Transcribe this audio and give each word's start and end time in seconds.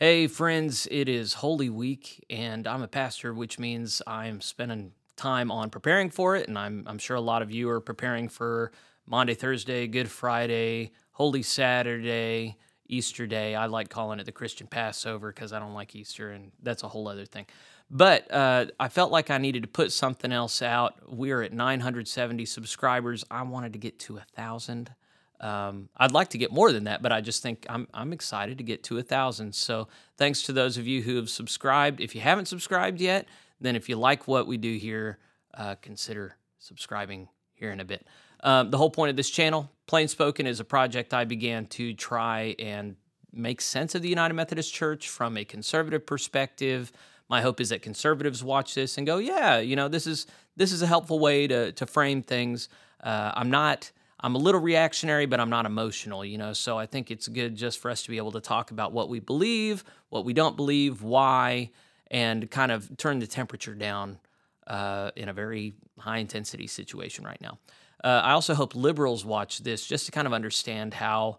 Hey, 0.00 0.28
friends, 0.28 0.86
it 0.92 1.08
is 1.08 1.34
Holy 1.34 1.68
Week, 1.68 2.24
and 2.30 2.68
I'm 2.68 2.82
a 2.82 2.86
pastor, 2.86 3.34
which 3.34 3.58
means 3.58 4.00
I'm 4.06 4.40
spending 4.40 4.92
time 5.16 5.50
on 5.50 5.70
preparing 5.70 6.08
for 6.08 6.36
it. 6.36 6.46
And 6.46 6.56
I'm, 6.56 6.84
I'm 6.86 6.98
sure 6.98 7.16
a 7.16 7.20
lot 7.20 7.42
of 7.42 7.50
you 7.50 7.68
are 7.68 7.80
preparing 7.80 8.28
for 8.28 8.70
Monday, 9.06 9.34
Thursday, 9.34 9.88
Good 9.88 10.08
Friday, 10.08 10.92
Holy 11.10 11.42
Saturday, 11.42 12.58
Easter 12.86 13.26
Day. 13.26 13.56
I 13.56 13.66
like 13.66 13.88
calling 13.88 14.20
it 14.20 14.26
the 14.26 14.30
Christian 14.30 14.68
Passover 14.68 15.32
because 15.32 15.52
I 15.52 15.58
don't 15.58 15.74
like 15.74 15.96
Easter, 15.96 16.30
and 16.30 16.52
that's 16.62 16.84
a 16.84 16.88
whole 16.88 17.08
other 17.08 17.26
thing. 17.26 17.46
But 17.90 18.32
uh, 18.32 18.66
I 18.78 18.90
felt 18.90 19.10
like 19.10 19.32
I 19.32 19.38
needed 19.38 19.62
to 19.64 19.68
put 19.68 19.90
something 19.90 20.30
else 20.30 20.62
out. 20.62 20.94
We're 21.08 21.42
at 21.42 21.52
970 21.52 22.44
subscribers. 22.44 23.24
I 23.32 23.42
wanted 23.42 23.72
to 23.72 23.80
get 23.80 23.98
to 23.98 24.18
a 24.18 24.24
thousand. 24.36 24.92
Um, 25.40 25.88
I'd 25.96 26.12
like 26.12 26.30
to 26.30 26.38
get 26.38 26.52
more 26.52 26.72
than 26.72 26.84
that, 26.84 27.02
but 27.02 27.12
I 27.12 27.20
just 27.20 27.42
think 27.42 27.64
I'm, 27.68 27.86
I'm 27.94 28.12
excited 28.12 28.58
to 28.58 28.64
get 28.64 28.82
to 28.84 28.98
a 28.98 29.02
thousand. 29.02 29.54
So 29.54 29.88
thanks 30.16 30.42
to 30.44 30.52
those 30.52 30.76
of 30.76 30.86
you 30.86 31.02
who 31.02 31.16
have 31.16 31.30
subscribed. 31.30 32.00
If 32.00 32.14
you 32.14 32.20
haven't 32.20 32.46
subscribed 32.46 33.00
yet, 33.00 33.26
then 33.60 33.76
if 33.76 33.88
you 33.88 33.96
like 33.96 34.26
what 34.26 34.46
we 34.46 34.56
do 34.56 34.76
here, 34.76 35.18
uh, 35.54 35.76
consider 35.80 36.36
subscribing 36.58 37.28
here 37.54 37.70
in 37.70 37.80
a 37.80 37.84
bit. 37.84 38.06
Um, 38.42 38.70
the 38.70 38.78
whole 38.78 38.90
point 38.90 39.10
of 39.10 39.16
this 39.16 39.30
channel, 39.30 39.70
Plain 39.86 40.08
Spoken, 40.08 40.46
is 40.46 40.60
a 40.60 40.64
project 40.64 41.12
I 41.12 41.24
began 41.24 41.66
to 41.66 41.94
try 41.94 42.54
and 42.58 42.96
make 43.32 43.60
sense 43.60 43.94
of 43.94 44.02
the 44.02 44.08
United 44.08 44.34
Methodist 44.34 44.72
Church 44.72 45.08
from 45.08 45.36
a 45.36 45.44
conservative 45.44 46.06
perspective. 46.06 46.92
My 47.28 47.42
hope 47.42 47.60
is 47.60 47.68
that 47.70 47.82
conservatives 47.82 48.42
watch 48.42 48.74
this 48.74 48.96
and 48.96 49.06
go, 49.06 49.18
"Yeah, 49.18 49.58
you 49.58 49.76
know, 49.76 49.88
this 49.88 50.06
is 50.06 50.26
this 50.56 50.72
is 50.72 50.82
a 50.82 50.86
helpful 50.86 51.18
way 51.18 51.46
to 51.46 51.72
to 51.72 51.86
frame 51.86 52.22
things." 52.22 52.68
Uh, 53.02 53.32
I'm 53.34 53.50
not 53.50 53.90
I'm 54.20 54.34
a 54.34 54.38
little 54.38 54.60
reactionary, 54.60 55.26
but 55.26 55.38
I'm 55.38 55.50
not 55.50 55.64
emotional, 55.66 56.24
you 56.24 56.38
know. 56.38 56.52
So 56.52 56.78
I 56.78 56.86
think 56.86 57.10
it's 57.10 57.28
good 57.28 57.56
just 57.56 57.78
for 57.78 57.90
us 57.90 58.02
to 58.02 58.10
be 58.10 58.16
able 58.16 58.32
to 58.32 58.40
talk 58.40 58.70
about 58.70 58.92
what 58.92 59.08
we 59.08 59.20
believe, 59.20 59.84
what 60.08 60.24
we 60.24 60.32
don't 60.32 60.56
believe, 60.56 61.02
why, 61.02 61.70
and 62.10 62.50
kind 62.50 62.72
of 62.72 62.96
turn 62.96 63.20
the 63.20 63.26
temperature 63.26 63.74
down 63.74 64.18
uh, 64.66 65.10
in 65.14 65.28
a 65.28 65.32
very 65.32 65.74
high 65.98 66.18
intensity 66.18 66.66
situation 66.66 67.24
right 67.24 67.40
now. 67.40 67.58
Uh, 68.02 68.22
I 68.24 68.32
also 68.32 68.54
hope 68.54 68.74
liberals 68.74 69.24
watch 69.24 69.58
this 69.58 69.86
just 69.86 70.06
to 70.06 70.12
kind 70.12 70.26
of 70.26 70.32
understand 70.32 70.94
how 70.94 71.38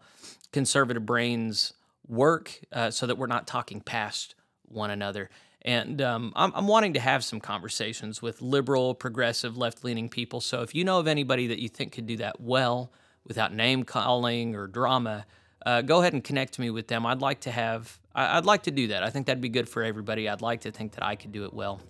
conservative 0.52 1.06
brains 1.06 1.74
work 2.08 2.60
uh, 2.74 2.92
so 2.92 3.06
that 3.08 3.18
we're 3.18 3.28
not 3.28 3.48
talking 3.48 3.82
past 3.82 4.36
one 4.64 4.90
another. 4.90 5.30
And 5.64 6.02
um, 6.02 6.32
I'm, 6.36 6.54
I'm, 6.56 6.68
wanting 6.68 6.94
to 6.94 7.02
have 7.02 7.24
some 7.24 7.42
conversations 7.42 8.22
with 8.22 8.42
liberal, 8.42 8.96
progressive, 8.96 9.58
left 9.58 9.84
leaning 9.84 10.08
people. 10.08 10.40
So 10.40 10.62
if 10.62 10.74
you 10.74 10.86
know 10.86 11.00
of 11.00 11.08
anybody 11.08 11.48
that 11.48 11.60
you 11.60 11.68
think 11.68 11.92
could 11.92 12.08
do 12.08 12.16
that 12.18 12.40
well 12.40 12.94
without 13.26 13.54
name 13.54 13.84
calling 13.84 14.56
or 14.56 14.68
drama, 14.68 15.26
uh, 15.66 15.82
go 15.82 16.00
ahead 16.00 16.14
and 16.14 16.24
connect 16.24 16.60
me 16.60 16.70
with 16.70 16.88
them. 16.88 17.06
I'd 17.06 17.22
like 17.22 17.42
to 17.42 17.52
have, 17.52 18.00
I'd 18.16 18.46
like 18.46 18.64
to 18.64 18.72
do 18.72 18.88
that. 18.88 19.04
I 19.04 19.10
think 19.10 19.26
that'd 19.26 19.42
be 19.42 19.50
good 19.50 19.68
for 19.68 19.84
everybody. 19.84 20.30
I'd 20.30 20.42
like 20.42 20.62
to 20.62 20.72
think 20.72 20.94
that 20.94 21.04
I 21.04 21.16
could 21.16 21.34
do 21.34 21.44
it 21.44 21.54
well. 21.54 21.82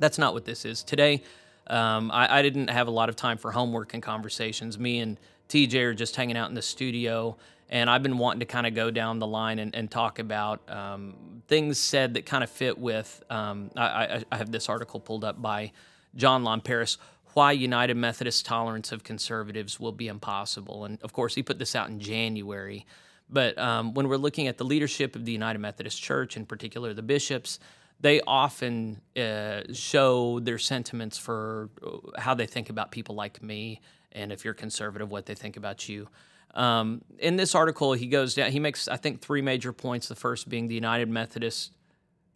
That's 0.00 0.18
not 0.18 0.34
what 0.34 0.44
this 0.44 0.64
is. 0.64 0.82
Today, 0.82 1.22
um, 1.68 2.10
I, 2.10 2.38
I 2.38 2.42
didn't 2.42 2.70
have 2.70 2.88
a 2.88 2.90
lot 2.90 3.08
of 3.08 3.14
time 3.14 3.38
for 3.38 3.52
homework 3.52 3.94
and 3.94 4.02
conversations. 4.02 4.78
Me 4.78 4.98
and 4.98 5.20
TJ 5.48 5.74
are 5.84 5.94
just 5.94 6.16
hanging 6.16 6.36
out 6.36 6.48
in 6.48 6.54
the 6.54 6.62
studio 6.62 7.36
and 7.70 7.88
I've 7.88 8.02
been 8.02 8.18
wanting 8.18 8.40
to 8.40 8.46
kind 8.46 8.66
of 8.66 8.74
go 8.74 8.90
down 8.90 9.20
the 9.20 9.28
line 9.28 9.60
and, 9.60 9.74
and 9.74 9.88
talk 9.88 10.18
about 10.18 10.68
um, 10.68 11.14
things 11.46 11.78
said 11.78 12.14
that 12.14 12.26
kind 12.26 12.42
of 12.42 12.50
fit 12.50 12.76
with. 12.76 13.22
Um, 13.30 13.70
I, 13.76 14.24
I, 14.30 14.36
have 14.36 14.50
this 14.50 14.68
article 14.68 14.98
pulled 14.98 15.24
up 15.24 15.40
by 15.40 15.70
John 16.16 16.42
Lomperis, 16.42 16.98
Why 17.34 17.52
United 17.52 17.96
Methodist 17.96 18.44
Tolerance 18.44 18.90
of 18.90 19.04
Conservatives 19.04 19.78
Will 19.78 19.92
Be 19.92 20.08
Impossible. 20.08 20.84
And 20.84 21.00
of 21.02 21.12
course, 21.12 21.36
he 21.36 21.44
put 21.44 21.60
this 21.60 21.76
out 21.76 21.88
in 21.88 22.00
January. 22.00 22.86
But 23.28 23.56
um, 23.56 23.94
when 23.94 24.08
we're 24.08 24.16
looking 24.16 24.48
at 24.48 24.58
the 24.58 24.64
leadership 24.64 25.14
of 25.14 25.24
the 25.24 25.30
United 25.30 25.60
Methodist 25.60 26.02
Church, 26.02 26.36
in 26.36 26.46
particular 26.46 26.92
the 26.92 27.02
bishops, 27.02 27.60
they 28.00 28.20
often 28.26 29.00
uh, 29.16 29.60
show 29.72 30.40
their 30.40 30.58
sentiments 30.58 31.18
for 31.18 31.70
uh, 31.86 32.20
how 32.20 32.34
they 32.34 32.46
think 32.46 32.68
about 32.68 32.90
people 32.90 33.14
like 33.14 33.40
me, 33.40 33.80
and 34.10 34.32
if 34.32 34.44
you're 34.44 34.54
conservative, 34.54 35.08
what 35.08 35.26
they 35.26 35.36
think 35.36 35.56
about 35.56 35.88
you. 35.88 36.08
Um, 36.54 37.02
in 37.18 37.36
this 37.36 37.54
article, 37.54 37.92
he 37.92 38.06
goes 38.06 38.34
down, 38.34 38.50
he 38.50 38.60
makes, 38.60 38.88
I 38.88 38.96
think, 38.96 39.20
three 39.20 39.42
major 39.42 39.72
points. 39.72 40.08
The 40.08 40.14
first 40.14 40.48
being 40.48 40.68
the 40.68 40.74
United 40.74 41.08
Methodist 41.08 41.72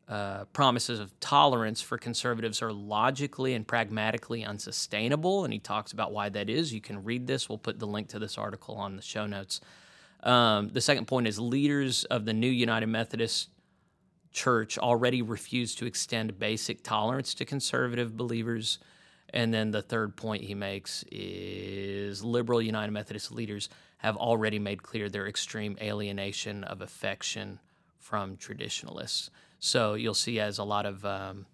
uh, 0.08 0.44
promises 0.52 1.00
of 1.00 1.18
tolerance 1.18 1.80
for 1.80 1.96
conservatives 1.96 2.62
are 2.62 2.72
logically 2.72 3.54
and 3.54 3.66
pragmatically 3.66 4.44
unsustainable. 4.44 5.44
And 5.44 5.52
he 5.52 5.58
talks 5.58 5.92
about 5.92 6.12
why 6.12 6.28
that 6.28 6.50
is. 6.50 6.72
You 6.72 6.80
can 6.80 7.02
read 7.02 7.26
this. 7.26 7.48
We'll 7.48 7.58
put 7.58 7.78
the 7.78 7.86
link 7.86 8.08
to 8.08 8.18
this 8.18 8.38
article 8.38 8.76
on 8.76 8.96
the 8.96 9.02
show 9.02 9.26
notes. 9.26 9.60
Um, 10.22 10.68
the 10.68 10.80
second 10.80 11.06
point 11.06 11.26
is 11.26 11.38
leaders 11.38 12.04
of 12.04 12.24
the 12.24 12.32
new 12.32 12.50
United 12.50 12.86
Methodist 12.86 13.50
Church 14.32 14.78
already 14.78 15.22
refuse 15.22 15.74
to 15.76 15.86
extend 15.86 16.38
basic 16.38 16.82
tolerance 16.82 17.34
to 17.34 17.44
conservative 17.44 18.16
believers. 18.16 18.78
And 19.34 19.52
then 19.52 19.72
the 19.72 19.82
third 19.82 20.16
point 20.16 20.44
he 20.44 20.54
makes 20.54 21.04
is 21.10 22.22
liberal 22.22 22.62
United 22.62 22.92
Methodist 22.92 23.32
leaders 23.32 23.68
have 23.98 24.16
already 24.16 24.60
made 24.60 24.82
clear 24.84 25.08
their 25.08 25.26
extreme 25.26 25.76
alienation 25.82 26.62
of 26.62 26.80
affection 26.80 27.58
from 27.98 28.36
traditionalists. 28.36 29.30
So 29.58 29.94
you'll 29.94 30.14
see 30.14 30.38
as 30.38 30.58
a 30.58 30.64
lot 30.64 30.86
of 30.86 31.04
um, 31.04 31.46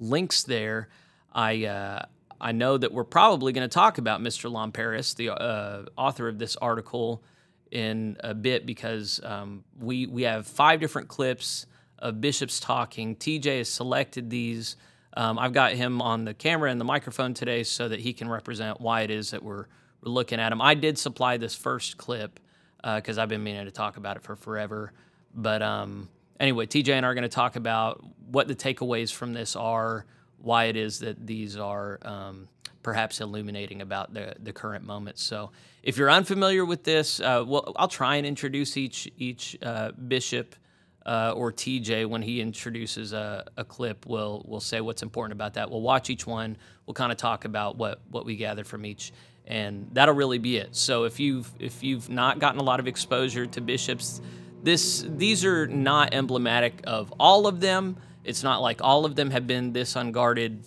links 0.00 0.42
there. 0.42 0.88
I 1.32 1.64
uh, 1.66 2.06
I 2.40 2.50
know 2.50 2.76
that 2.76 2.92
we're 2.92 3.04
probably 3.04 3.52
going 3.52 3.68
to 3.68 3.72
talk 3.72 3.98
about 3.98 4.20
Mr. 4.20 4.50
Lomperis, 4.50 5.14
the 5.14 5.30
uh, 5.30 5.84
author 5.96 6.26
of 6.26 6.40
this 6.40 6.56
article, 6.56 7.22
in 7.70 8.16
a 8.20 8.34
bit 8.34 8.66
because 8.66 9.20
um, 9.22 9.62
we 9.78 10.06
we 10.06 10.22
have 10.22 10.44
five 10.44 10.80
different 10.80 11.06
clips 11.06 11.66
of 12.00 12.20
bishops 12.20 12.58
talking. 12.58 13.14
TJ 13.14 13.58
has 13.58 13.68
selected 13.68 14.28
these. 14.28 14.74
Um, 15.14 15.38
I've 15.38 15.52
got 15.52 15.72
him 15.72 16.00
on 16.00 16.24
the 16.24 16.34
camera 16.34 16.70
and 16.70 16.80
the 16.80 16.84
microphone 16.84 17.34
today 17.34 17.62
so 17.62 17.88
that 17.88 18.00
he 18.00 18.12
can 18.12 18.28
represent 18.28 18.80
why 18.80 19.02
it 19.02 19.10
is 19.10 19.30
that 19.32 19.42
we're 19.42 19.66
we're 20.02 20.12
looking 20.12 20.40
at 20.40 20.52
him. 20.52 20.60
I 20.60 20.74
did 20.74 20.98
supply 20.98 21.36
this 21.36 21.54
first 21.54 21.96
clip 21.96 22.40
because 22.82 23.18
uh, 23.18 23.22
I've 23.22 23.28
been 23.28 23.42
meaning 23.42 23.64
to 23.64 23.70
talk 23.70 23.96
about 23.96 24.16
it 24.16 24.22
for 24.22 24.36
forever. 24.36 24.92
But 25.34 25.62
um, 25.62 26.08
anyway, 26.40 26.66
TJ 26.66 26.90
and 26.90 27.06
I 27.06 27.08
are 27.08 27.14
going 27.14 27.22
to 27.22 27.28
talk 27.28 27.56
about 27.56 28.04
what 28.26 28.48
the 28.48 28.54
takeaways 28.54 29.12
from 29.12 29.32
this 29.32 29.54
are, 29.54 30.04
why 30.38 30.64
it 30.64 30.76
is 30.76 30.98
that 31.00 31.26
these 31.26 31.56
are 31.56 31.98
um, 32.02 32.48
perhaps 32.82 33.20
illuminating 33.20 33.80
about 33.80 34.12
the, 34.12 34.34
the 34.40 34.52
current 34.52 34.84
moment. 34.84 35.18
So 35.18 35.52
if 35.82 35.96
you're 35.96 36.10
unfamiliar 36.10 36.64
with 36.64 36.82
this, 36.82 37.20
uh, 37.20 37.44
well, 37.46 37.72
I'll 37.76 37.88
try 37.88 38.16
and 38.16 38.26
introduce 38.26 38.76
each 38.76 39.08
each 39.16 39.56
uh, 39.62 39.92
bishop. 39.92 40.56
Uh, 41.04 41.32
or 41.34 41.50
TJ, 41.50 42.06
when 42.06 42.22
he 42.22 42.40
introduces 42.40 43.12
a, 43.12 43.44
a 43.56 43.64
clip, 43.64 44.06
will 44.06 44.44
will 44.46 44.60
say 44.60 44.80
what's 44.80 45.02
important 45.02 45.32
about 45.32 45.54
that. 45.54 45.70
We'll 45.70 45.80
watch 45.80 46.10
each 46.10 46.26
one. 46.26 46.56
We'll 46.86 46.94
kind 46.94 47.10
of 47.10 47.18
talk 47.18 47.44
about 47.44 47.76
what 47.76 48.00
what 48.10 48.24
we 48.24 48.36
gathered 48.36 48.66
from 48.66 48.86
each 48.86 49.12
and 49.46 49.88
that'll 49.92 50.14
really 50.14 50.38
be 50.38 50.56
it. 50.56 50.74
So 50.76 51.04
if 51.04 51.18
you've 51.18 51.50
if 51.58 51.82
you've 51.82 52.08
not 52.08 52.38
gotten 52.38 52.60
a 52.60 52.62
lot 52.62 52.80
of 52.80 52.86
exposure 52.86 53.46
to 53.46 53.60
bishops, 53.60 54.20
this 54.62 55.04
these 55.08 55.44
are 55.44 55.66
not 55.66 56.14
emblematic 56.14 56.80
of 56.84 57.12
all 57.18 57.46
of 57.46 57.60
them. 57.60 57.96
It's 58.24 58.42
not 58.42 58.62
like 58.62 58.80
all 58.82 59.04
of 59.04 59.16
them 59.16 59.30
have 59.30 59.46
been 59.46 59.72
this 59.72 59.96
unguarded, 59.96 60.64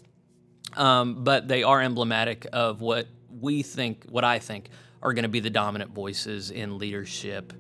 um, 0.76 1.24
but 1.24 1.48
they 1.48 1.64
are 1.64 1.82
emblematic 1.82 2.48
of 2.52 2.82
what 2.82 3.08
we 3.30 3.64
think, 3.64 4.04
what 4.10 4.26
I 4.26 4.40
think, 4.40 4.70
are 5.02 5.14
going 5.14 5.24
to 5.24 5.30
be 5.30 5.40
the 5.40 5.50
dominant 5.50 5.92
voices 5.92 6.52
in 6.52 6.78
leadership 6.78 7.54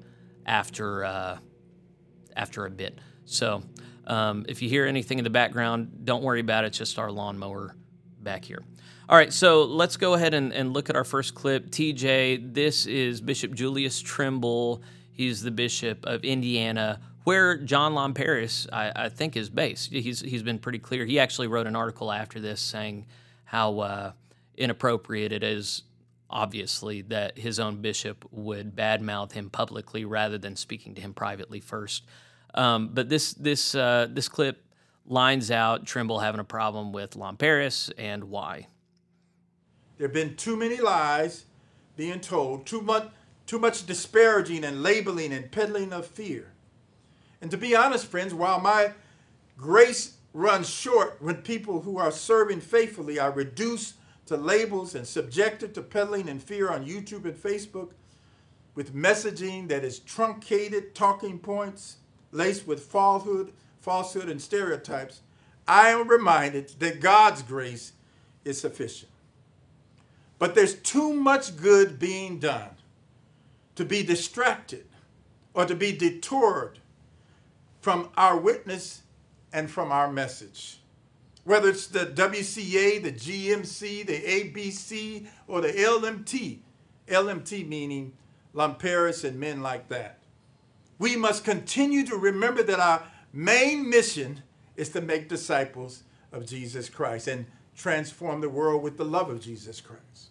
after 0.46 1.06
uh, 1.06 1.38
after 2.36 2.66
a 2.66 2.70
bit. 2.70 3.00
So 3.26 3.64
um, 4.08 4.46
if 4.48 4.62
you 4.62 4.70
hear 4.70 4.86
anything 4.86 5.18
in 5.18 5.24
the 5.24 5.30
background, 5.30 6.02
don't 6.04 6.24
worry 6.24 6.40
about 6.40 6.64
it. 6.64 6.68
It's 6.68 6.78
just 6.78 7.00
our 7.00 7.12
lawnmower 7.12 7.76
back 8.20 8.46
here. 8.46 8.62
All 9.08 9.18
right, 9.18 9.32
so 9.32 9.66
let's 9.66 9.98
go 9.98 10.16
ahead 10.16 10.34
and, 10.34 10.52
and 10.52 10.74
look 10.74 10.90
at 10.90 10.96
our 10.96 11.04
first 11.04 11.36
clip. 11.36 11.70
TJ, 11.70 12.56
this 12.56 12.88
is 12.88 13.22
Bishop 13.22 13.54
Julius 13.54 14.02
Trimble. 14.02 14.82
He's 15.12 15.44
the 15.44 15.52
Bishop 15.52 16.04
of 16.06 16.24
Indiana, 16.24 17.00
where 17.24 17.56
John 17.58 17.94
Lomperis, 17.94 18.68
I, 18.74 18.92
I 18.96 19.10
think, 19.10 19.38
is 19.38 19.50
based. 19.50 19.92
He's, 19.92 20.22
he's 20.22 20.42
been 20.42 20.58
pretty 20.58 20.80
clear. 20.80 21.06
He 21.06 21.20
actually 21.20 21.48
wrote 21.48 21.68
an 21.68 21.76
article 21.76 22.12
after 22.12 22.40
this 22.40 22.60
saying 22.60 23.06
how 23.44 23.80
uh, 23.80 24.12
inappropriate 24.58 25.32
it 25.32 25.44
is, 25.44 25.84
obviously, 26.28 27.04
that 27.04 27.38
his 27.38 27.60
own 27.60 27.82
bishop 27.82 28.26
would 28.32 28.76
badmouth 28.76 29.34
him 29.34 29.52
publicly 29.52 30.04
rather 30.04 30.40
than 30.40 30.56
speaking 30.56 30.96
to 30.96 31.02
him 31.02 31.14
privately 31.14 31.60
first. 31.60 32.06
Um, 32.56 32.90
but 32.94 33.10
this, 33.10 33.34
this, 33.34 33.76
uh, 33.76 34.08
this 34.10 34.28
clip 34.28 34.64
lines 35.06 35.52
out 35.52 35.86
Trimble 35.86 36.20
having 36.20 36.40
a 36.40 36.46
problem 36.46 36.92
with 36.92 37.12
Lomperis 37.12 37.92
and 37.98 38.26
why. 38.26 38.68
There 39.98 40.08
have 40.08 40.14
been 40.14 40.36
too 40.36 40.58
many 40.58 40.78
lies 40.78 41.46
being 41.96 42.20
told, 42.20 42.66
too 42.66 42.82
much, 42.82 43.10
too 43.46 43.60
much 43.60 43.86
disparaging 43.86 44.64
and 44.64 44.82
labeling 44.82 45.32
and 45.32 45.52
peddling 45.52 45.94
of 45.94 46.06
fear. 46.06 46.52
And 47.42 47.52
to 47.52 47.58
be 47.58 47.76
honest, 47.76 48.08
friends, 48.08 48.34
while 48.34 48.60
my 48.60 48.92
grace 49.58 50.18
runs 50.34 50.70
short 50.70 51.18
when 51.22 51.38
people 51.38 51.82
who 51.82 51.98
are 51.98 52.12
serving 52.12 52.60
faithfully 52.60 53.20
are 53.20 53.32
reduced 53.32 53.96
to 54.26 54.36
labels 54.36 54.96
and 54.96 55.08
subjected 55.08 55.74
to 55.76 55.82
peddling 55.82 56.28
and 56.28 56.42
fear 56.42 56.70
on 56.70 56.86
YouTube 56.86 57.26
and 57.26 57.36
Facebook 57.36 57.92
with 58.74 58.94
messaging 58.94 59.70
that 59.70 59.86
is 59.86 60.00
truncated 60.00 60.94
talking 60.94 61.40
points, 61.40 61.98
laced 62.36 62.68
with 62.68 62.84
falsehood, 62.84 63.54
falsehood 63.80 64.30
and 64.30 64.42
stereotypes, 64.42 65.22
I 65.68 65.90
am 65.90 66.08
reminded 66.08 66.70
that 66.80 67.00
God's 67.00 67.42
grace 67.42 67.94
is 68.44 68.60
sufficient. 68.60 69.12
But 70.38 70.54
there's 70.54 70.76
too 70.76 71.14
much 71.14 71.56
good 71.56 71.98
being 71.98 72.40
done 72.40 72.70
to 73.76 73.86
be 73.86 74.04
distracted 74.04 74.86
or 75.54 75.66
to 75.66 75.76
be 75.76 75.96
detoured 75.96 76.80
from 77.80 78.10
our 78.18 78.38
witness 78.38 79.02
and 79.54 79.72
from 79.72 79.92
our 79.92 80.12
message. 80.12 80.80
Whether 81.46 81.70
it's 81.70 81.88
the 81.88 82.06
WCA, 82.06 83.02
the 83.02 83.12
GMC, 83.12 84.06
the 84.06 84.20
ABC, 84.20 85.28
or 85.48 85.62
the 85.62 85.72
LMT, 85.72 86.60
LMT 87.08 87.68
meaning 87.68 88.14
Lomperis 88.54 89.24
and 89.24 89.40
men 89.40 89.62
like 89.62 89.88
that. 89.90 90.20
We 90.98 91.16
must 91.16 91.44
continue 91.44 92.06
to 92.06 92.16
remember 92.16 92.64
that 92.64 92.80
our 92.80 93.04
main 93.34 93.90
mission 93.90 94.44
is 94.76 94.90
to 94.90 95.02
make 95.02 95.30
disciples 95.30 96.04
of 96.32 96.46
Jesus 96.46 96.90
Christ 96.90 97.28
and 97.28 97.46
transform 97.76 98.42
the 98.42 98.50
world 98.50 98.82
with 98.82 98.98
the 98.98 99.06
love 99.06 99.30
of 99.30 99.42
Jesus 99.42 99.82
Christ. 99.82 100.30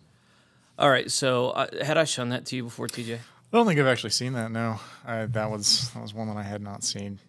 All 0.79 0.91
right. 0.91 1.11
So, 1.11 1.51
uh, 1.51 1.85
had 1.85 1.97
I 1.97 2.05
shown 2.05 2.31
that 2.31 2.47
to 2.47 2.57
you 2.57 2.65
before, 2.65 2.89
TJ? 2.89 3.15
I 3.17 3.57
don't 3.57 3.67
think 3.67 3.79
I've 3.79 3.87
actually 3.87 4.11
seen 4.11 4.33
that. 4.33 4.51
No, 4.51 4.81
I, 5.07 5.27
that 5.27 5.51
was 5.51 5.91
that 5.91 6.03
was 6.03 6.13
one 6.13 6.27
that 6.27 6.37
I 6.37 6.43
had 6.43 6.61
not 6.61 6.83
seen. 6.83 7.21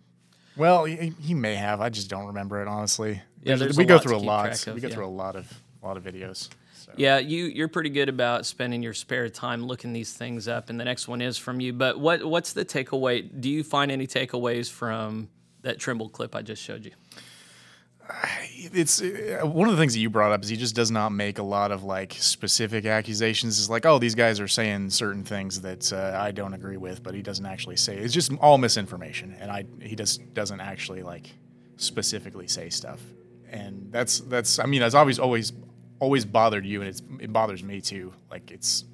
Well, 0.58 0.86
he, 0.86 1.14
he 1.22 1.34
may 1.34 1.56
have. 1.56 1.82
I 1.82 1.90
just 1.90 2.10
don't 2.10 2.26
remember 2.28 2.62
it 2.62 2.68
honestly. 2.68 3.22
Yeah, 3.44 3.58
there's 3.58 3.78
we 3.78 3.84
a 3.84 3.88
go 3.88 3.96
lot 3.96 4.02
to 4.02 4.10
through 4.10 4.18
a 4.18 4.20
lot. 4.20 4.68
of, 4.68 4.74
we 4.74 4.82
go 4.82 4.88
yeah. 4.88 4.96
through 4.96 5.06
a 5.06 5.08
lot 5.08 5.36
of 5.36 5.54
a 5.84 5.86
lot 5.86 5.98
of 5.98 6.04
videos. 6.04 6.50
Yeah, 6.98 7.20
you 7.20 7.46
you're 7.46 7.68
pretty 7.68 7.90
good 7.90 8.10
about 8.10 8.46
spending 8.46 8.82
your 8.82 8.94
spare 8.94 9.30
time 9.30 9.66
looking 9.66 9.94
these 9.94 10.14
things 10.14 10.48
up, 10.48 10.70
and 10.70 10.80
the 10.80 10.86
next 10.86 11.08
one 11.08 11.22
is 11.22 11.38
from 11.38 11.60
you. 11.60 11.74
But 11.74 12.00
what 12.00 12.24
what's 12.26 12.54
the 12.54 12.66
takeaway? 12.66 13.30
Do 13.40 13.50
you 13.50 13.64
find 13.64 13.92
any 13.92 14.08
takeaways 14.08 14.72
from 14.72 15.30
that 15.62 15.80
Trimble 15.80 16.10
clip 16.10 16.36
I 16.36 16.42
just 16.42 16.62
showed 16.62 16.86
you? 16.86 16.92
it's 18.74 19.02
uh, 19.02 19.42
one 19.44 19.68
of 19.68 19.76
the 19.76 19.82
things 19.82 19.94
that 19.94 20.00
you 20.00 20.10
brought 20.10 20.32
up 20.32 20.44
is 20.44 20.50
he 20.50 20.58
just 20.58 20.76
does 20.76 20.92
not 20.92 21.12
make 21.12 21.40
a 21.40 21.44
lot 21.44 21.72
of 21.72 21.84
like 21.84 22.14
specific 22.14 22.86
accusations. 22.86 23.60
It's 23.60 23.70
like, 23.70 23.86
oh, 23.86 24.00
these 24.00 24.16
guys 24.16 24.40
are 24.40 24.48
saying 24.48 24.92
certain 24.92 25.24
things 25.24 25.62
that 25.62 25.92
uh, 25.92 26.18
I 26.20 26.32
don't 26.32 26.54
agree 26.54 26.78
with, 26.78 27.04
but 27.04 27.14
he 27.14 27.22
doesn't 27.22 27.46
actually 27.46 27.78
say. 27.78 27.98
It's 27.98 28.14
just 28.14 28.32
all 28.40 28.58
misinformation, 28.58 29.36
and 29.40 29.52
I 29.52 29.66
he 29.82 29.96
just 29.96 30.34
doesn't 30.34 30.62
actually 30.62 31.04
like 31.04 31.30
specifically 31.78 32.48
say 32.48 32.70
stuff. 32.70 33.02
And 33.50 33.90
that's 33.92 34.20
that's 34.22 34.60
I 34.60 34.66
mean 34.66 34.82
that's 34.82 34.96
always 34.96 35.20
always 35.20 35.54
always 36.00 36.26
bothered 36.26 36.66
you, 36.66 36.82
and 36.82 36.90
it's 36.90 37.02
it 37.20 37.32
bothers 37.34 37.64
me 37.64 37.82
too. 37.82 38.14
Like 38.30 38.52
it's 38.52 38.86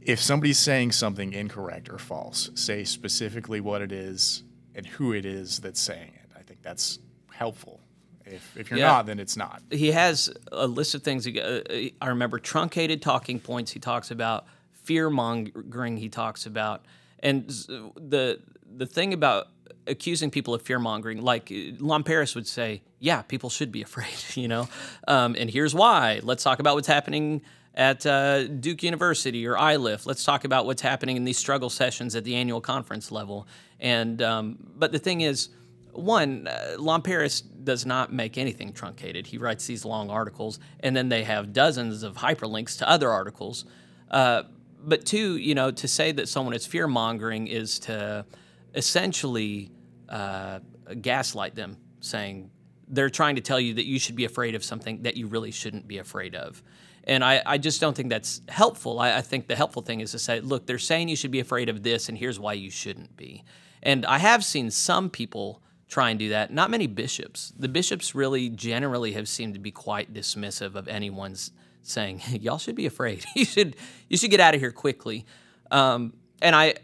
if 0.00 0.20
somebody's 0.20 0.58
saying 0.58 0.92
something 0.92 1.32
incorrect 1.32 1.88
or 1.88 1.98
false, 1.98 2.50
say 2.54 2.84
specifically 2.84 3.60
what 3.60 3.80
it 3.82 3.90
is 3.92 4.42
and 4.74 4.86
who 4.86 5.12
it 5.12 5.24
is 5.24 5.60
that's 5.60 5.80
saying 5.80 6.12
it. 6.14 6.30
I 6.36 6.42
think 6.42 6.60
that's 6.62 6.98
helpful. 7.32 7.80
If, 8.26 8.56
if 8.56 8.70
you're 8.70 8.78
Yeah. 8.78 8.86
not, 8.88 9.06
then 9.06 9.18
it's 9.20 9.36
not. 9.36 9.62
he 9.70 9.92
has 9.92 10.32
a 10.52 10.66
list 10.66 10.94
of 10.94 11.02
things. 11.02 11.26
Uh, 11.26 11.62
I 12.00 12.08
remember 12.08 12.38
truncated 12.38 13.02
talking 13.02 13.38
points. 13.38 13.70
He 13.72 13.80
talks 13.80 14.10
about 14.10 14.46
fear 14.72 15.08
mongering. 15.10 15.96
He 15.98 16.08
talks 16.08 16.46
about 16.46 16.84
and 17.20 17.48
the 17.48 18.40
the 18.76 18.86
thing 18.86 19.12
about 19.14 19.48
accusing 19.86 20.30
people 20.30 20.54
of 20.54 20.62
fear 20.62 20.78
mongering, 20.78 21.22
like 21.22 21.46
Lomperis 21.46 22.34
would 22.34 22.46
say, 22.46 22.82
yeah, 23.00 23.22
people 23.22 23.50
should 23.50 23.72
be 23.72 23.82
afraid, 23.88 24.14
you 24.34 24.48
know, 24.48 24.68
um, 25.08 25.36
and 25.38 25.50
here's 25.50 25.74
why. 25.74 26.20
Let's 26.22 26.42
talk 26.42 26.58
about 26.58 26.74
what's 26.74 26.88
happening 26.88 27.42
at 27.74 28.06
uh, 28.06 28.46
Duke 28.46 28.82
University 28.82 29.46
or 29.46 29.56
Iliff. 29.56 30.06
Let's 30.06 30.24
talk 30.24 30.44
about 30.44 30.64
what's 30.66 30.82
happening 30.82 31.16
in 31.16 31.24
these 31.24 31.38
struggle 31.38 31.70
sessions 31.70 32.14
at 32.14 32.24
the 32.24 32.36
annual 32.36 32.60
conference 32.60 33.10
level. 33.10 33.48
And 33.80 34.22
um, 34.22 34.58
but 34.76 34.92
the 34.92 34.98
thing 34.98 35.22
is 35.22 35.48
one, 35.92 36.46
uh, 36.48 36.76
Lomperis 36.78 37.42
does 37.64 37.86
not 37.86 38.12
make 38.12 38.36
anything 38.38 38.72
truncated. 38.72 39.26
He 39.26 39.38
writes 39.38 39.66
these 39.66 39.84
long 39.84 40.10
articles, 40.10 40.58
and 40.80 40.96
then 40.96 41.08
they 41.08 41.24
have 41.24 41.52
dozens 41.52 42.02
of 42.02 42.16
hyperlinks 42.16 42.78
to 42.78 42.88
other 42.88 43.10
articles. 43.10 43.64
Uh, 44.10 44.44
but 44.82 45.04
two, 45.06 45.36
you 45.36 45.54
know, 45.54 45.70
to 45.70 45.88
say 45.88 46.12
that 46.12 46.28
someone 46.28 46.54
is 46.54 46.66
fear 46.66 46.86
mongering 46.86 47.46
is 47.46 47.78
to 47.80 48.24
essentially 48.74 49.70
uh, 50.08 50.60
gaslight 51.00 51.54
them, 51.54 51.78
saying 52.00 52.50
they're 52.88 53.10
trying 53.10 53.36
to 53.36 53.40
tell 53.40 53.60
you 53.60 53.74
that 53.74 53.86
you 53.86 53.98
should 53.98 54.16
be 54.16 54.24
afraid 54.24 54.54
of 54.54 54.62
something 54.62 55.02
that 55.02 55.16
you 55.16 55.26
really 55.26 55.50
shouldn't 55.50 55.88
be 55.88 55.98
afraid 55.98 56.34
of. 56.34 56.62
And 57.04 57.22
I, 57.22 57.42
I 57.44 57.58
just 57.58 57.80
don't 57.80 57.94
think 57.94 58.08
that's 58.08 58.40
helpful. 58.48 58.98
I, 58.98 59.18
I 59.18 59.20
think 59.20 59.46
the 59.46 59.56
helpful 59.56 59.82
thing 59.82 60.00
is 60.00 60.12
to 60.12 60.18
say, 60.18 60.40
look, 60.40 60.66
they're 60.66 60.78
saying 60.78 61.08
you 61.08 61.16
should 61.16 61.30
be 61.30 61.40
afraid 61.40 61.68
of 61.68 61.82
this, 61.82 62.08
and 62.08 62.16
here's 62.16 62.38
why 62.38 62.54
you 62.54 62.70
shouldn't 62.70 63.16
be. 63.16 63.44
And 63.82 64.06
I 64.06 64.18
have 64.18 64.44
seen 64.44 64.70
some 64.70 65.10
people 65.10 65.62
try 65.88 66.10
and 66.10 66.18
do 66.18 66.30
that. 66.30 66.50
Not 66.50 66.70
many 66.70 66.86
bishops. 66.86 67.52
The 67.58 67.68
bishops 67.68 68.14
really 68.14 68.48
generally 68.48 69.12
have 69.12 69.28
seemed 69.28 69.54
to 69.54 69.60
be 69.60 69.70
quite 69.70 70.12
dismissive 70.14 70.74
of 70.74 70.88
anyone's 70.88 71.52
saying, 71.82 72.22
"Y'all 72.28 72.58
should 72.58 72.74
be 72.74 72.86
afraid. 72.86 73.24
you 73.36 73.44
should 73.44 73.76
you 74.08 74.16
should 74.16 74.30
get 74.30 74.40
out 74.40 74.54
of 74.54 74.60
here 74.60 74.72
quickly." 74.72 75.26
Um, 75.70 76.14
and 76.40 76.56
I 76.56 76.74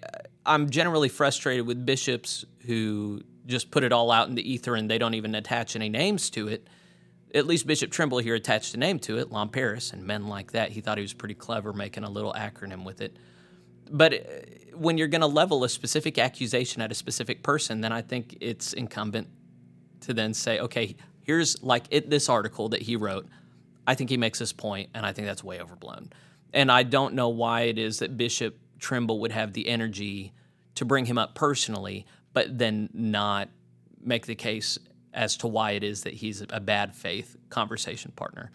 I'm 0.51 0.69
generally 0.69 1.09
frustrated 1.09 1.65
with 1.65 1.87
bishops 1.87 2.45
who 2.67 3.23
just 3.47 3.71
put 3.71 3.85
it 3.85 3.93
all 3.93 4.11
out 4.11 4.29
in 4.29 4.35
the 4.35 4.53
ether 4.53 4.75
and 4.75 4.91
they 4.91 4.99
don't 4.99 5.15
even 5.15 5.37
attach 5.37 5.77
any 5.77 5.89
names 5.89 6.29
to 6.31 6.49
it. 6.49 6.67
At 7.33 7.47
least 7.47 7.69
Bishop 7.69 7.93
Trimble 7.93 8.19
here 8.19 8.35
attached 8.35 8.75
a 8.75 8.77
name 8.77 8.99
to 9.01 9.19
it, 9.19 9.31
Lomperis, 9.31 9.93
and 9.93 10.05
men 10.05 10.27
like 10.27 10.51
that. 10.51 10.73
He 10.73 10.81
thought 10.81 10.99
he 10.99 11.03
was 11.03 11.15
pretty 11.15 11.37
clever 11.37 11.73
making 11.73 12.03
a 12.03 12.11
little 12.11 12.33
acronym 12.33 12.85
with 12.85 13.01
it. 13.01 13.17
But 13.89 14.13
uh, 14.13 14.17
when 14.75 14.99
you're 14.99 15.07
going 15.07 15.21
to 15.21 15.29
level 15.29 15.63
a 15.63 15.69
specific 15.69 16.19
accusation 16.19 16.83
at 16.83 16.91
a 16.91 16.97
specific 16.97 17.45
person, 17.45 17.81
then 17.81 17.93
I 17.93 18.03
think 18.03 18.37
it's 18.41 18.73
incumbent 18.73 19.29
to 20.01 20.13
then 20.15 20.35
say, 20.35 20.59
okay, 20.59 20.97
here's 21.23 21.63
like 21.63 21.85
it, 21.91 22.11
this 22.11 22.29
article 22.29 22.71
that 22.71 22.83
he 22.83 22.97
wrote. 22.97 23.29
I 23.87 23.95
think 23.95 24.11
he 24.11 24.17
makes 24.17 24.41
this 24.41 24.53
point, 24.53 24.91
and 24.95 25.07
I 25.07 25.13
think 25.13 25.29
that's 25.29 25.45
way 25.45 25.61
overblown. 25.61 26.11
And 26.53 26.73
I 26.73 26.83
don't 26.83 27.15
know 27.15 27.29
why 27.29 27.63
it 27.63 27.79
is 27.79 28.01
that 28.01 28.17
Bishop 28.17 28.59
Trimble 28.81 29.21
would 29.21 29.31
have 29.31 29.53
the 29.53 29.69
energy 29.69 30.33
to 30.81 30.87
bring 30.87 31.05
him 31.05 31.19
up 31.19 31.35
personally, 31.35 32.07
but 32.33 32.57
then 32.59 32.89
not 32.95 33.51
make 34.03 34.25
the 34.25 34.35
case 34.35 34.79
as 35.13 35.37
to 35.37 35.47
why 35.47 35.73
it 35.73 35.85
is 35.85 36.05
that 36.05 36.15
he's 36.15 36.43
a 36.49 36.59
bad 36.59 36.95
faith 36.95 37.37
conversation 37.51 38.13
partner. 38.17 38.51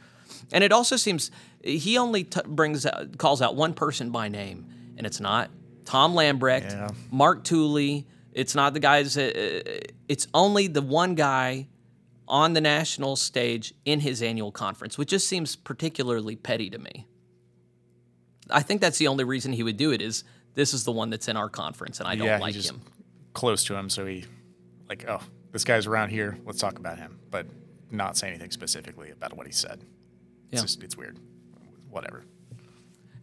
And 0.51 0.63
it 0.63 0.71
also 0.71 0.95
seems 0.95 1.29
he 1.63 1.99
only 1.99 2.23
t- 2.23 2.41
brings 2.47 2.83
out, 2.87 3.19
calls 3.19 3.43
out 3.43 3.55
one 3.55 3.75
person 3.75 4.09
by 4.09 4.27
name, 4.27 4.65
and 4.97 5.05
it's 5.05 5.19
not 5.19 5.51
Tom 5.85 6.15
Lambrecht, 6.15 6.71
Yeah. 6.71 6.89
Mark 7.11 7.43
Tooley. 7.43 8.07
It's 8.31 8.55
not 8.55 8.73
the 8.73 8.79
guys. 8.79 9.15
Uh, 9.15 9.61
it's 10.09 10.27
only 10.33 10.65
the 10.65 10.81
one 10.81 11.13
guy 11.13 11.67
on 12.27 12.53
the 12.53 12.61
national 12.61 13.17
stage 13.17 13.71
in 13.85 13.99
his 13.99 14.23
annual 14.23 14.51
conference, 14.51 14.97
which 14.97 15.09
just 15.09 15.27
seems 15.27 15.55
particularly 15.55 16.35
petty 16.35 16.71
to 16.71 16.79
me. 16.79 17.05
I 18.49 18.63
think 18.63 18.81
that's 18.81 18.97
the 18.97 19.07
only 19.09 19.23
reason 19.23 19.53
he 19.53 19.61
would 19.61 19.77
do 19.77 19.91
it 19.91 20.01
is 20.01 20.23
this 20.55 20.73
is 20.73 20.83
the 20.83 20.91
one 20.91 21.09
that's 21.09 21.27
in 21.27 21.37
our 21.37 21.49
conference, 21.49 21.99
and 21.99 22.07
I 22.07 22.15
don't 22.15 22.27
yeah, 22.27 22.39
like 22.39 22.55
him. 22.55 22.81
close 23.33 23.63
to 23.65 23.75
him, 23.75 23.89
so 23.89 24.05
he 24.05 24.25
like, 24.89 25.05
oh, 25.07 25.21
this 25.51 25.63
guy's 25.63 25.85
around 25.87 26.09
here. 26.09 26.37
Let's 26.45 26.59
talk 26.59 26.79
about 26.79 26.97
him, 26.97 27.19
but 27.31 27.45
not 27.91 28.17
say 28.17 28.29
anything 28.29 28.51
specifically 28.51 29.11
about 29.11 29.35
what 29.37 29.45
he 29.45 29.53
said. 29.53 29.79
It's 30.51 30.61
Yeah. 30.61 30.61
just 30.61 30.83
it's 30.83 30.97
weird. 30.97 31.19
Whatever. 31.89 32.23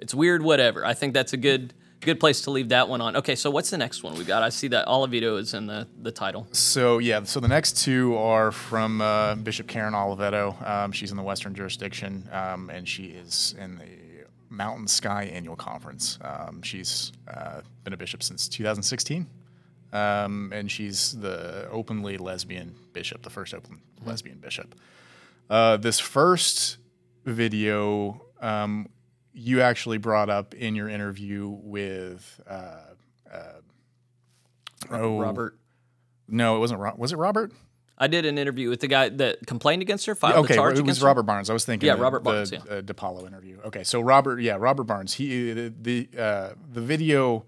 It's 0.01 0.15
weird, 0.15 0.43
whatever. 0.43 0.85
I 0.85 0.95
think 0.95 1.15
that's 1.15 1.33
a 1.33 1.37
good 1.37 1.75
good 2.01 2.19
place 2.19 2.41
to 2.43 2.51
leave 2.51 2.71
that 2.71 2.89
one 2.89 3.01
on. 3.01 3.15
Okay, 3.17 3.37
so 3.37 3.49
what's 3.49 3.71
the 3.71 3.79
next 3.79 4.03
one 4.03 4.15
we 4.19 4.25
got? 4.25 4.43
I 4.43 4.49
see 4.49 4.67
that 4.69 4.89
Oliveto 4.89 5.39
is 5.39 5.55
in 5.55 5.67
the, 5.69 5.87
the 6.01 6.11
title. 6.11 6.49
So 6.51 6.99
yeah, 6.99 7.23
so 7.23 7.39
the 7.39 7.47
next 7.47 7.77
two 7.85 8.17
are 8.17 8.51
from 8.51 9.01
uh, 9.01 9.37
Bishop 9.37 9.69
Karen 9.69 9.95
Oliveto. 9.95 10.61
Um, 10.69 10.91
she's 10.91 11.13
in 11.13 11.17
the 11.17 11.23
Western 11.23 11.55
jurisdiction, 11.55 12.29
um, 12.33 12.71
and 12.71 12.89
she 12.89 13.05
is 13.05 13.55
in 13.61 13.77
the 13.79 13.85
Mountain 14.53 14.87
Sky 14.87 15.25
Annual 15.25 15.57
Conference. 15.57 16.19
Um, 16.23 16.63
she's 16.63 17.13
uh, 17.29 17.63
been 17.85 17.93
a 17.93 17.97
bishop 17.97 18.23
since 18.23 18.49
2016, 18.49 19.27
um, 19.93 20.53
and 20.55 20.71
she's 20.71 21.19
the 21.19 21.69
openly 21.71 22.19
lesbian 22.19 22.75
bishop, 22.93 23.23
the 23.23 23.31
first 23.31 23.55
open 23.55 23.81
lesbian 24.05 24.39
bishop. 24.39 24.75
Uh, 25.51 25.77
this 25.77 25.99
first 25.99 26.79
video 27.25 28.25
um, 28.41 28.89
you 29.33 29.61
actually 29.63 29.99
brought 29.99 30.29
up 30.29 30.55
in 30.55 30.75
your 30.75 30.89
interview 30.89 31.49
with 31.49 32.41
uh, 32.49 32.93
oh, 34.91 35.19
Robert. 35.19 35.57
No, 36.29 36.57
it 36.57 36.59
wasn't. 36.61 36.81
Ro- 36.81 36.95
Was 36.97 37.13
it 37.13 37.17
Robert? 37.17 37.53
I 37.99 38.07
did 38.09 38.25
an 38.27 38.39
interview 38.39 38.69
with 38.71 38.81
the 38.81 38.89
guy 38.89 39.09
that 39.11 39.47
complained 39.47 39.83
against 39.83 40.07
her, 40.07 40.15
filed 40.15 40.35
the 40.35 40.39
Okay, 40.41 40.55
charge 40.55 40.79
it 40.79 40.85
was. 40.85 41.03
Robert 41.03 41.23
Barnes. 41.25 41.51
I 41.51 41.53
was 41.53 41.65
thinking. 41.65 41.87
Yeah, 41.87 41.97
the- 41.97 42.03
Robert 42.03 42.25
the, 42.25 42.31
Barnes, 42.31 42.53
yeah. 42.53 42.59
uh, 42.69 42.81
DePaulo 42.83 43.27
interview. 43.27 43.59
Okay, 43.67 43.85
so 43.85 44.01
Robert, 44.01 44.41
yeah, 44.41 44.57
Robert 44.59 44.85
Barnes. 44.85 45.15
He 45.15 45.53
the 45.53 45.73
the, 45.81 46.09
uh, 46.19 46.51
the 46.73 46.81
video 46.81 47.45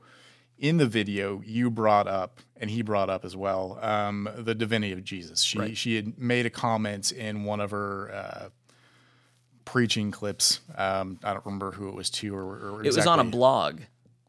in 0.59 0.77
the 0.77 0.87
video 0.87 1.43
you 1.45 1.71
brought 1.71 2.07
up, 2.07 2.41
and 2.57 2.71
he 2.71 2.83
brought 2.83 3.11
up 3.11 3.25
as 3.25 3.37
well, 3.37 3.79
um, 3.83 4.29
the 4.37 4.55
divinity 4.55 4.93
of 4.93 5.03
Jesus. 5.03 5.43
She 5.43 5.59
Right. 5.59 5.77
she 5.77 5.97
had 5.97 6.19
made 6.19 6.47
a 6.47 6.51
comment 6.51 7.11
in 7.13 7.45
one 7.45 7.61
of 7.61 7.71
her. 7.73 8.13
Uh, 8.15 8.49
preaching 9.65 10.11
clips 10.11 10.61
um, 10.77 11.19
i 11.25 11.33
don't 11.33 11.45
remember 11.47 11.71
who 11.71 11.89
it 11.89 11.95
was 11.95 12.11
to 12.11 12.37
or, 12.37 12.43
or 12.75 12.85
It 12.85 12.95
was 12.95 13.07
on 13.07 13.19
a 13.19 13.25
blog. 13.25 13.81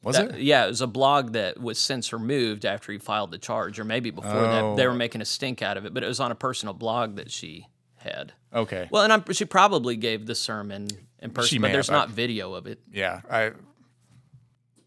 Was 0.06 0.16
That- 0.18 0.36
it? 0.36 0.42
Yeah, 0.42 0.66
it 0.66 0.70
was 0.70 0.82
a 0.82 0.88
blog 0.88 1.34
that 1.34 1.60
was 1.60 1.80
since 1.80 2.14
removed 2.14 2.64
after 2.64 2.92
he 2.92 2.98
filed 3.00 3.32
the 3.32 3.38
charge, 3.40 3.80
or 3.80 3.84
maybe 3.84 4.12
before 4.12 4.32
that. 4.32 4.76
They 4.78 4.86
Oh. 4.86 4.90
were 4.90 4.94
making 4.94 5.20
a 5.22 5.26
stink 5.26 5.62
out 5.62 5.76
of 5.78 5.86
it, 5.86 5.94
but 5.94 6.04
it 6.04 6.08
was 6.08 6.20
on 6.20 6.32
a 6.32 6.36
personal 6.36 6.74
blog 6.74 7.16
that 7.16 7.32
she 7.32 7.68
had. 7.98 8.34
Okay. 8.54 8.88
Well, 8.92 9.04
and 9.04 9.12
I'm, 9.12 9.24
she 9.34 9.46
probably 9.46 9.96
gave 9.98 10.28
the 10.28 10.36
sermon 10.36 10.88
in 11.20 11.32
person, 11.32 11.60
but 11.62 11.72
there's 11.72 11.88
have. 11.88 11.94
not 11.94 12.10
video 12.12 12.54
of 12.54 12.68
it. 12.68 12.80
Yeah, 12.94 13.22
I 13.30 13.52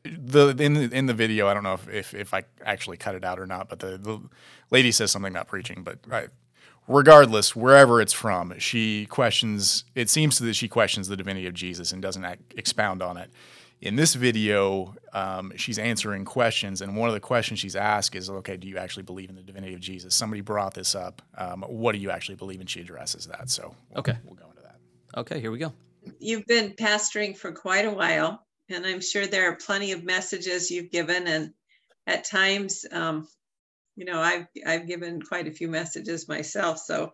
the 0.04 0.48
in 0.58 0.74
the 0.74 0.96
in 0.96 1.06
the 1.06 1.14
video. 1.14 1.48
I 1.48 1.54
don't 1.54 1.64
know 1.64 1.74
if 1.74 1.88
if, 1.88 2.14
if 2.14 2.32
I 2.34 2.44
actually 2.64 2.96
cut 2.96 3.14
it 3.14 3.24
out 3.24 3.38
or 3.40 3.46
not, 3.46 3.68
but 3.68 3.80
the, 3.80 3.98
the 3.98 4.20
lady 4.70 4.92
says 4.92 5.10
something 5.10 5.32
about 5.32 5.48
preaching. 5.48 5.82
But 5.82 5.98
I, 6.10 6.28
regardless, 6.86 7.54
wherever 7.56 8.00
it's 8.00 8.12
from, 8.12 8.54
she 8.58 9.06
questions. 9.06 9.84
It 9.94 10.08
seems 10.08 10.38
that 10.38 10.54
she 10.54 10.68
questions 10.68 11.08
the 11.08 11.16
divinity 11.16 11.46
of 11.46 11.54
Jesus 11.54 11.92
and 11.92 12.00
doesn't 12.00 12.24
act, 12.24 12.54
expound 12.56 13.02
on 13.02 13.16
it. 13.16 13.30
In 13.80 13.94
this 13.94 14.14
video, 14.14 14.94
um, 15.12 15.52
she's 15.56 15.78
answering 15.78 16.24
questions, 16.24 16.82
and 16.82 16.96
one 16.96 17.08
of 17.08 17.14
the 17.14 17.20
questions 17.20 17.60
she's 17.60 17.76
asked 17.76 18.16
is, 18.16 18.28
"Okay, 18.28 18.56
do 18.56 18.66
you 18.66 18.76
actually 18.76 19.04
believe 19.04 19.30
in 19.30 19.36
the 19.36 19.42
divinity 19.42 19.72
of 19.74 19.80
Jesus?" 19.80 20.16
Somebody 20.16 20.40
brought 20.40 20.74
this 20.74 20.96
up. 20.96 21.22
Um, 21.36 21.62
what 21.62 21.92
do 21.92 21.98
you 21.98 22.10
actually 22.10 22.34
believe? 22.34 22.58
And 22.60 22.68
she 22.68 22.80
addresses 22.80 23.26
that. 23.26 23.50
So 23.50 23.76
we'll- 23.90 24.00
Okay. 24.00 24.18
we'll 24.24 24.34
go 24.34 24.50
into 24.50 24.62
that. 24.62 24.80
Okay, 25.16 25.40
here 25.40 25.50
we 25.52 25.58
go. 25.58 25.72
you've 26.20 26.46
been 26.46 26.72
pastoring 26.72 27.36
for 27.36 27.52
quite 27.52 27.84
a 27.84 27.90
while, 27.90 28.46
and 28.70 28.86
I'm 28.86 29.00
sure 29.00 29.26
there 29.26 29.50
are 29.50 29.56
plenty 29.56 29.92
of 29.92 30.04
messages 30.04 30.70
you've 30.70 30.90
given, 30.90 31.26
and 31.26 31.52
at 32.06 32.24
times, 32.24 32.86
um, 32.92 33.28
you 33.94 34.06
know, 34.06 34.18
I've 34.20 34.46
I've 34.64 34.86
given 34.86 35.20
quite 35.20 35.46
a 35.46 35.52
few 35.52 35.68
messages 35.68 36.26
myself, 36.26 36.78
so 36.78 37.12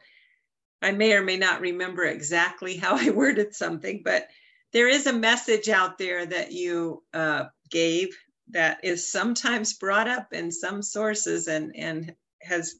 I 0.81 0.93
may 0.93 1.13
or 1.15 1.23
may 1.23 1.37
not 1.37 1.61
remember 1.61 2.05
exactly 2.05 2.77
how 2.77 2.97
I 2.97 3.11
worded 3.11 3.55
something, 3.55 4.03
but 4.05 4.29
there 4.75 4.89
is 4.89 5.07
a 5.07 5.13
message 5.13 5.69
out 5.71 5.97
there 5.99 6.27
that 6.27 6.53
you 6.53 7.03
uh, 7.15 7.45
gave 7.71 8.15
that 8.51 8.79
is 8.83 9.11
sometimes 9.11 9.73
brought 9.75 10.09
up 10.09 10.33
in 10.33 10.51
some 10.51 10.83
sources 10.83 11.49
and 11.49 11.75
and 11.75 12.15
has 12.43 12.75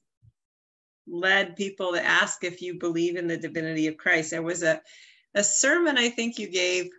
led 1.07 1.57
people 1.57 1.93
to 1.93 2.05
ask 2.05 2.45
if 2.45 2.61
you 2.61 2.79
believe 2.79 3.17
in 3.17 3.29
the 3.29 3.37
divinity 3.37 3.87
of 3.87 3.97
Christ. 3.97 4.33
There 4.33 4.43
was 4.43 4.63
a 4.63 4.83
a 5.35 5.43
sermon 5.43 5.97
I 5.97 6.11
think 6.11 6.39
you 6.39 6.51
gave 6.51 6.91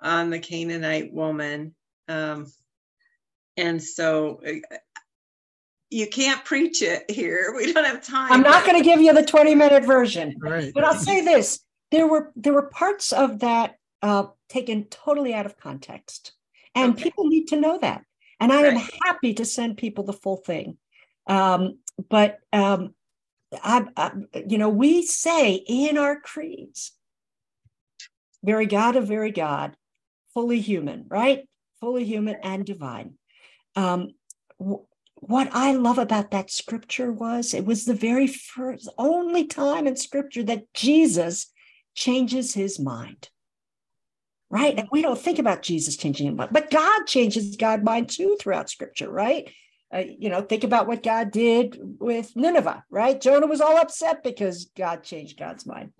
on 0.00 0.30
the 0.30 0.38
Canaanite 0.38 1.12
woman. 1.12 1.74
Um, 2.06 2.46
and 3.56 3.82
so 3.82 4.40
uh, 4.46 4.76
you 5.90 6.06
can't 6.06 6.44
preach 6.44 6.82
it 6.82 7.10
here. 7.10 7.52
We 7.56 7.72
don't 7.72 7.84
have 7.84 8.04
time. 8.06 8.32
I'm 8.32 8.42
not 8.42 8.64
going 8.64 8.78
to 8.78 8.84
give 8.84 9.00
you 9.00 9.12
the 9.12 9.24
20 9.24 9.54
minute 9.54 9.84
version, 9.84 10.36
Right. 10.38 10.70
but 10.74 10.84
I'll 10.84 10.94
say 10.94 11.22
this: 11.22 11.60
there 11.90 12.06
were 12.06 12.32
there 12.36 12.52
were 12.52 12.68
parts 12.68 13.12
of 13.12 13.38
that 13.40 13.77
uh, 14.02 14.26
taken 14.48 14.84
totally 14.84 15.34
out 15.34 15.46
of 15.46 15.56
context, 15.56 16.32
and 16.74 16.92
Okay. 16.92 17.04
people 17.04 17.26
need 17.28 17.46
to 17.48 17.60
know 17.60 17.78
that. 17.78 18.02
And 18.40 18.52
I 18.52 18.62
am 18.62 18.76
happy 18.76 19.34
to 19.34 19.44
send 19.44 19.76
people 19.76 20.04
the 20.04 20.12
full 20.12 20.36
thing. 20.36 20.78
Um, 21.26 21.78
but 22.08 22.38
um, 22.52 22.94
I, 23.52 23.84
I, 23.96 24.12
you 24.46 24.58
know, 24.58 24.68
we 24.68 25.02
say 25.02 25.54
in 25.54 25.98
our 25.98 26.20
creeds, 26.20 26.92
"Very 28.44 28.66
God 28.66 28.96
of 28.96 29.08
very 29.08 29.32
God, 29.32 29.76
fully 30.34 30.60
human," 30.60 31.06
right? 31.08 31.48
Fully 31.80 32.04
human 32.04 32.36
and 32.42 32.64
divine. 32.64 33.14
Um, 33.76 34.10
w- 34.58 34.84
what 35.14 35.48
I 35.52 35.72
love 35.72 35.98
about 35.98 36.30
that 36.30 36.50
scripture 36.50 37.12
was 37.12 37.54
it 37.54 37.64
was 37.64 37.84
the 37.84 37.94
very 37.94 38.26
first, 38.28 38.88
only 38.98 39.46
time 39.46 39.86
in 39.86 39.96
scripture 39.96 40.44
that 40.44 40.72
Jesus 40.74 41.52
changes 41.94 42.54
his 42.54 42.78
mind. 42.78 43.28
Right. 44.50 44.78
And 44.78 44.88
we 44.90 45.02
don't 45.02 45.18
think 45.18 45.38
about 45.38 45.60
Jesus 45.60 45.96
changing 45.96 46.34
mind, 46.34 46.50
but 46.52 46.70
God 46.70 47.06
changes 47.06 47.56
God's 47.56 47.84
mind 47.84 48.08
too 48.08 48.36
throughout 48.40 48.70
scripture, 48.70 49.10
right? 49.10 49.50
Uh, 49.92 50.04
you 50.18 50.30
know, 50.30 50.40
think 50.40 50.64
about 50.64 50.86
what 50.86 51.02
God 51.02 51.30
did 51.30 51.78
with 51.98 52.34
Nineveh, 52.34 52.84
right? 52.90 53.20
Jonah 53.20 53.46
was 53.46 53.60
all 53.60 53.76
upset 53.76 54.22
because 54.22 54.70
God 54.76 55.02
changed 55.02 55.38
God's 55.38 55.66
mind. 55.66 55.92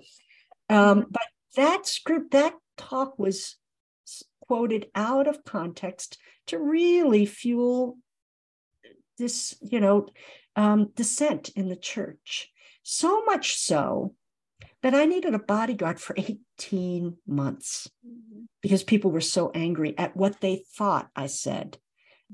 Um, 0.71 1.07
but 1.11 1.23
that 1.57 1.87
script, 1.87 2.31
that 2.31 2.55
talk 2.77 3.19
was 3.19 3.57
quoted 4.47 4.87
out 4.95 5.27
of 5.27 5.45
context 5.45 6.19
to 6.47 6.59
really 6.59 7.27
fuel 7.27 7.99
this, 9.19 9.57
you 9.61 9.81
know, 9.81 10.07
um, 10.57 10.91
dissent 10.95 11.51
in 11.51 11.69
the 11.69 11.77
church. 11.77 12.51
So 12.83 13.25
much 13.25 13.57
so 13.57 14.15
that 14.83 14.95
I 14.95 15.05
needed 15.07 15.35
a 15.35 15.39
bodyguard 15.39 16.01
for 16.01 16.15
18 16.17 17.17
months 17.27 17.91
because 18.63 18.83
people 18.83 19.11
were 19.11 19.21
so 19.21 19.51
angry 19.55 19.97
at 19.99 20.17
what 20.17 20.41
they 20.41 20.65
thought 20.77 21.09
I 21.17 21.27
said. 21.27 21.79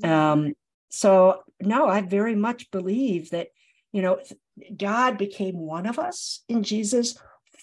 Um, 0.03 0.55
so 0.89 1.43
no, 1.61 1.87
I 1.89 2.03
very 2.03 2.35
much 2.35 2.71
believe 2.71 3.31
that, 3.31 3.49
you 3.93 4.03
know, 4.03 4.21
God 4.77 5.19
became 5.19 5.57
one 5.57 5.87
of 5.87 5.99
us 5.99 6.43
in 6.49 6.63
Jesus, 6.63 7.17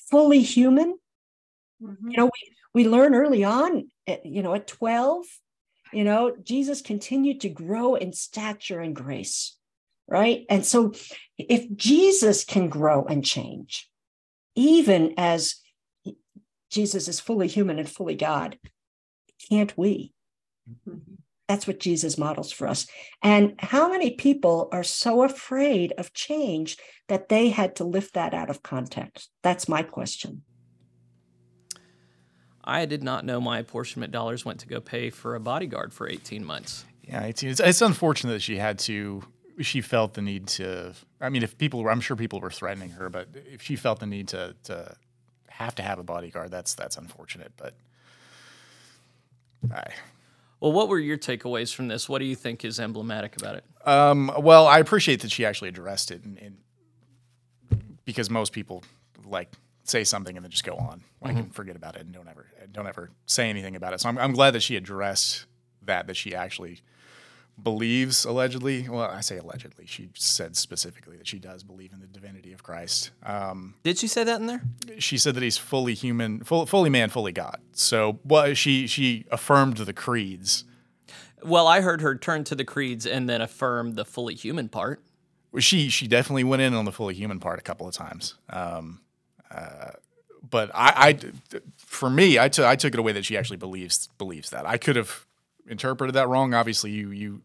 fully 0.10 0.42
human. 0.42 0.98
Mhm. 1.82 1.98
You 2.12 2.18
know, 2.18 2.26
we, 2.26 2.84
we 2.84 2.90
learn 2.90 3.16
early 3.16 3.44
on, 3.44 3.90
at, 4.08 4.26
you 4.26 4.42
know, 4.42 4.54
at 4.54 4.68
12, 4.68 5.26
you 5.94 6.04
know, 6.04 6.36
Jesus 6.42 6.82
continued 6.82 7.42
to 7.42 7.50
grow 7.50 7.96
in 7.96 8.14
stature 8.14 8.80
and 8.80 8.96
grace, 8.96 9.58
right? 10.08 10.46
And 10.50 10.66
so 10.66 10.94
if 11.38 11.70
Jesus 11.76 12.46
can 12.46 12.70
grow 12.70 13.06
and 13.06 13.26
change, 13.26 13.91
even 14.55 15.13
as 15.17 15.55
Jesus 16.70 17.08
is 17.08 17.20
fully 17.20 17.48
human 17.48 17.79
and 17.79 17.89
fully 17.89 18.15
God, 18.15 18.58
can't 19.50 19.77
we? 19.77 20.13
Mhm. 20.70 21.17
That's 21.48 21.67
what 21.67 21.79
Jesus 21.79 22.17
models 22.17 22.51
for 22.51 22.67
us. 22.67 22.88
And 23.22 23.55
how 23.60 23.89
many 23.89 24.12
people 24.12 24.70
are 24.72 24.84
so 24.84 25.24
afraid 25.24 25.91
of 25.98 26.13
change 26.13 26.77
that 27.10 27.27
they 27.27 27.50
had 27.50 27.75
to 27.75 27.84
lift 27.84 28.13
that 28.13 28.34
out 28.34 28.50
of 28.50 28.63
context? 28.63 29.31
That's 29.43 29.67
my 29.67 29.84
question. 29.84 30.43
I 32.63 32.86
did 32.86 33.03
not 33.03 33.25
know 33.25 33.41
my 33.41 33.60
apportionment 33.60 34.13
dollars 34.13 34.46
went 34.46 34.60
to 34.62 34.67
go 34.67 34.79
pay 34.79 35.10
for 35.10 35.36
a 35.36 35.39
bodyguard 35.39 35.91
for 35.91 36.08
18 36.08 36.46
months. 36.46 36.86
Yeah, 37.03 37.24
it's, 37.24 37.43
it's 37.43 37.60
it's 37.60 37.81
unfortunate 37.81 38.34
that 38.34 38.41
she 38.41 38.58
had 38.58 38.79
to. 38.79 39.24
She 39.62 39.82
felt 39.82 40.13
the 40.13 40.22
need 40.22 40.48
to. 40.50 40.94
I 41.20 41.30
mean, 41.30 41.44
if 41.44 41.58
people 41.58 41.84
were, 41.84 41.91
I'm 41.91 42.01
sure 42.01 42.15
people 42.15 42.39
were 42.39 42.51
threatening 42.51 42.91
her, 42.91 43.10
but 43.10 43.27
if 43.34 43.62
she 43.62 43.75
felt 43.75 44.00
the 44.00 44.06
need 44.08 44.27
to 44.30 44.56
to 44.63 44.96
have 45.50 45.75
to 45.75 45.84
have 45.84 46.00
a 46.00 46.03
bodyguard, 46.03 46.51
that's 46.51 46.74
that's 46.74 46.98
unfortunate. 46.98 47.51
But 47.58 47.75
I, 49.74 49.91
Well, 50.60 50.72
what 50.72 50.89
were 50.89 51.00
your 51.00 51.18
takeaways 51.18 51.74
from 51.74 51.88
this? 51.88 52.10
What 52.10 52.20
do 52.20 52.25
you 52.25 52.36
think 52.36 52.65
is 52.65 52.80
emblematic 52.80 53.36
about 53.38 53.56
it? 53.56 53.63
um, 53.86 54.32
well, 54.38 54.68
I 54.68 54.77
appreciate 54.80 55.22
that 55.22 55.32
she 55.32 55.44
actually 55.46 55.70
addressed 55.70 56.12
it, 56.12 56.24
and, 56.24 56.38
and 56.38 56.58
because 58.06 58.30
most 58.30 58.53
people 58.53 58.84
like 59.25 59.51
say 59.84 60.03
something 60.03 60.36
and 60.36 60.44
then 60.44 60.51
just 60.51 60.63
go 60.63 60.75
on, 60.75 61.01
like 61.22 61.36
and 61.36 61.53
forget 61.53 61.75
about 61.75 61.96
it 61.96 62.01
and 62.01 62.13
don't 62.13 62.27
ever 62.27 62.48
don't 62.72 62.88
ever 62.88 63.10
say 63.25 63.50
anything 63.50 63.75
about 63.75 63.94
it. 63.94 64.01
So 64.01 64.10
I'm 64.10 64.18
I'm 64.18 64.34
glad 64.34 64.51
that 64.51 64.62
she 64.62 64.75
addressed 64.75 65.46
that 65.84 66.08
that 66.08 66.15
she 66.15 66.36
actually 66.36 66.82
believes 67.63 68.25
allegedly. 68.25 68.88
Well, 68.88 69.01
I 69.01 69.22
say 69.22 69.38
allegedly. 69.38 69.86
She 69.86 70.10
said 70.15 70.56
specifically 70.56 71.18
that 71.18 71.27
she 71.27 71.39
does 71.39 71.63
believe 71.63 71.94
in 71.94 72.00
the 72.00 72.08
divinity 72.08 72.53
of 72.53 72.63
Christ. 72.63 73.12
Um, 73.24 73.75
Did 73.84 73.98
she 73.98 74.08
say 74.08 74.24
that 74.24 74.39
in 74.39 74.48
there? 74.48 74.62
she 75.00 75.18
said 75.18 75.36
that 75.36 75.44
he's 75.44 75.58
fully 75.58 75.94
human, 75.94 76.44
full, 76.44 76.65
fully 76.65 76.89
man, 76.89 77.10
fully 77.10 77.32
God. 77.32 77.60
So, 77.74 78.20
well, 78.24 78.53
she 78.53 78.88
she 78.88 79.25
affirmed 79.32 79.77
the 79.77 79.94
creeds. 79.94 80.65
Well, 81.44 81.68
I 81.68 81.82
heard 81.82 82.01
her 82.01 82.15
turn 82.15 82.44
to 82.46 82.56
the 82.56 82.65
creeds 82.65 83.06
and 83.08 83.27
then 83.30 83.41
affirm 83.41 83.94
the 83.94 84.06
fully 84.06 84.36
human 84.36 84.70
part. 84.70 85.01
She 85.60 85.89
she 85.89 86.08
definitely 86.08 86.44
went 86.44 86.62
in 86.62 86.74
on 86.74 86.86
the 86.86 86.91
fully 86.91 87.13
human 87.15 87.39
part 87.39 87.60
a 87.60 87.63
couple 87.63 87.88
of 87.88 87.94
times. 87.94 88.36
Um, 88.50 89.01
uh, 89.53 89.91
but 90.50 90.72
I, 90.74 90.94
I, 90.96 91.60
for 91.77 92.10
me, 92.10 92.39
I 92.39 92.48
took 92.50 92.65
I 92.65 92.75
took 92.75 92.94
it 92.94 93.00
away 93.00 93.12
that 93.12 93.25
she 93.25 93.38
actually 93.38 93.58
believes 93.58 94.08
believes 94.18 94.50
that. 94.51 94.65
I 94.65 94.77
could 94.77 94.96
have 94.96 95.25
interpreted 95.72 96.13
that 96.16 96.28
wrong. 96.28 96.54
Obviously, 96.54 96.92
you 96.92 97.10
you 97.10 97.42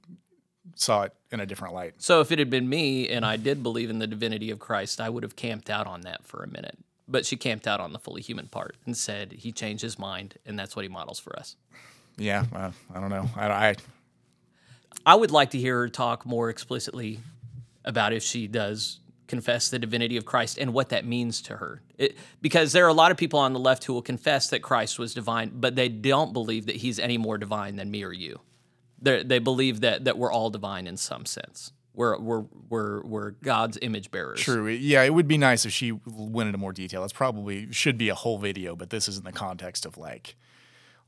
saw 0.75 1.04
it 1.04 1.14
in 1.30 1.40
a 1.40 1.47
different 1.47 1.73
light. 1.73 1.95
So 1.99 2.21
if 2.21 2.30
it 2.30 2.38
had 2.38 2.50
been 2.50 2.68
me 2.68 3.09
and 3.09 3.25
I 3.25 3.37
did 3.37 3.62
believe 3.62 3.88
in 3.88 3.99
the 3.99 4.06
divinity 4.06 4.50
of 4.50 4.59
Christ, 4.59 5.00
I 5.00 5.09
would 5.09 5.23
have 5.23 5.37
camped 5.37 5.71
out 5.71 5.87
on 5.87 6.02
that 6.02 6.26
for 6.26 6.42
a 6.42 6.49
minute. 6.49 6.76
But 7.09 7.25
she 7.25 7.37
camped 7.37 7.68
out 7.68 7.80
on 7.80 7.92
the 7.92 8.00
fully 8.00 8.21
human 8.21 8.49
part 8.49 8.76
and 8.85 8.97
said 8.97 9.33
he 9.33 9.52
changed 9.52 9.83
his 9.83 9.97
mind, 9.99 10.35
and 10.45 10.59
that's 10.59 10.75
what 10.75 10.85
he 10.85 10.88
models 10.88 11.21
for 11.21 11.38
us. 11.38 11.54
Yeah, 12.18 12.45
uh, 12.52 12.73
I 12.92 13.00
don't 13.00 13.11
know. 13.11 13.30
I, 13.37 13.49
I 13.49 13.76
I 15.06 15.14
would 15.14 15.30
like 15.30 15.50
to 15.50 15.59
hear 15.59 15.78
her 15.78 15.88
talk 15.88 16.26
more 16.26 16.50
explicitly 16.50 17.21
about 17.85 18.12
if 18.12 18.25
she 18.25 18.49
does 18.49 18.99
confess 19.26 19.68
the 19.68 19.78
divinity 19.78 20.16
of 20.16 20.25
Christ 20.25 20.59
and 20.59 20.73
what 20.73 20.88
that 20.90 21.04
means 21.04 21.40
to 21.42 21.56
her. 21.56 21.83
It, 21.99 22.16
because 22.40 22.73
there 22.73 22.85
are 22.85 22.88
a 22.88 22.95
lot 22.95 23.11
of 23.11 23.16
people 23.16 23.38
on 23.38 23.52
the 23.52 23.59
left 23.59 23.85
who 23.85 23.92
will 23.92 24.02
confess 24.02 24.49
that 24.50 24.61
Christ 24.61 24.99
was 24.99 25.14
divine, 25.14 25.52
but 25.54 25.76
they 25.76 25.88
don't 25.88 26.33
believe 26.33 26.66
that 26.66 26.76
he's 26.76 26.99
any 26.99 27.18
more 27.18 27.38
divine 27.38 27.76
than 27.76 27.90
me 27.90 28.04
or 28.04 28.12
you. 28.12 28.40
They 29.00 29.23
they 29.23 29.38
believe 29.38 29.80
that 29.80 30.04
that 30.04 30.16
we're 30.16 30.33
all 30.33 30.50
divine 30.50 30.87
in 30.87 30.97
some 30.97 31.26
sense. 31.26 31.73
We're 31.92 32.18
we're 32.18 32.45
we're 32.68 33.02
we're 33.02 33.30
God's 33.30 33.78
image 33.83 34.11
bearers. 34.11 34.40
True. 34.40 34.68
Yeah, 34.68 35.02
it 35.02 35.12
would 35.12 35.28
be 35.28 35.38
nice 35.38 35.66
if 35.66 35.73
she 35.73 35.92
went 36.06 36.49
into 36.49 36.59
more 36.59 36.73
detail. 36.73 37.04
It's 37.04 37.12
probably 37.12 37.73
should 37.73 37.99
be 37.99 38.09
a 38.09 38.14
whole 38.14 38.38
video, 38.38 38.76
but 38.76 38.90
this 38.90 39.09
is 39.09 39.18
in 39.18 39.25
the 39.25 39.33
context 39.33 39.85
of 39.85 39.99
like 39.99 40.37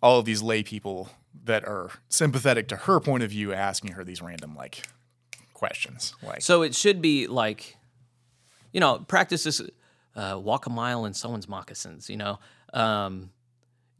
all 0.02 0.18
of 0.18 0.24
these 0.24 0.42
lay 0.42 0.62
people 0.62 1.10
that 1.44 1.64
are 1.64 1.90
sympathetic 2.08 2.68
to 2.68 2.76
her 2.76 3.00
point 3.00 3.22
of 3.22 3.30
view 3.30 3.52
asking 3.52 3.92
her 3.92 4.04
these 4.04 4.22
random 4.22 4.54
like 4.54 4.82
questions. 5.58 6.14
Like 6.22 6.42
So 6.42 6.62
it 6.62 6.74
should 6.74 7.02
be 7.02 7.26
like, 7.26 7.76
you 8.72 8.80
know, 8.80 8.98
practice 8.98 9.44
this, 9.44 9.60
uh, 10.14 10.38
walk 10.42 10.66
a 10.66 10.70
mile 10.70 11.04
in 11.04 11.14
someone's 11.14 11.48
moccasins. 11.48 12.08
You 12.10 12.16
know, 12.16 12.38
um, 12.72 13.30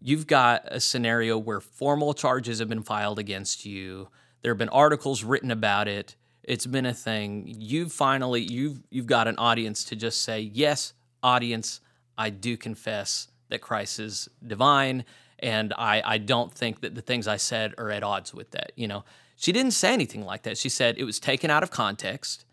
you've 0.01 0.27
got 0.27 0.63
a 0.67 0.81
scenario 0.81 1.39
where 1.39 1.61
formal 1.61 2.15
charges 2.15 2.59
have 2.59 2.69
been 2.69 2.83
filed 2.83 3.19
against 3.19 3.65
you. 3.65 4.09
There 4.43 4.53
have 4.53 4.59
been 4.59 4.69
articles 4.69 5.25
written 5.25 5.51
about 5.51 5.89
it. 5.89 6.17
It's 6.43 6.67
been 6.67 6.87
a 6.87 6.95
thing. 6.95 7.45
You've 7.47 7.93
finally 7.93 8.41
you've 8.41 8.83
you've 8.91 9.07
got 9.07 9.29
an 9.29 9.37
audience 9.39 9.85
to 9.85 9.97
just 9.97 10.23
say, 10.23 10.41
yes, 10.41 10.95
audience, 11.23 11.81
I 12.17 12.31
do 12.31 12.57
confess 12.57 13.29
that 13.51 13.61
Christ 13.61 13.99
is 14.01 14.29
divine, 14.47 15.05
and 15.39 15.75
I 15.77 16.03
I 16.05 16.19
don't 16.19 16.53
think 16.53 16.81
that 16.81 16.95
the 16.95 17.03
things 17.03 17.29
I 17.29 17.37
said 17.37 17.75
are 17.77 17.91
at 17.91 18.03
odds 18.03 18.33
with 18.33 18.53
that. 18.53 18.73
You 18.77 18.89
know, 18.89 19.05
she 19.37 19.53
didn't 19.53 19.73
say 19.73 19.93
anything 19.93 20.25
like 20.25 20.43
that. 20.45 20.59
She 20.59 20.69
said 20.69 20.97
it 20.99 21.05
was 21.05 21.21
taken 21.21 21.51
out 21.51 21.63
of 21.63 21.71
context, 21.71 22.45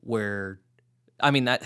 where, 0.00 0.60
I 1.20 1.30
mean 1.30 1.44
that 1.44 1.62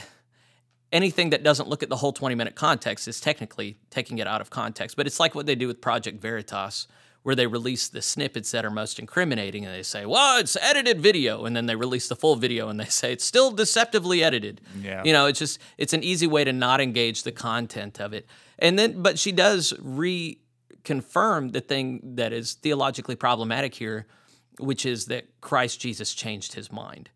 anything 0.92 1.30
that 1.30 1.42
doesn't 1.42 1.68
look 1.68 1.82
at 1.82 1.88
the 1.88 1.96
whole 1.96 2.12
20 2.12 2.34
minute 2.34 2.54
context 2.54 3.08
is 3.08 3.20
technically 3.20 3.78
taking 3.90 4.18
it 4.18 4.26
out 4.26 4.40
of 4.40 4.50
context. 4.50 4.96
But 4.96 5.06
it's 5.06 5.20
like 5.20 5.34
what 5.34 5.46
they 5.46 5.54
do 5.54 5.66
with 5.66 5.80
Project 5.80 6.20
Veritas, 6.20 6.86
where 7.22 7.34
they 7.34 7.46
release 7.46 7.88
the 7.88 8.02
snippets 8.02 8.50
that 8.50 8.64
are 8.64 8.70
most 8.70 8.98
incriminating 8.98 9.64
and 9.64 9.74
they 9.74 9.82
say, 9.82 10.06
well, 10.06 10.38
it's 10.38 10.56
edited 10.56 11.00
video. 11.00 11.44
And 11.44 11.54
then 11.54 11.66
they 11.66 11.76
release 11.76 12.08
the 12.08 12.16
full 12.16 12.36
video 12.36 12.68
and 12.68 12.80
they 12.80 12.84
say 12.86 13.12
it's 13.12 13.24
still 13.24 13.50
deceptively 13.50 14.22
edited. 14.22 14.60
Yeah. 14.80 15.02
You 15.04 15.12
know, 15.12 15.26
it's 15.26 15.38
just, 15.38 15.60
it's 15.78 15.92
an 15.92 16.02
easy 16.02 16.26
way 16.26 16.44
to 16.44 16.52
not 16.52 16.80
engage 16.80 17.22
the 17.22 17.32
content 17.32 18.00
of 18.00 18.12
it. 18.12 18.26
And 18.58 18.78
then, 18.78 19.02
but 19.02 19.18
she 19.18 19.32
does 19.32 19.72
reconfirm 19.74 21.52
the 21.52 21.60
thing 21.60 22.00
that 22.16 22.32
is 22.32 22.54
theologically 22.54 23.16
problematic 23.16 23.74
here, 23.74 24.06
which 24.58 24.84
is 24.84 25.06
that 25.06 25.40
Christ 25.40 25.80
Jesus 25.80 26.14
changed 26.14 26.54
his 26.54 26.72
mind. 26.72 27.10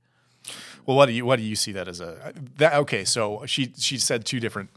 Well, 0.87 0.97
what 0.97 1.07
do 1.07 1.13
you 1.13 1.25
what 1.25 1.37
do 1.37 1.43
you 1.43 1.57
see 1.57 1.73
that 1.73 1.89
as 1.89 2.01
a 2.01 2.33
that? 2.57 2.75
Okay, 2.75 3.05
so 3.05 3.45
she 3.47 3.73
she 3.77 3.99
said 3.99 4.25
two 4.25 4.41
different 4.41 4.71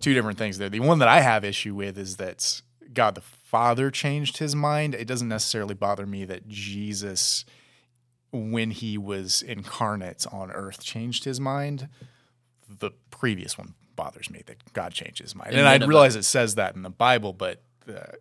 two 0.00 0.14
different 0.14 0.38
things 0.38 0.58
there. 0.58 0.68
The 0.68 0.80
one 0.80 0.98
that 0.98 1.08
I 1.08 1.20
have 1.20 1.44
issue 1.44 1.74
with 1.74 1.96
is 1.98 2.16
that 2.16 2.60
God 2.92 3.14
the 3.14 3.20
Father 3.20 3.90
changed 3.90 4.38
his 4.38 4.54
mind. 4.54 4.94
It 4.94 5.06
doesn't 5.06 5.28
necessarily 5.28 5.74
bother 5.74 6.06
me 6.06 6.24
that 6.26 6.46
Jesus, 6.48 7.44
when 8.32 8.70
he 8.70 8.98
was 8.98 9.42
incarnate 9.42 10.26
on 10.30 10.50
earth, 10.50 10.82
changed 10.82 11.24
his 11.24 11.40
mind. 11.40 11.88
The 12.68 12.90
previous 13.10 13.56
one 13.56 13.74
bothers 13.94 14.28
me 14.28 14.42
that 14.46 14.72
God 14.74 14.92
changed 14.92 15.22
his 15.22 15.34
mind, 15.34 15.54
In 15.54 15.60
and 15.60 15.68
I 15.68 15.86
realize 15.86 16.16
it 16.16 16.24
says 16.24 16.56
that 16.56 16.74
in 16.76 16.82
the 16.82 16.90
Bible, 16.90 17.32
but. 17.32 17.62
Uh, 17.88 18.16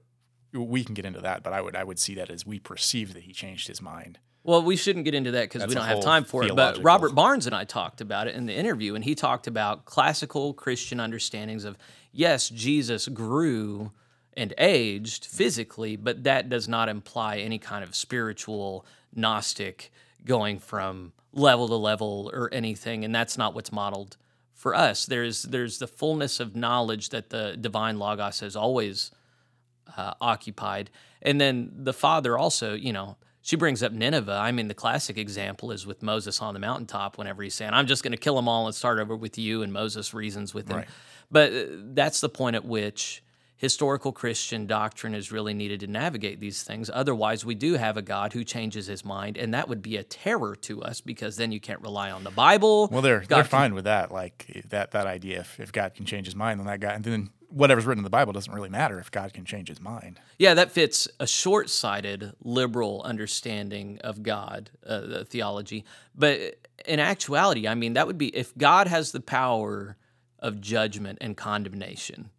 we 0.54 0.86
can 0.86 0.94
get 0.94 1.04
into 1.06 1.20
that, 1.20 1.44
but 1.44 1.52
I 1.52 1.60
would 1.60 1.76
I 1.76 1.84
would 1.84 2.00
see 2.00 2.16
that 2.16 2.30
as 2.30 2.46
we 2.46 2.60
perceive 2.60 3.14
that 3.14 3.24
he 3.24 3.34
changed 3.34 3.68
his 3.68 3.82
mind. 3.82 4.20
Well, 4.46 4.62
we 4.62 4.76
shouldn't 4.76 5.06
get 5.06 5.16
into 5.16 5.32
that 5.32 5.50
because 5.52 5.68
we 5.68 5.74
don't 5.74 5.86
have 5.86 6.04
time 6.04 6.24
for 6.24 6.44
it. 6.44 6.56
But 6.56 6.84
Robert 6.84 7.16
Barnes 7.16 7.48
and 7.48 7.56
I 7.56 7.64
talked 7.64 8.00
about 8.00 8.28
it 8.28 8.36
in 8.36 8.46
the 8.46 8.54
interview, 8.54 8.94
and 8.94 9.04
he 9.04 9.16
talked 9.16 9.48
about 9.48 9.86
classical 9.86 10.54
Christian 10.54 11.00
understandings 11.00 11.66
of 11.66 11.78
yes, 12.12 12.50
Jesus 12.50 13.08
grew 13.08 13.92
and 14.38 14.54
aged 14.60 15.26
physically, 15.26 15.96
but 15.96 16.26
that 16.26 16.48
does 16.48 16.68
not 16.68 16.90
imply 16.90 17.38
any 17.38 17.58
kind 17.58 17.84
of 17.84 17.96
spiritual 17.96 18.86
Gnostic 19.16 19.92
going 20.24 20.60
from 20.60 21.14
level 21.34 21.68
to 21.68 21.76
level 21.76 22.30
or 22.32 22.54
anything, 22.54 23.04
and 23.04 23.16
that's 23.16 23.40
not 23.40 23.56
what's 23.56 23.72
modeled 23.72 24.16
for 24.54 24.76
us. 24.76 25.08
There's 25.08 25.42
there's 25.42 25.80
the 25.80 25.88
fullness 25.88 26.40
of 26.40 26.56
knowledge 26.56 27.10
that 27.10 27.32
the 27.32 27.58
divine 27.60 27.98
logos 27.98 28.42
has 28.42 28.56
always 28.56 29.10
uh, 29.98 30.14
occupied. 30.22 30.92
And 31.22 31.42
then 31.42 31.72
the 31.76 31.94
father 31.94 32.38
also, 32.38 32.76
you 32.76 32.94
know, 32.94 33.18
she 33.46 33.56
brings 33.56 33.84
up 33.84 33.92
Nineveh. 33.92 34.32
I 34.42 34.52
mean, 34.52 34.70
the 34.70 34.74
classic 34.74 35.20
example 35.20 35.72
is 35.72 35.86
with 35.86 36.02
Moses 36.02 36.42
on 36.42 36.56
the 36.56 36.60
mountaintop 36.60 37.20
whenever 37.20 37.44
he's 37.44 37.54
saying, 37.54 37.74
I'm 37.74 37.86
just 37.86 38.02
going 38.02 38.12
to 38.12 38.18
kill 38.18 38.36
them 38.36 38.50
all 38.50 38.66
and 38.66 38.74
start 38.74 38.98
over 38.98 39.16
with 39.16 39.38
you. 39.38 39.62
And 39.62 39.72
Moses 39.72 40.16
reasons 40.16 40.56
with 40.56 40.68
him. 40.68 40.78
Right. 40.78 40.88
But 41.30 41.54
uh, 41.54 41.66
that's 41.94 42.22
the 42.22 42.30
point 42.30 42.56
at 42.56 42.66
which 42.66 43.22
historical 43.56 44.12
Christian 44.12 44.66
doctrine 44.66 45.14
is 45.14 45.32
really 45.32 45.54
needed 45.54 45.82
to 45.82 45.88
navigate 45.88 46.40
these 46.40 46.64
things. 46.64 46.90
Otherwise, 46.92 47.46
we 47.46 47.54
do 47.54 47.76
have 47.76 47.98
a 47.98 48.02
God 48.02 48.34
who 48.34 48.44
changes 48.44 48.88
his 48.88 49.06
mind, 49.06 49.38
and 49.38 49.54
that 49.54 49.70
would 49.70 49.84
be 49.84 49.98
a 49.98 50.04
terror 50.04 50.56
to 50.62 50.82
us 50.82 51.00
because 51.00 51.38
then 51.38 51.52
you 51.52 51.60
can't 51.60 51.82
rely 51.82 52.10
on 52.10 52.24
the 52.24 52.32
Bible. 52.32 52.88
Well, 52.92 53.04
they're 53.04 53.20
God 53.20 53.30
they're 53.30 53.44
can- 53.44 53.50
fine 53.50 53.76
with 53.76 53.84
that. 53.84 54.12
Like 54.12 54.64
that 54.70 54.90
that 54.92 55.06
idea. 55.06 55.42
If, 55.42 55.60
if 55.60 55.72
God 55.72 55.94
can 55.94 56.06
change 56.06 56.26
his 56.26 56.36
mind, 56.36 56.60
then 56.60 56.66
that 56.66 56.80
guy, 56.80 56.94
and 56.94 57.04
then 57.04 57.30
whatever's 57.56 57.86
written 57.86 58.00
in 58.00 58.04
the 58.04 58.10
Bible 58.10 58.34
doesn't 58.34 58.54
really 58.54 58.70
matter 58.70 59.00
if 59.00 59.10
God 59.10 59.34
can 59.34 59.46
change 59.46 59.70
his 59.70 59.82
mind. 59.82 60.20
Yeah, 60.38 60.54
that 60.56 60.72
fits 60.72 61.08
a 61.20 61.26
short 61.28 61.70
sighted 61.70 62.34
liberal 62.44 63.02
understanding 63.04 64.00
of 64.04 64.24
God, 64.24 64.70
uh, 64.86 65.00
the 65.00 65.26
theology. 65.26 65.86
But 66.14 66.60
in 66.86 67.00
actuality, 67.00 67.68
I 67.68 67.76
mean, 67.76 67.94
that 67.94 68.08
would 68.08 68.18
be 68.18 68.28
if 68.36 68.56
God 68.58 68.88
has 68.88 69.12
the 69.12 69.22
power 69.22 69.98
of 70.40 70.62
judgment 70.62 71.18
and 71.22 71.36
condemnation, 71.36 72.30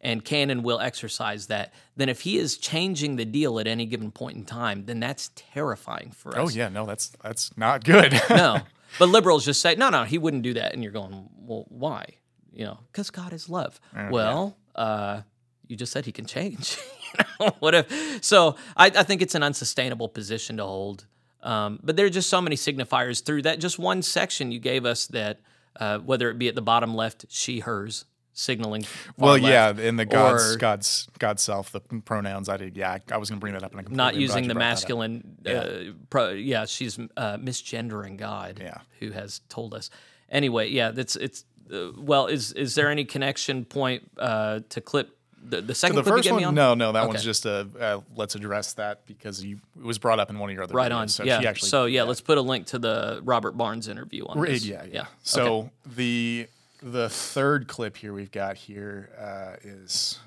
and 0.00 0.24
can 0.24 0.50
and 0.50 0.62
will 0.62 0.78
exercise 0.78 1.46
that, 1.48 1.72
then 1.96 2.08
if 2.08 2.20
he 2.20 2.38
is 2.38 2.58
changing 2.58 3.16
the 3.16 3.24
deal 3.24 3.58
at 3.58 3.66
any 3.66 3.86
given 3.86 4.12
point 4.12 4.36
in 4.36 4.44
time, 4.44 4.84
then 4.84 5.00
that's 5.00 5.30
terrifying 5.34 6.12
for 6.12 6.38
us. 6.38 6.38
Oh 6.38 6.48
yeah, 6.48 6.68
no, 6.68 6.86
that's 6.86 7.08
that's 7.22 7.56
not 7.56 7.82
good. 7.82 8.12
no. 8.30 8.60
But 8.98 9.08
liberals 9.10 9.44
just 9.44 9.60
say, 9.60 9.74
no, 9.74 9.90
no, 9.90 10.04
he 10.04 10.16
wouldn't 10.16 10.42
do 10.42 10.54
that. 10.54 10.72
And 10.72 10.82
you're 10.82 10.92
going, 10.92 11.28
well, 11.36 11.66
why? 11.68 12.06
You 12.52 12.64
know, 12.64 12.78
because 12.90 13.10
God 13.10 13.32
is 13.34 13.48
love. 13.48 13.78
well, 14.10 14.56
uh, 14.76 15.22
you 15.66 15.76
just 15.76 15.92
said 15.92 16.04
he 16.04 16.12
can 16.12 16.26
change. 16.26 16.78
you 17.18 17.24
know, 17.40 17.56
what 17.58 17.74
if? 17.74 18.24
So 18.24 18.56
I, 18.76 18.86
I 18.86 19.02
think 19.02 19.22
it's 19.22 19.34
an 19.34 19.42
unsustainable 19.42 20.08
position 20.08 20.58
to 20.58 20.64
hold. 20.64 21.06
Um, 21.42 21.78
but 21.82 21.96
there 21.96 22.06
are 22.06 22.10
just 22.10 22.28
so 22.28 22.40
many 22.40 22.56
signifiers 22.56 23.24
through 23.24 23.42
that. 23.42 23.60
Just 23.60 23.78
one 23.78 24.02
section 24.02 24.50
you 24.50 24.58
gave 24.58 24.84
us 24.84 25.06
that, 25.08 25.40
uh, 25.78 25.98
whether 25.98 26.30
it 26.30 26.38
be 26.38 26.48
at 26.48 26.54
the 26.54 26.62
bottom 26.62 26.94
left, 26.94 27.26
she, 27.28 27.60
hers, 27.60 28.04
signaling. 28.32 28.84
well, 29.16 29.38
yeah, 29.38 29.70
in 29.70 29.96
the 29.96 30.04
God's 30.04 30.56
God's 30.56 31.08
God 31.18 31.38
self, 31.40 31.70
the 31.70 31.80
pronouns. 31.80 32.48
I 32.48 32.56
did. 32.56 32.76
Yeah, 32.76 32.98
I, 33.10 33.16
was 33.16 33.30
going 33.30 33.38
to 33.38 33.40
bring 33.40 33.54
that 33.54 33.62
up, 33.62 33.72
and 33.72 33.80
I 33.80 33.82
completely 33.82 33.96
not 33.96 34.14
using 34.16 34.48
the 34.48 34.54
masculine. 34.54 35.36
Uh, 35.46 35.92
pro, 36.10 36.30
yeah, 36.30 36.66
she's 36.66 36.98
uh, 36.98 37.36
misgendering 37.36 38.16
God. 38.16 38.60
Yeah. 38.60 38.78
who 39.00 39.10
has 39.10 39.40
told 39.48 39.74
us. 39.74 39.90
Anyway, 40.28 40.70
yeah, 40.70 40.90
that's 40.90 41.16
it's. 41.16 41.44
Uh, 41.72 41.92
well, 41.96 42.26
is 42.26 42.52
is 42.52 42.74
there 42.74 42.90
any 42.90 43.04
connection 43.04 43.64
point 43.64 44.08
uh, 44.18 44.60
to 44.68 44.80
clip 44.80 45.16
the, 45.48 45.60
the 45.60 45.74
second 45.74 45.96
The 45.96 46.02
clip 46.02 46.12
you 46.12 46.22
first 46.22 46.32
one, 46.32 46.44
on? 46.44 46.54
no, 46.54 46.74
no, 46.74 46.92
that 46.92 47.00
Okay. 47.00 47.08
one's 47.08 47.24
just 47.24 47.46
a. 47.46 47.68
Uh, 47.78 48.00
let's 48.16 48.34
address 48.34 48.72
that 48.74 49.06
because 49.06 49.44
you 49.44 49.58
it 49.78 49.84
was 49.84 49.98
brought 49.98 50.18
up 50.18 50.30
in 50.30 50.38
one 50.38 50.50
of 50.50 50.54
your 50.54 50.64
other 50.64 50.74
right 50.74 50.90
videos, 50.90 50.96
on. 50.96 51.08
So 51.08 51.24
yeah. 51.24 51.40
she 51.40 51.46
actually, 51.46 51.68
so 51.68 51.84
yeah, 51.86 52.02
let's 52.02 52.20
put 52.20 52.38
a 52.38 52.40
link 52.42 52.66
to 52.68 52.78
the 52.78 53.20
Robert 53.24 53.52
Barnes 53.56 53.88
interview 53.88 54.24
on 54.26 54.38
Right, 54.38 54.50
this. 54.52 54.64
yeah, 54.64 54.84
yeah. 54.90 55.00
Okay. 55.02 55.10
So 55.22 55.70
the 55.84 56.48
the 56.82 57.08
third 57.08 57.68
clip 57.68 57.96
here 57.96 58.12
we've 58.12 58.30
got 58.32 58.56
here 58.56 59.10
uh, 59.18 59.56
is 59.62 60.18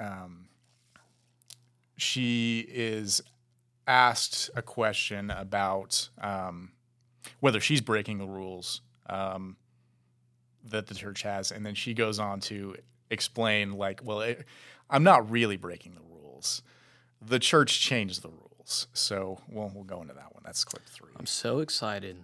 um, 0.00 0.46
she 1.96 2.60
is 2.68 3.22
asked 3.86 4.50
a 4.56 4.62
question 4.62 5.30
about 5.30 6.08
um, 6.20 6.70
whether 7.40 7.60
she's 7.60 7.80
breaking 7.80 8.18
the 8.18 8.26
rules 8.26 8.80
um, 9.08 9.56
that 10.64 10.86
the 10.86 10.94
church 10.94 11.22
has, 11.22 11.50
and 11.52 11.64
then 11.64 11.74
she 11.74 11.94
goes 11.94 12.18
on 12.18 12.40
to 12.40 12.76
explain 13.10 13.72
like, 13.72 14.00
well, 14.02 14.20
it, 14.20 14.44
I'm 14.90 15.04
not 15.04 15.30
really 15.30 15.56
breaking 15.56 15.94
the 15.94 16.00
rules. 16.00 16.62
The 17.20 17.38
church 17.38 17.80
changed 17.80 18.22
the 18.22 18.28
rules, 18.28 18.88
so 18.92 19.40
we'll 19.48 19.70
we'll 19.74 19.84
go 19.84 20.02
into 20.02 20.14
that 20.14 20.32
one. 20.34 20.42
That's 20.44 20.64
clip 20.64 20.84
three. 20.86 21.12
I'm 21.18 21.26
so 21.26 21.60
excited. 21.60 22.16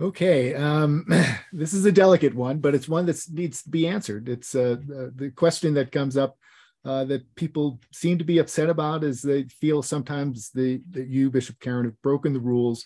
Okay, 0.00 0.54
um, 0.54 1.06
this 1.52 1.72
is 1.72 1.84
a 1.84 1.92
delicate 1.92 2.34
one, 2.34 2.58
but 2.58 2.74
it's 2.74 2.88
one 2.88 3.06
that 3.06 3.20
needs 3.32 3.62
to 3.62 3.70
be 3.70 3.86
answered. 3.88 4.28
It's 4.28 4.54
uh, 4.54 4.76
the, 4.86 5.12
the 5.14 5.30
question 5.30 5.74
that 5.74 5.92
comes 5.92 6.16
up 6.16 6.36
uh, 6.84 7.04
that 7.04 7.34
people 7.34 7.80
seem 7.92 8.18
to 8.18 8.24
be 8.24 8.38
upset 8.38 8.68
about 8.68 9.04
is 9.04 9.22
they 9.22 9.44
feel 9.44 9.82
sometimes 9.82 10.50
the, 10.50 10.80
that 10.90 11.08
you, 11.08 11.30
Bishop 11.30 11.58
Karen, 11.60 11.86
have 11.86 12.00
broken 12.02 12.32
the 12.32 12.40
rules, 12.40 12.84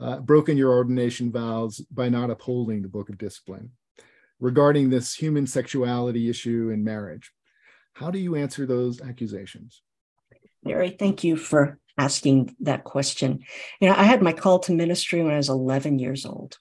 uh, 0.00 0.20
broken 0.20 0.56
your 0.56 0.70
ordination 0.70 1.32
vows 1.32 1.80
by 1.90 2.08
not 2.08 2.30
upholding 2.30 2.80
the 2.80 2.88
Book 2.88 3.08
of 3.08 3.18
Discipline 3.18 3.70
regarding 4.42 4.90
this 4.90 5.14
human 5.14 5.46
sexuality 5.46 6.28
issue 6.28 6.70
in 6.74 6.82
marriage. 6.82 7.30
How 7.94 8.10
do 8.10 8.18
you 8.18 8.34
answer 8.34 8.66
those 8.66 9.00
accusations? 9.00 9.82
Mary, 10.64 10.90
thank 10.90 11.22
you 11.22 11.36
for 11.36 11.78
asking 11.96 12.56
that 12.60 12.82
question. 12.82 13.44
You 13.80 13.88
know, 13.88 13.94
I 13.94 14.02
had 14.02 14.20
my 14.20 14.32
call 14.32 14.58
to 14.60 14.72
ministry 14.72 15.22
when 15.22 15.32
I 15.32 15.36
was 15.36 15.48
11 15.48 16.00
years 16.00 16.26
old. 16.26 16.58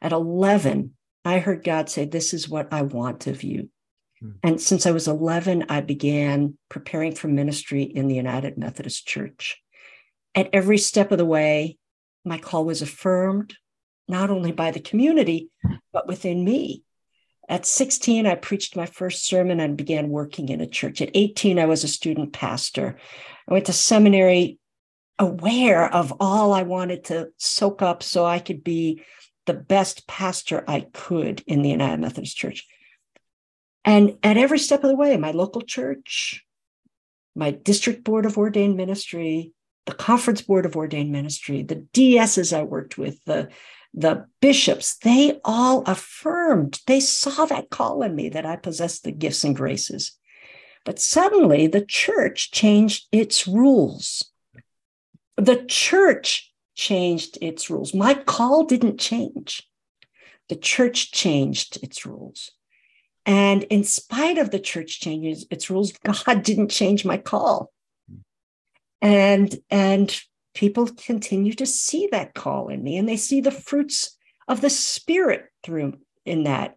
At 0.00 0.12
11, 0.12 0.94
I 1.24 1.40
heard 1.40 1.64
God 1.64 1.90
say, 1.90 2.04
This 2.04 2.32
is 2.32 2.48
what 2.48 2.72
I 2.72 2.82
want 2.82 3.26
of 3.26 3.42
you. 3.42 3.70
Hmm. 4.20 4.30
And 4.44 4.60
since 4.60 4.86
I 4.86 4.92
was 4.92 5.08
11, 5.08 5.66
I 5.68 5.80
began 5.80 6.56
preparing 6.68 7.16
for 7.16 7.26
ministry 7.26 7.82
in 7.82 8.06
the 8.06 8.14
United 8.14 8.56
Methodist 8.56 9.08
Church. 9.08 9.60
At 10.36 10.50
every 10.52 10.78
step 10.78 11.10
of 11.10 11.18
the 11.18 11.24
way, 11.24 11.76
my 12.24 12.38
call 12.38 12.64
was 12.64 12.82
affirmed, 12.82 13.56
not 14.06 14.30
only 14.30 14.52
by 14.52 14.70
the 14.70 14.80
community, 14.80 15.50
but 15.92 16.06
within 16.06 16.44
me. 16.44 16.84
At 17.50 17.66
16, 17.66 18.26
I 18.26 18.36
preached 18.36 18.76
my 18.76 18.86
first 18.86 19.26
sermon 19.26 19.58
and 19.58 19.76
began 19.76 20.08
working 20.08 20.50
in 20.50 20.60
a 20.60 20.68
church. 20.68 21.02
At 21.02 21.10
18, 21.14 21.58
I 21.58 21.66
was 21.66 21.82
a 21.82 21.88
student 21.88 22.32
pastor. 22.32 22.96
I 23.48 23.52
went 23.52 23.66
to 23.66 23.72
seminary 23.72 24.60
aware 25.18 25.92
of 25.92 26.14
all 26.20 26.52
I 26.52 26.62
wanted 26.62 27.04
to 27.06 27.30
soak 27.38 27.82
up 27.82 28.04
so 28.04 28.24
I 28.24 28.38
could 28.38 28.62
be 28.62 29.02
the 29.46 29.54
best 29.54 30.06
pastor 30.06 30.62
I 30.68 30.86
could 30.92 31.42
in 31.44 31.62
the 31.62 31.70
United 31.70 32.00
Methodist 32.00 32.36
Church. 32.36 32.68
And 33.84 34.16
at 34.22 34.36
every 34.36 34.60
step 34.60 34.84
of 34.84 34.88
the 34.88 34.96
way, 34.96 35.16
my 35.16 35.32
local 35.32 35.62
church, 35.62 36.46
my 37.34 37.50
district 37.50 38.04
board 38.04 38.26
of 38.26 38.38
ordained 38.38 38.76
ministry, 38.76 39.54
the 39.86 39.94
conference 39.94 40.42
board 40.42 40.66
of 40.66 40.76
ordained 40.76 41.10
ministry, 41.10 41.62
the 41.62 41.86
DSs 41.94 42.56
I 42.56 42.62
worked 42.62 42.98
with, 42.98 43.22
the 43.24 43.48
the 43.92 44.26
bishops, 44.40 44.98
they 44.98 45.40
all 45.44 45.82
affirmed, 45.82 46.80
they 46.86 47.00
saw 47.00 47.44
that 47.46 47.70
call 47.70 48.02
in 48.04 48.14
me 48.14 48.28
that 48.28 48.46
I 48.46 48.54
possessed 48.54 49.02
the 49.02 49.10
gifts 49.10 49.42
and 49.42 49.56
graces. 49.56 50.12
But 50.84 50.98
suddenly 50.98 51.66
the 51.66 51.84
church 51.84 52.52
changed 52.52 53.08
its 53.12 53.46
rules. 53.46 54.30
The 55.36 55.64
church 55.64 56.52
changed 56.76 57.38
its 57.42 57.68
rules. 57.68 57.92
My 57.92 58.14
call 58.14 58.64
didn't 58.64 58.98
change. 58.98 59.68
The 60.48 60.56
church 60.56 61.12
changed 61.12 61.78
its 61.82 62.06
rules. 62.06 62.52
And 63.26 63.64
in 63.64 63.84
spite 63.84 64.38
of 64.38 64.50
the 64.50 64.58
church 64.58 65.00
changes 65.00 65.46
its 65.50 65.68
rules, 65.68 65.92
God 66.04 66.42
didn't 66.42 66.70
change 66.70 67.04
my 67.04 67.18
call. 67.18 67.72
And 69.02 69.54
and 69.70 70.20
people 70.54 70.86
continue 70.86 71.52
to 71.54 71.66
see 71.66 72.08
that 72.10 72.34
call 72.34 72.68
in 72.68 72.82
me 72.82 72.96
and 72.96 73.08
they 73.08 73.16
see 73.16 73.40
the 73.40 73.50
fruits 73.50 74.16
of 74.48 74.60
the 74.60 74.70
spirit 74.70 75.46
through 75.62 75.98
in 76.24 76.44
that. 76.44 76.76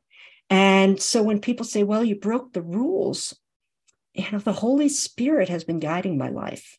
And 0.49 1.01
so 1.01 1.23
when 1.23 1.39
people 1.41 1.65
say, 1.65 1.83
well, 1.83 2.03
you 2.03 2.15
broke 2.15 2.53
the 2.53 2.61
rules, 2.61 3.35
you 4.13 4.25
know, 4.31 4.37
the 4.37 4.53
Holy 4.53 4.89
Spirit 4.89 5.49
has 5.49 5.63
been 5.63 5.79
guiding 5.79 6.17
my 6.17 6.29
life. 6.29 6.77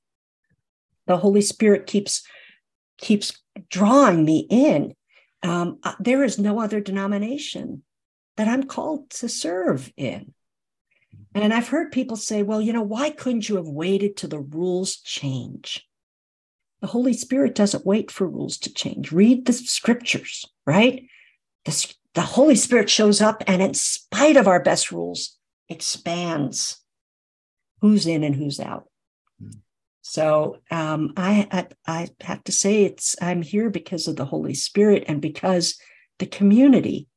The 1.07 1.17
Holy 1.17 1.41
Spirit 1.41 1.87
keeps 1.87 2.23
keeps 2.99 3.43
drawing 3.69 4.25
me 4.25 4.47
in. 4.49 4.95
Um, 5.43 5.79
uh, 5.83 5.95
there 5.99 6.25
is 6.25 6.39
no 6.39 6.61
other 6.61 6.81
denomination 6.81 7.83
that 8.37 8.49
I'm 8.49 8.65
called 8.65 9.11
to 9.11 9.29
serve 9.29 9.93
in. 9.97 10.34
And 11.35 11.53
I've 11.53 11.69
heard 11.69 11.91
people 11.91 12.17
say, 12.17 12.43
well, 12.43 12.61
you 12.61 12.73
know, 12.73 12.83
why 12.83 13.11
couldn't 13.11 13.49
you 13.49 13.57
have 13.57 13.67
waited 13.67 14.17
till 14.17 14.31
the 14.31 14.39
rules 14.39 14.97
change? 14.97 15.85
The 16.81 16.87
Holy 16.87 17.13
Spirit 17.13 17.55
doesn't 17.55 17.87
wait 17.87 18.11
for 18.11 18.29
rules 18.29 18.59
to 18.59 18.73
change. 18.73 19.11
Read 19.11 19.47
the 19.47 19.53
scriptures, 19.53 20.45
right? 20.67 21.07
The, 21.65 21.95
the 22.15 22.21
Holy 22.21 22.55
Spirit 22.55 22.89
shows 22.89 23.21
up 23.21 23.43
and, 23.47 23.61
in 23.61 23.75
spite 23.75 24.37
of 24.37 24.47
our 24.47 24.63
best 24.63 24.93
rules, 24.93 25.37
expands 25.69 26.81
who's 27.81 28.07
in 28.07 28.23
and 28.23 28.37
who's 28.37 28.61
out. 28.61 28.85
Mm. 29.43 29.61
So 30.03 30.59
um, 30.71 31.15
I, 31.17 31.49
I, 31.51 31.67
I 31.87 32.09
have 32.21 32.45
to 32.45 32.53
say 32.53 32.85
it's 32.85 33.17
I'm 33.21 33.43
here 33.43 33.71
because 33.71 34.07
of 34.07 34.17
the 34.17 34.27
Holy 34.27 34.55
Spirit 34.55 35.05
and 35.09 35.21
because 35.21 35.79
the 36.19 36.27
community 36.27 37.09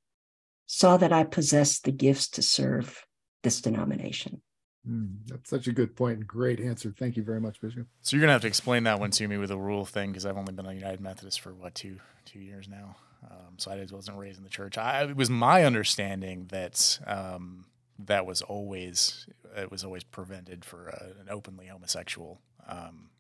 saw 0.66 0.98
that 0.98 1.14
I 1.14 1.24
possessed 1.24 1.84
the 1.84 1.92
gifts 1.92 2.30
to 2.30 2.42
serve 2.42 3.06
this 3.48 3.62
denomination. 3.62 4.42
Mm, 4.90 5.20
that's 5.26 5.50
such 5.50 5.68
a 5.68 5.72
good 5.72 5.96
point. 5.96 6.28
Great 6.28 6.60
answer. 6.60 6.94
Thank 6.98 7.16
you 7.16 7.24
very 7.24 7.40
much, 7.40 7.62
Bishop. 7.62 7.88
So 8.02 8.16
you're 8.16 8.22
gonna 8.22 8.34
have 8.34 8.42
to 8.42 8.48
explain 8.48 8.84
that 8.84 9.00
one 9.00 9.12
to 9.12 9.28
me 9.28 9.38
with 9.38 9.52
a 9.52 9.58
rule 9.58 9.86
thing 9.86 10.12
because 10.12 10.26
I've 10.26 10.38
only 10.38 10.52
been 10.52 10.66
a 10.66 10.74
United 10.74 11.00
Methodist 11.00 11.40
for 11.40 11.54
what 11.54 11.74
two 11.76 12.00
two 12.26 12.40
years 12.40 12.68
now. 12.68 12.98
Um, 13.24 13.56
so 13.58 13.72
I 13.72 13.86
wasn't 13.90 14.18
raised 14.18 14.38
in 14.38 14.44
the 14.44 14.50
church. 14.50 14.78
I, 14.78 15.04
it 15.04 15.16
was 15.16 15.30
my 15.30 15.64
understanding 15.64 16.48
that 16.50 17.00
um, 17.08 17.66
that 18.00 18.26
was 18.26 18.42
always 18.42 19.28
it 19.56 19.72
was 19.72 19.86
always 19.86 20.04
prevented 20.04 20.66
for 20.66 20.90
a, 20.90 21.22
an 21.22 21.28
openly 21.30 21.68
homosexual 21.68 22.42
um, 22.68 23.12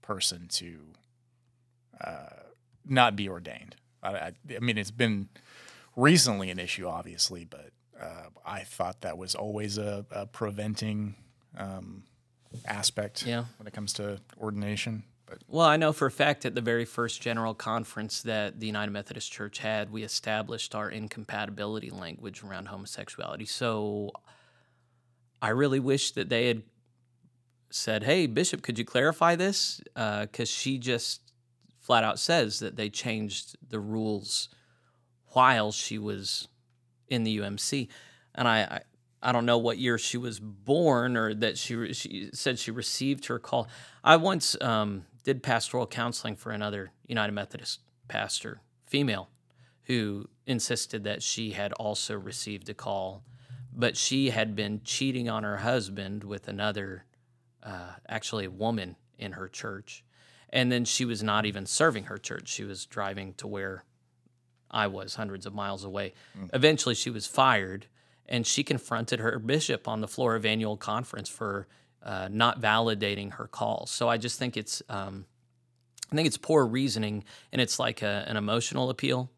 person 0.00 0.46
to 0.48 0.78
uh, 2.04 2.44
not 2.84 3.16
be 3.16 3.28
ordained. 3.28 3.74
I, 4.00 4.10
I, 4.10 4.32
I 4.56 4.58
mean, 4.60 4.78
it's 4.78 4.92
been 4.92 5.28
recently 5.96 6.50
an 6.50 6.60
issue, 6.60 6.86
obviously, 6.86 7.44
but 7.44 7.70
uh, 8.00 8.30
I 8.44 8.60
thought 8.60 9.02
that 9.02 9.18
was 9.18 9.34
always 9.34 9.78
a, 9.78 10.06
a 10.10 10.26
preventing 10.26 11.14
um, 11.56 12.04
aspect 12.66 13.26
yeah. 13.26 13.44
when 13.58 13.66
it 13.66 13.72
comes 13.72 13.92
to 13.94 14.18
ordination. 14.38 15.04
But 15.26 15.38
well, 15.46 15.66
I 15.66 15.76
know 15.76 15.92
for 15.92 16.06
a 16.06 16.10
fact 16.10 16.44
at 16.44 16.54
the 16.54 16.60
very 16.60 16.84
first 16.84 17.22
general 17.22 17.54
conference 17.54 18.22
that 18.22 18.58
the 18.58 18.66
United 18.66 18.90
Methodist 18.90 19.30
Church 19.30 19.58
had, 19.58 19.92
we 19.92 20.02
established 20.02 20.74
our 20.74 20.90
incompatibility 20.90 21.90
language 21.90 22.42
around 22.42 22.66
homosexuality. 22.66 23.44
So 23.44 24.10
I 25.40 25.50
really 25.50 25.78
wish 25.78 26.12
that 26.12 26.28
they 26.28 26.48
had 26.48 26.62
said, 27.70 28.02
"Hey, 28.02 28.26
Bishop, 28.26 28.62
could 28.62 28.78
you 28.78 28.84
clarify 28.84 29.36
this?" 29.36 29.80
Because 29.94 30.50
uh, 30.50 30.52
she 30.52 30.78
just 30.78 31.20
flat 31.78 32.02
out 32.02 32.18
says 32.18 32.58
that 32.58 32.76
they 32.76 32.90
changed 32.90 33.56
the 33.68 33.80
rules 33.80 34.48
while 35.28 35.70
she 35.70 35.96
was 35.96 36.48
in 37.10 37.24
the 37.24 37.38
UMC, 37.38 37.88
and 38.34 38.48
I, 38.48 38.60
I 38.60 38.80
I 39.22 39.32
don't 39.32 39.44
know 39.44 39.58
what 39.58 39.78
year 39.78 39.98
she 39.98 40.16
was 40.16 40.40
born 40.40 41.16
or 41.16 41.34
that 41.34 41.58
she 41.58 41.92
she 41.92 42.30
said 42.32 42.58
she 42.58 42.70
received 42.70 43.26
her 43.26 43.38
call. 43.38 43.68
I 44.02 44.16
once 44.16 44.56
um, 44.60 45.04
did 45.24 45.42
pastoral 45.42 45.86
counseling 45.86 46.36
for 46.36 46.52
another 46.52 46.92
United 47.06 47.32
Methodist 47.32 47.80
pastor, 48.08 48.60
female, 48.86 49.28
who 49.84 50.28
insisted 50.46 51.04
that 51.04 51.22
she 51.22 51.50
had 51.50 51.72
also 51.74 52.18
received 52.18 52.68
a 52.68 52.74
call, 52.74 53.22
but 53.72 53.96
she 53.96 54.30
had 54.30 54.56
been 54.56 54.80
cheating 54.84 55.28
on 55.28 55.42
her 55.42 55.58
husband 55.58 56.24
with 56.24 56.48
another, 56.48 57.04
uh, 57.62 57.92
actually 58.08 58.46
a 58.46 58.50
woman 58.50 58.96
in 59.18 59.32
her 59.32 59.48
church, 59.48 60.02
and 60.48 60.72
then 60.72 60.84
she 60.84 61.04
was 61.04 61.22
not 61.22 61.44
even 61.44 61.66
serving 61.66 62.04
her 62.04 62.18
church. 62.18 62.48
She 62.48 62.64
was 62.64 62.86
driving 62.86 63.34
to 63.34 63.46
where 63.46 63.84
I 64.70 64.86
was 64.86 65.16
hundreds 65.16 65.46
of 65.46 65.54
miles 65.54 65.84
away. 65.84 66.14
Mm. 66.38 66.50
Eventually, 66.52 66.94
she 66.94 67.10
was 67.10 67.26
fired, 67.26 67.86
and 68.26 68.46
she 68.46 68.62
confronted 68.62 69.20
her 69.20 69.38
bishop 69.38 69.88
on 69.88 70.00
the 70.00 70.08
floor 70.08 70.36
of 70.36 70.46
annual 70.46 70.76
conference 70.76 71.28
for 71.28 71.66
uh, 72.02 72.28
not 72.30 72.60
validating 72.60 73.32
her 73.34 73.46
call. 73.46 73.86
So 73.86 74.08
I 74.08 74.16
just 74.16 74.38
think 74.38 74.56
it's, 74.56 74.82
um, 74.88 75.26
I 76.12 76.16
think 76.16 76.26
it's 76.26 76.38
poor 76.38 76.66
reasoning, 76.66 77.24
and 77.52 77.60
it's 77.60 77.78
like 77.78 78.02
a, 78.02 78.24
an 78.28 78.36
emotional 78.36 78.90
appeal 78.90 79.30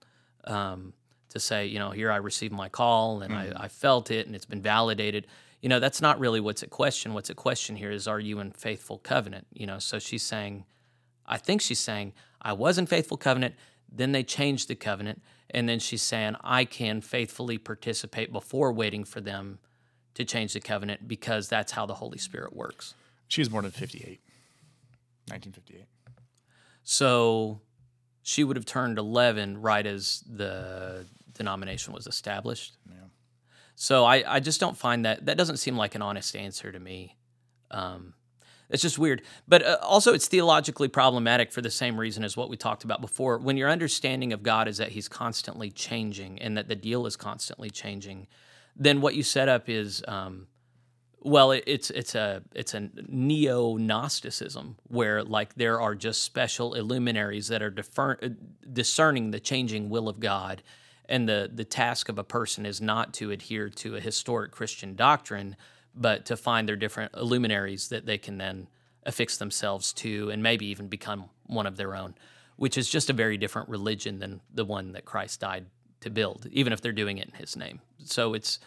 um, 0.44 0.92
to 1.30 1.40
say, 1.40 1.66
you 1.66 1.78
know, 1.78 1.90
here 1.90 2.10
I 2.10 2.16
received 2.16 2.52
my 2.52 2.68
call 2.68 3.22
and 3.22 3.32
mm. 3.32 3.56
I, 3.56 3.64
I 3.64 3.68
felt 3.68 4.10
it, 4.10 4.26
and 4.26 4.36
it's 4.36 4.44
been 4.44 4.62
validated. 4.62 5.26
You 5.60 5.68
know, 5.68 5.80
that's 5.80 6.00
not 6.02 6.18
really 6.18 6.40
what's 6.40 6.62
at 6.62 6.70
question. 6.70 7.14
What's 7.14 7.30
at 7.30 7.36
question 7.36 7.76
here 7.76 7.90
is, 7.90 8.06
are 8.06 8.20
you 8.20 8.40
in 8.40 8.50
faithful 8.50 8.98
covenant? 8.98 9.46
You 9.52 9.66
know, 9.66 9.78
so 9.78 9.98
she's 9.98 10.22
saying, 10.22 10.64
I 11.24 11.38
think 11.38 11.62
she's 11.62 11.80
saying, 11.80 12.12
I 12.40 12.52
was 12.52 12.78
in 12.78 12.86
faithful 12.86 13.16
covenant 13.16 13.54
then 13.94 14.12
they 14.12 14.22
changed 14.22 14.68
the 14.68 14.74
covenant. 14.74 15.22
And 15.50 15.68
then 15.68 15.78
she's 15.78 16.02
saying, 16.02 16.36
I 16.42 16.64
can 16.64 17.00
faithfully 17.02 17.58
participate 17.58 18.32
before 18.32 18.72
waiting 18.72 19.04
for 19.04 19.20
them 19.20 19.58
to 20.14 20.24
change 20.24 20.54
the 20.54 20.60
covenant 20.60 21.06
because 21.06 21.48
that's 21.48 21.72
how 21.72 21.84
the 21.84 21.94
Holy 21.94 22.18
Spirit 22.18 22.56
works. 22.56 22.94
She 23.28 23.40
was 23.40 23.48
born 23.48 23.64
in 23.64 23.70
58, 23.70 24.20
1958. 25.28 25.86
So 26.82 27.60
she 28.22 28.44
would 28.44 28.56
have 28.56 28.66
turned 28.66 28.98
11 28.98 29.60
right 29.60 29.86
as 29.86 30.24
the 30.26 31.06
denomination 31.34 31.92
was 31.92 32.06
established. 32.06 32.76
Yeah. 32.88 32.96
So 33.74 34.04
I, 34.04 34.36
I 34.36 34.40
just 34.40 34.60
don't 34.60 34.76
find 34.76 35.04
that, 35.04 35.26
that 35.26 35.36
doesn't 35.36 35.58
seem 35.58 35.76
like 35.76 35.94
an 35.94 36.02
honest 36.02 36.36
answer 36.36 36.72
to 36.72 36.78
me. 36.78 37.16
Um, 37.70 38.14
it's 38.72 38.82
just 38.82 38.98
weird. 38.98 39.22
But 39.46 39.64
uh, 39.64 39.78
also, 39.82 40.14
it's 40.14 40.26
theologically 40.26 40.88
problematic 40.88 41.52
for 41.52 41.60
the 41.60 41.70
same 41.70 42.00
reason 42.00 42.24
as 42.24 42.36
what 42.36 42.48
we 42.48 42.56
talked 42.56 42.84
about 42.84 43.00
before. 43.00 43.38
When 43.38 43.56
your 43.56 43.68
understanding 43.68 44.32
of 44.32 44.42
God 44.42 44.66
is 44.66 44.78
that 44.78 44.88
He's 44.88 45.08
constantly 45.08 45.70
changing 45.70 46.40
and 46.40 46.56
that 46.56 46.68
the 46.68 46.74
deal 46.74 47.06
is 47.06 47.14
constantly 47.14 47.68
changing, 47.68 48.26
then 48.74 49.02
what 49.02 49.14
you 49.14 49.22
set 49.22 49.48
up 49.48 49.68
is, 49.68 50.02
um, 50.08 50.46
well, 51.20 51.52
it, 51.52 51.64
it's 51.66 51.90
it's 51.90 52.14
a 52.14 52.42
it's 52.54 52.72
a 52.72 52.88
neo 53.08 53.76
Gnosticism 53.76 54.76
where 54.88 55.22
like 55.22 55.54
there 55.54 55.80
are 55.80 55.94
just 55.94 56.22
special 56.22 56.74
illuminaries 56.74 57.48
that 57.48 57.62
are 57.62 57.70
defer- 57.70 58.18
uh, 58.22 58.30
discerning 58.72 59.30
the 59.30 59.40
changing 59.40 59.90
will 59.90 60.08
of 60.08 60.18
God, 60.18 60.62
and 61.08 61.28
the 61.28 61.50
the 61.52 61.64
task 61.64 62.08
of 62.08 62.18
a 62.18 62.24
person 62.24 62.64
is 62.64 62.80
not 62.80 63.12
to 63.14 63.30
adhere 63.30 63.68
to 63.68 63.96
a 63.96 64.00
historic 64.00 64.50
Christian 64.50 64.96
doctrine 64.96 65.56
but 65.94 66.26
to 66.26 66.36
find 66.36 66.68
their 66.68 66.76
different 66.76 67.20
luminaries 67.20 67.88
that 67.88 68.06
they 68.06 68.18
can 68.18 68.38
then 68.38 68.68
affix 69.04 69.36
themselves 69.36 69.92
to 69.92 70.30
and 70.30 70.42
maybe 70.42 70.66
even 70.66 70.88
become 70.88 71.24
one 71.46 71.66
of 71.66 71.76
their 71.76 71.94
own, 71.94 72.14
which 72.56 72.78
is 72.78 72.88
just 72.88 73.10
a 73.10 73.12
very 73.12 73.36
different 73.36 73.68
religion 73.68 74.18
than 74.18 74.40
the 74.52 74.64
one 74.64 74.92
that 74.92 75.04
Christ 75.04 75.40
died 75.40 75.66
to 76.00 76.10
build, 76.10 76.46
even 76.50 76.72
if 76.72 76.80
they're 76.80 76.92
doing 76.92 77.18
it 77.18 77.28
in 77.28 77.34
his 77.34 77.56
name. 77.56 77.80
So 78.04 78.34
it's, 78.34 78.58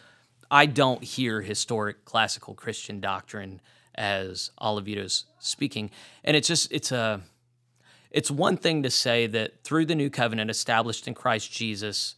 I 0.51 0.65
don't 0.65 1.03
hear 1.03 1.41
historic 1.41 2.05
classical 2.05 2.53
Christian 2.53 2.99
doctrine 2.99 3.61
as 3.95 4.51
Oliveto's 4.61 5.25
speaking. 5.39 5.89
And 6.23 6.35
it's 6.35 6.47
just, 6.47 6.71
it's 6.71 6.91
a, 6.91 7.21
it's 8.11 8.29
one 8.31 8.57
thing 8.57 8.83
to 8.83 8.89
say 8.89 9.27
that 9.27 9.63
through 9.63 9.85
the 9.85 9.95
new 9.95 10.09
covenant 10.09 10.49
established 10.49 11.07
in 11.07 11.13
Christ 11.13 11.51
Jesus, 11.51 12.15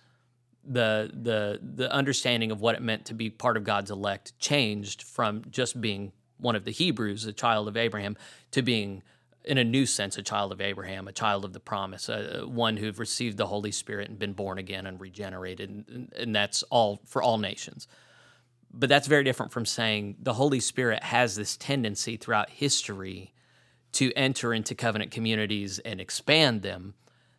the 0.68 1.10
the 1.14 1.60
the 1.62 1.92
understanding 1.92 2.52
of 2.52 2.62
what 2.62 2.76
it 2.76 2.82
meant 2.82 3.06
to 3.06 3.14
be 3.14 3.30
part 3.30 3.58
of 3.58 3.64
God's 3.64 3.90
elect 3.90 4.38
changed 4.38 5.04
from 5.04 5.44
just 5.50 5.80
being 5.80 6.12
one 6.38 6.56
of 6.56 6.66
the 6.66 6.72
Hebrews, 6.72 7.26
a 7.26 7.34
child 7.34 7.68
of 7.68 7.78
Abraham, 7.78 8.18
to 8.52 8.62
being 8.62 9.02
in 9.46 9.58
a 9.58 9.64
new 9.64 9.86
sense 9.86 10.18
a 10.18 10.22
child 10.22 10.52
of 10.52 10.60
Abraham, 10.60 11.08
a 11.08 11.14
child 11.14 11.46
of 11.46 11.54
the 11.54 11.60
promise, 11.60 12.10
uh, 12.10 12.44
one 12.46 12.78
who've 12.78 13.00
received 13.00 13.38
the 13.38 13.48
Holy 13.48 13.72
Spirit 13.72 14.10
and 14.10 14.20
been 14.20 14.34
born 14.34 14.58
again 14.58 14.86
and 14.86 15.00
regenerated, 15.00 15.70
and, 15.70 16.14
and 16.16 16.36
that's 16.36 16.64
all 16.64 17.02
for 17.06 17.22
all 17.22 17.38
nations. 17.38 17.88
But 18.72 18.90
that's 18.90 19.08
very 19.08 19.24
different 19.24 19.54
from 19.54 19.66
saying 19.66 20.18
the 20.22 20.34
Holy 20.34 20.60
Spirit 20.60 21.02
has 21.02 21.36
this 21.36 21.56
tendency 21.56 22.18
throughout 22.18 22.50
history 22.50 23.34
to 23.94 24.12
enter 24.14 24.54
into 24.54 24.76
covenant 24.76 25.12
communities 25.12 25.80
and 25.80 26.02
expand 26.02 26.62
them. 26.62 26.94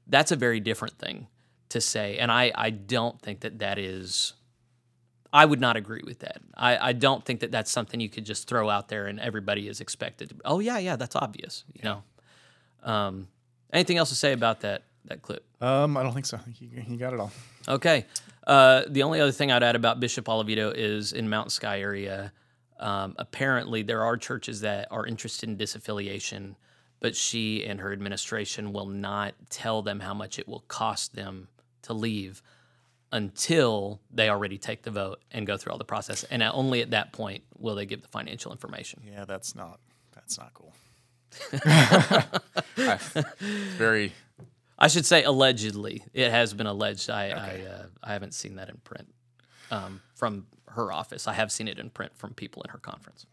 That's 0.07 0.33
a 0.33 0.37
very 0.37 0.61
different 0.61 0.99
thing 0.99 1.27
to 1.71 1.81
say. 1.81 2.19
And 2.19 2.31
I, 2.31 2.53
I 2.55 2.71
don't 2.71 3.21
think 3.21 3.41
that 3.41 3.59
that 3.59 3.79
is, 3.79 4.35
I 5.33 5.45
would 5.45 5.61
not 5.61 5.77
agree 5.77 6.03
with 6.05 6.21
that. 6.21 6.39
I, 6.55 6.89
I 6.89 6.93
don't 6.93 7.25
think 7.25 7.41
that 7.41 7.51
that's 7.51 7.71
something 7.71 8.01
you 8.01 8.09
could 8.09 8.25
just 8.25 8.49
throw 8.49 8.71
out 8.71 8.89
there 8.89 9.07
and 9.07 9.21
everybody 9.21 9.69
is 9.69 9.81
expected 9.81 10.31
to, 10.31 10.37
oh, 10.45 10.61
yeah, 10.61 10.79
yeah, 10.79 10.97
that's 10.97 11.17
obvious, 11.17 11.65
you 11.73 11.83
know. 11.85 12.03
Um, 12.83 13.29
anything 13.73 13.99
else 13.99 14.09
to 14.09 14.15
say 14.15 14.33
about 14.33 14.61
that, 14.61 14.85
that 15.05 15.23
clip? 15.23 15.45
Um, 15.61 15.97
I 15.97 16.03
don't 16.03 16.15
think 16.15 16.27
so. 16.27 16.37
I 16.37 16.41
think 16.41 16.61
you, 16.61 16.69
you 16.89 16.97
got 16.97 17.13
it 17.13 17.21
all. 17.21 17.33
Okay. 17.67 18.07
Uh, 18.47 18.85
the 18.89 19.03
only 19.03 19.21
other 19.21 19.33
thing 19.33 19.53
I'd 19.53 19.63
add 19.63 19.77
about 19.77 20.01
Bishop 20.01 20.25
Oliveto 20.25 20.73
is 20.75 21.13
in 21.13 21.29
Mountain 21.29 21.51
Sky 21.51 21.81
area, 21.81 22.33
um, 22.81 23.15
apparently 23.19 23.83
there 23.83 24.03
are 24.03 24.17
churches 24.17 24.61
that 24.63 24.89
are 24.91 25.05
interested 25.05 25.49
in 25.49 25.57
disaffiliation, 25.59 26.55
but 27.01 27.15
she 27.15 27.65
and 27.67 27.81
her 27.81 27.93
administration 27.93 28.73
will 28.73 28.87
not 28.87 29.35
tell 29.51 29.83
them 29.83 30.01
how 30.01 30.15
much 30.15 30.39
it 30.39 30.49
will 30.49 30.65
cost 30.69 31.15
them 31.15 31.49
to 31.83 31.93
leave 31.93 32.43
until 33.11 34.01
they 34.11 34.29
already 34.29 34.59
take 34.59 34.83
the 34.83 34.91
vote 34.91 35.21
and 35.31 35.47
go 35.47 35.57
through 35.57 35.73
all 35.73 35.79
the 35.79 35.85
process. 35.85 36.25
And 36.25 36.43
only 36.43 36.83
at 36.83 36.91
that 36.91 37.13
point 37.13 37.45
will 37.57 37.75
they 37.75 37.87
give 37.87 38.03
the 38.03 38.09
financial 38.09 38.53
information. 38.53 39.03
Yeah, 39.11 39.25
that's 39.25 39.55
not 39.55 39.81
that's 40.15 40.39
not 40.39 40.53
cool. 40.55 40.75
I, 41.53 42.99
very. 43.77 44.13
I 44.79 44.89
should 44.89 45.07
say 45.07 45.25
allegedly. 45.25 46.05
It 46.13 46.31
has 46.31 46.55
been 46.55 46.67
alleged. 46.67 47.11
I 47.11 47.31
okay. 47.31 47.67
I, 47.67 47.71
uh, 47.71 47.87
I 48.03 48.13
haven't 48.13 48.35
seen 48.35 48.57
that 48.57 48.69
in 48.69 48.77
print 48.79 49.13
um, 49.71 50.01
from 50.15 50.47
her 50.69 50.93
office. 50.93 51.27
I 51.27 51.33
have 51.33 51.51
seen 51.51 51.69
it 51.69 51.79
in 51.79 51.91
print 51.91 52.13
from 52.17 52.35
people 52.35 52.63
in 52.63 52.71
her 52.71 52.79
conference. 52.79 53.27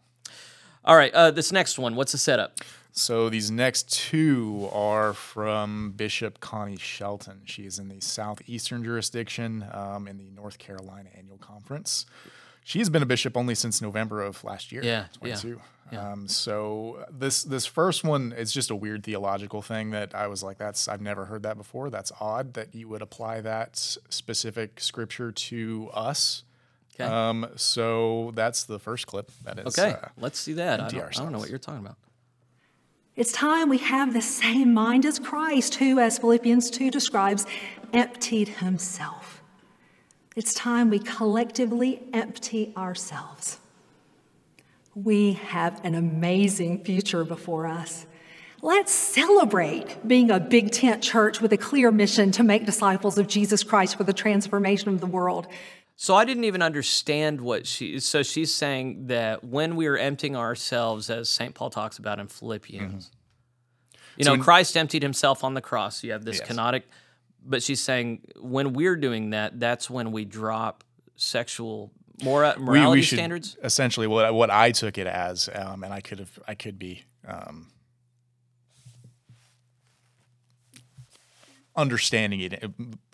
All 0.86 0.96
right, 0.96 1.12
uh, 1.12 1.30
this 1.30 1.50
next 1.50 1.78
one. 1.78 1.96
What's 1.96 2.12
the 2.12 2.18
setup? 2.18 2.60
So 2.92 3.28
these 3.28 3.50
next 3.50 3.92
two 3.92 4.70
are 4.72 5.12
from 5.12 5.92
Bishop 5.96 6.40
Connie 6.40 6.76
Shelton. 6.78 7.42
She 7.44 7.66
is 7.66 7.78
in 7.78 7.88
the 7.88 8.00
southeastern 8.00 8.82
jurisdiction 8.82 9.66
um, 9.72 10.08
in 10.08 10.16
the 10.16 10.30
North 10.30 10.58
Carolina 10.58 11.10
Annual 11.14 11.38
Conference. 11.38 12.06
She's 12.64 12.88
been 12.88 13.02
a 13.02 13.06
bishop 13.06 13.36
only 13.36 13.54
since 13.54 13.82
November 13.82 14.22
of 14.22 14.42
last 14.44 14.72
year. 14.72 14.82
Yeah, 14.82 15.06
22. 15.18 15.48
Yeah. 15.48 15.54
Yeah. 15.92 16.12
Um, 16.12 16.26
so 16.26 17.04
this 17.10 17.44
this 17.44 17.64
first 17.64 18.02
one 18.02 18.32
is 18.32 18.52
just 18.52 18.70
a 18.70 18.74
weird 18.74 19.04
theological 19.04 19.62
thing 19.62 19.90
that 19.90 20.14
I 20.14 20.26
was 20.26 20.42
like, 20.42 20.58
that's 20.58 20.88
I've 20.88 21.00
never 21.00 21.26
heard 21.26 21.44
that 21.44 21.56
before. 21.56 21.90
That's 21.90 22.10
odd 22.18 22.54
that 22.54 22.74
you 22.74 22.88
would 22.88 23.02
apply 23.02 23.40
that 23.42 23.76
specific 23.76 24.80
scripture 24.80 25.30
to 25.30 25.90
us. 25.94 26.42
Okay. 26.98 27.04
Um, 27.04 27.48
so 27.56 28.32
that's 28.34 28.64
the 28.64 28.78
first 28.78 29.06
clip. 29.06 29.30
That 29.44 29.58
is 29.58 29.78
okay. 29.78 29.92
Uh, 29.92 30.08
Let's 30.18 30.38
see 30.38 30.54
that. 30.54 30.80
I 30.80 30.88
don't, 30.88 31.04
I 31.04 31.22
don't 31.22 31.32
know 31.32 31.38
what 31.38 31.50
you're 31.50 31.58
talking 31.58 31.80
about. 31.80 31.96
It's 33.16 33.32
time 33.32 33.68
we 33.68 33.78
have 33.78 34.12
the 34.12 34.22
same 34.22 34.74
mind 34.74 35.06
as 35.06 35.18
Christ, 35.18 35.76
who, 35.76 35.98
as 35.98 36.18
Philippians 36.18 36.70
2 36.70 36.90
describes, 36.90 37.46
emptied 37.92 38.48
himself. 38.48 39.42
It's 40.34 40.52
time 40.52 40.90
we 40.90 40.98
collectively 40.98 42.02
empty 42.12 42.74
ourselves. 42.76 43.58
We 44.94 45.34
have 45.34 45.82
an 45.82 45.94
amazing 45.94 46.84
future 46.84 47.24
before 47.24 47.66
us. 47.66 48.06
Let's 48.62 48.92
celebrate 48.92 50.06
being 50.06 50.30
a 50.30 50.40
big 50.40 50.70
tent 50.72 51.02
church 51.02 51.40
with 51.40 51.52
a 51.52 51.56
clear 51.56 51.90
mission 51.90 52.32
to 52.32 52.42
make 52.42 52.66
disciples 52.66 53.16
of 53.16 53.28
Jesus 53.28 53.62
Christ 53.62 53.96
for 53.96 54.04
the 54.04 54.12
transformation 54.12 54.88
of 54.88 55.00
the 55.00 55.06
world. 55.06 55.46
So 55.98 56.14
I 56.14 56.26
didn't 56.26 56.44
even 56.44 56.60
understand 56.60 57.40
what 57.40 57.66
she. 57.66 57.98
So 58.00 58.22
she's 58.22 58.52
saying 58.52 59.06
that 59.06 59.42
when 59.42 59.76
we 59.76 59.86
are 59.86 59.96
emptying 59.96 60.36
ourselves, 60.36 61.08
as 61.08 61.30
Saint 61.30 61.54
Paul 61.54 61.70
talks 61.70 61.98
about 61.98 62.20
in 62.20 62.28
Philippians, 62.28 63.06
mm-hmm. 63.06 63.98
you 64.18 64.24
so 64.24 64.30
know, 64.30 64.32
when, 64.34 64.42
Christ 64.42 64.76
emptied 64.76 65.02
himself 65.02 65.42
on 65.42 65.54
the 65.54 65.62
cross. 65.62 66.04
You 66.04 66.12
have 66.12 66.24
this 66.24 66.38
yes. 66.38 66.48
kenotic, 66.48 66.82
but 67.42 67.62
she's 67.62 67.80
saying 67.80 68.26
when 68.38 68.74
we're 68.74 68.96
doing 68.96 69.30
that, 69.30 69.58
that's 69.58 69.88
when 69.88 70.12
we 70.12 70.26
drop 70.26 70.84
sexual 71.16 71.92
mora- 72.22 72.58
morality 72.58 72.90
we, 72.90 73.00
we 73.00 73.02
standards. 73.02 73.56
Essentially, 73.64 74.06
what 74.06 74.34
what 74.34 74.50
I 74.50 74.72
took 74.72 74.98
it 74.98 75.06
as, 75.06 75.48
um, 75.54 75.82
and 75.82 75.94
I 75.94 76.02
could 76.02 76.18
have, 76.18 76.38
I 76.46 76.54
could 76.54 76.78
be. 76.78 77.04
Um, 77.26 77.68
understanding 81.76 82.40
it 82.40 82.64
uh, 82.64 82.68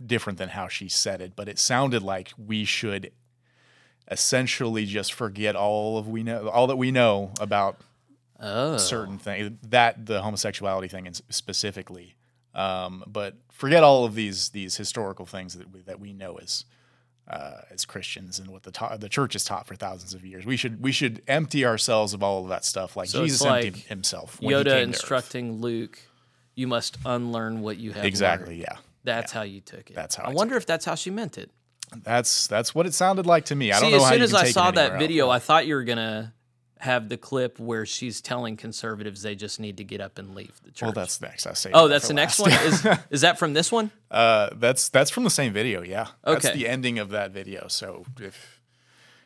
different 0.04 0.38
than 0.38 0.50
how 0.50 0.68
she 0.68 0.88
said 0.88 1.20
it, 1.20 1.34
but 1.36 1.48
it 1.48 1.58
sounded 1.58 2.02
like 2.02 2.32
we 2.38 2.64
should 2.64 3.12
essentially 4.10 4.84
just 4.84 5.12
forget 5.12 5.56
all 5.56 5.96
of 5.98 6.08
we 6.08 6.22
know 6.22 6.48
all 6.48 6.66
that 6.66 6.76
we 6.76 6.90
know 6.90 7.32
about 7.40 7.80
oh. 8.40 8.76
certain 8.76 9.16
things 9.16 9.52
that 9.62 10.06
the 10.06 10.20
homosexuality 10.20 10.88
thing 10.88 11.08
specifically 11.30 12.16
um, 12.54 13.04
but 13.06 13.36
forget 13.50 13.82
all 13.82 14.04
of 14.04 14.14
these 14.14 14.50
these 14.50 14.76
historical 14.76 15.24
things 15.24 15.54
that 15.54 15.72
we, 15.72 15.80
that 15.82 16.00
we 16.00 16.12
know 16.12 16.36
as 16.36 16.64
uh, 17.28 17.62
as 17.70 17.84
Christians 17.84 18.38
and 18.38 18.50
what 18.50 18.64
the 18.64 18.72
ta- 18.72 18.96
the 18.96 19.08
church 19.08 19.32
has 19.34 19.44
taught 19.44 19.66
for 19.66 19.74
thousands 19.74 20.12
of 20.12 20.24
years. 20.24 20.44
We 20.44 20.56
should 20.56 20.82
we 20.82 20.92
should 20.92 21.22
empty 21.28 21.64
ourselves 21.64 22.12
of 22.12 22.22
all 22.22 22.42
of 22.42 22.48
that 22.48 22.64
stuff 22.64 22.96
like 22.96 23.08
so 23.08 23.22
Jesus 23.22 23.42
like 23.42 23.66
emptied 23.66 23.84
himself. 23.84 24.38
Yoda 24.40 24.82
instructing 24.82 25.60
Luke 25.60 26.00
you 26.54 26.66
must 26.66 26.98
unlearn 27.04 27.60
what 27.62 27.78
you 27.78 27.92
have 27.92 28.04
exactly 28.04 28.54
learned. 28.54 28.60
yeah 28.60 28.76
that's 29.04 29.32
yeah. 29.32 29.38
how 29.38 29.44
you 29.44 29.60
took 29.60 29.90
it 29.90 29.94
that's 29.94 30.14
how 30.16 30.24
i, 30.24 30.30
I 30.30 30.32
wonder 30.32 30.56
if 30.56 30.66
that's 30.66 30.84
how 30.84 30.94
she 30.94 31.10
meant 31.10 31.38
it 31.38 31.50
that's 32.02 32.46
that's 32.46 32.74
what 32.74 32.86
it 32.86 32.94
sounded 32.94 33.26
like 33.26 33.46
to 33.46 33.54
me 33.54 33.72
i 33.72 33.76
See, 33.76 33.90
don't 33.90 33.98
know 33.98 34.04
how 34.04 34.10
to 34.10 34.16
do 34.16 34.22
it. 34.22 34.24
as 34.24 34.30
soon 34.30 34.40
as 34.40 34.48
i 34.48 34.50
saw 34.50 34.70
that 34.70 34.92
else. 34.92 34.98
video 34.98 35.28
i 35.30 35.38
thought 35.38 35.66
you 35.66 35.74
were 35.74 35.84
gonna 35.84 36.32
have 36.82 37.08
the 37.08 37.16
clip 37.16 37.60
where 37.60 37.86
she's 37.86 38.20
telling 38.20 38.56
conservatives 38.56 39.22
they 39.22 39.36
just 39.36 39.60
need 39.60 39.76
to 39.76 39.84
get 39.84 40.00
up 40.00 40.18
and 40.18 40.34
leave 40.34 40.60
the 40.64 40.72
church. 40.72 40.82
Well, 40.82 40.92
that's 40.92 41.20
next. 41.20 41.46
I 41.46 41.52
say. 41.52 41.70
Oh, 41.72 41.86
that's 41.86 42.08
the 42.08 42.14
next 42.14 42.40
one. 42.40 42.50
Is 42.50 42.84
is 43.10 43.20
that 43.20 43.38
from 43.38 43.54
this 43.54 43.70
one? 43.70 43.92
Uh, 44.10 44.50
that's 44.56 44.88
that's 44.88 45.08
from 45.08 45.22
the 45.22 45.30
same 45.30 45.52
video. 45.52 45.82
Yeah. 45.82 46.08
Okay. 46.26 46.40
That's 46.40 46.50
the 46.50 46.66
ending 46.66 46.98
of 46.98 47.10
that 47.10 47.30
video. 47.30 47.68
So 47.68 48.04
if 48.20 48.60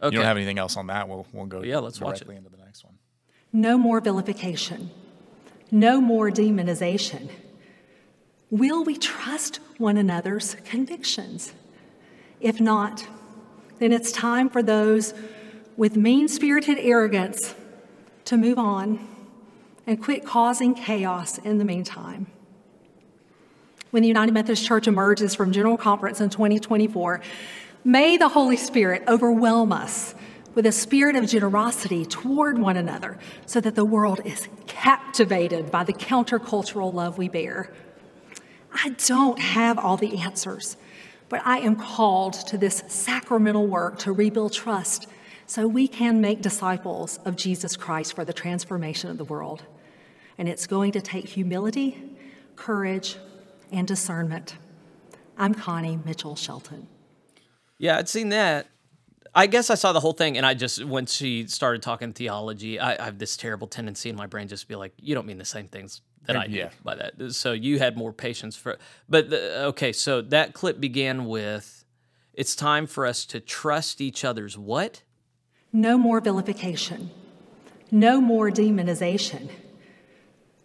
okay. 0.03 0.15
you 0.15 0.19
don't 0.19 0.27
have 0.27 0.37
anything 0.37 0.59
else 0.59 0.77
on 0.77 0.89
that, 0.89 1.09
we'll 1.09 1.27
we'll 1.33 1.47
go. 1.47 1.63
Yeah, 1.63 1.79
let's 1.79 1.99
watch 1.99 2.21
it. 2.21 2.29
into 2.29 2.51
the 2.51 2.59
next 2.59 2.85
one. 2.85 2.99
No 3.55 3.79
more 3.79 4.03
vilification. 4.03 4.91
No 5.71 6.01
more 6.01 6.31
demonization. 6.31 7.31
Will 8.51 8.85
we 8.85 8.97
trust 8.97 9.57
one 9.79 9.97
another's 9.97 10.57
convictions? 10.65 11.53
If 12.41 12.61
not, 12.61 13.07
then 13.79 13.93
it's 13.93 14.13
time 14.13 14.49
for 14.49 14.63
those 14.63 15.15
with 15.77 15.97
mean 15.97 16.29
spirited 16.29 16.79
arrogance 16.79 17.55
to 18.25 18.37
move 18.37 18.59
on 18.59 19.07
and 19.87 20.03
quit 20.03 20.25
causing 20.25 20.75
chaos 20.75 21.39
in 21.39 21.59
the 21.59 21.65
meantime. 21.65 22.27
When 23.91 24.03
the 24.03 24.09
United 24.09 24.33
Methodist 24.33 24.67
Church 24.67 24.89
emerges 24.89 25.35
from 25.35 25.53
General 25.53 25.77
Conference 25.77 26.21
in 26.21 26.31
2024, 26.31 27.21
may 27.85 28.17
the 28.17 28.29
Holy 28.29 28.57
Spirit 28.57 29.03
overwhelm 29.09 29.73
us 29.73 30.15
with 30.57 30.65
a 30.65 30.73
spirit 30.73 31.15
of 31.15 31.27
generosity 31.27 32.07
toward 32.07 32.59
one 32.59 32.79
another 32.79 33.19
so 33.45 33.61
that 33.61 33.75
the 33.75 33.85
world 33.85 34.23
is 34.25 34.49
captivated 34.67 35.71
by 35.71 35.85
the 35.85 35.93
countercultural 35.93 36.93
love 36.93 37.19
we 37.19 37.29
bear. 37.29 37.71
I 38.73 38.89
don't 39.07 39.39
have 39.39 39.79
all 39.79 39.99
the 39.99 40.17
answers, 40.19 40.79
but 41.29 41.43
I 41.45 41.59
am 41.59 41.77
called 41.77 42.33
to 42.47 42.57
this 42.57 42.83
sacramental 42.89 43.67
work 43.67 43.99
to 44.01 44.13
rebuild 44.13 44.55
trust 44.55 45.07
so 45.47 45.69
we 45.69 45.87
can 45.87 46.23
make 46.23 46.41
disciples 46.41 47.19
of 47.27 47.37
Jesus 47.37 47.77
Christ 47.77 48.15
for 48.15 48.25
the 48.25 48.33
transformation 48.33 49.11
of 49.11 49.19
the 49.19 49.25
world. 49.25 49.63
And 50.39 50.49
it's 50.49 50.67
going 50.67 50.91
to 50.93 51.03
take 51.03 51.27
humility, 51.27 52.17
courage, 52.57 53.19
and 53.71 53.87
discernment. 53.87 54.57
I'm 55.37 55.53
Connie 55.53 55.99
Mitchell 56.03 56.35
Shelton. 56.35 56.89
Yeah, 57.77 57.99
I'd 57.99 58.09
seen 58.09 58.31
that. 58.31 58.69
I 59.37 59.47
guess 59.47 59.69
I 59.69 59.75
saw 59.75 59.93
the 59.93 60.01
whole 60.01 60.15
thing, 60.15 60.39
and 60.39 60.47
I 60.47 60.55
just 60.55 60.83
when 60.85 61.05
she 61.05 61.47
started 61.47 61.83
talking 61.83 62.13
theology, 62.15 62.81
I, 62.81 63.01
I 63.01 63.05
have 63.05 63.19
this 63.19 63.37
terrible 63.37 63.67
tendency 63.67 64.09
in 64.09 64.17
my 64.17 64.27
brain 64.27 64.49
just 64.49 64.63
to 64.63 64.69
be 64.69 64.77
like, 64.77 64.95
"You 64.99 65.15
don't 65.15 65.27
mean 65.27 65.39
the 65.39 65.45
same 65.45 65.69
things 65.69 66.01
that 66.25 66.37
I 66.37 66.47
yeah. 66.47 66.71
by 66.83 66.97
that. 66.97 67.33
So 67.33 67.53
you 67.53 67.79
had 67.79 67.97
more 67.97 68.13
patience 68.13 68.57
for, 68.57 68.79
but 69.09 69.31
the, 69.31 69.67
okay. 69.67 69.93
So 69.93 70.23
that 70.23 70.55
clip 70.55 70.81
began 70.81 71.27
with, 71.27 71.85
"It's 72.33 72.57
time 72.57 72.87
for 72.87 73.05
us 73.05 73.27
to 73.27 73.39
trust 73.39 74.01
each 74.01 74.25
other's 74.25 74.57
what." 74.57 75.03
No 75.73 75.99
more 75.99 76.21
vilification. 76.21 77.11
No 77.91 78.21
more 78.21 78.51
demonization. 78.51 79.51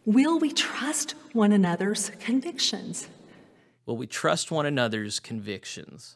Will 0.06 0.40
we 0.40 0.52
trust 0.52 1.12
one 1.34 1.52
another's 1.52 2.10
convictions? 2.22 3.10
Will 3.86 3.98
we 3.98 4.08
trust 4.08 4.50
one 4.50 4.66
another's 4.66 5.20
convictions? 5.20 6.16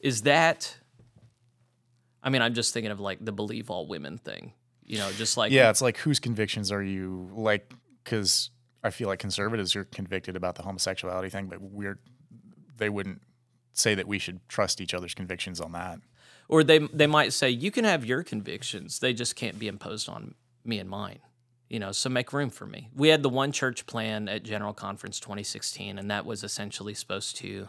is 0.00 0.22
that 0.22 0.78
I 2.22 2.30
mean, 2.30 2.42
I'm 2.42 2.54
just 2.54 2.72
thinking 2.72 2.92
of 2.92 3.00
like 3.00 3.24
the 3.24 3.32
believe 3.32 3.70
all 3.70 3.86
women 3.86 4.18
thing. 4.18 4.52
You 4.84 4.98
know, 4.98 5.10
just 5.12 5.36
like 5.36 5.52
yeah, 5.52 5.70
it's 5.70 5.80
like 5.80 5.98
whose 5.98 6.18
convictions 6.18 6.72
are 6.72 6.82
you 6.82 7.30
like? 7.32 7.72
Because 8.02 8.50
I 8.82 8.90
feel 8.90 9.08
like 9.08 9.18
conservatives 9.18 9.76
are 9.76 9.84
convicted 9.84 10.36
about 10.36 10.56
the 10.56 10.62
homosexuality 10.62 11.30
thing, 11.30 11.46
but 11.46 11.60
we're 11.60 11.98
they 12.76 12.88
wouldn't 12.88 13.22
say 13.72 13.94
that 13.94 14.08
we 14.08 14.18
should 14.18 14.40
trust 14.48 14.80
each 14.80 14.94
other's 14.94 15.14
convictions 15.14 15.60
on 15.60 15.72
that. 15.72 16.00
Or 16.48 16.64
they 16.64 16.78
they 16.78 17.06
might 17.06 17.32
say 17.32 17.50
you 17.50 17.70
can 17.70 17.84
have 17.84 18.04
your 18.04 18.22
convictions, 18.22 18.98
they 18.98 19.12
just 19.12 19.36
can't 19.36 19.58
be 19.58 19.68
imposed 19.68 20.08
on 20.08 20.34
me 20.64 20.78
and 20.78 20.90
mine. 20.90 21.20
You 21.68 21.78
know, 21.78 21.92
so 21.92 22.08
make 22.08 22.32
room 22.32 22.50
for 22.50 22.66
me. 22.66 22.88
We 22.96 23.10
had 23.10 23.22
the 23.22 23.28
one 23.28 23.52
church 23.52 23.86
plan 23.86 24.28
at 24.28 24.42
General 24.42 24.72
Conference 24.72 25.20
2016, 25.20 26.00
and 26.00 26.10
that 26.10 26.26
was 26.26 26.42
essentially 26.42 26.94
supposed 26.94 27.36
to 27.36 27.68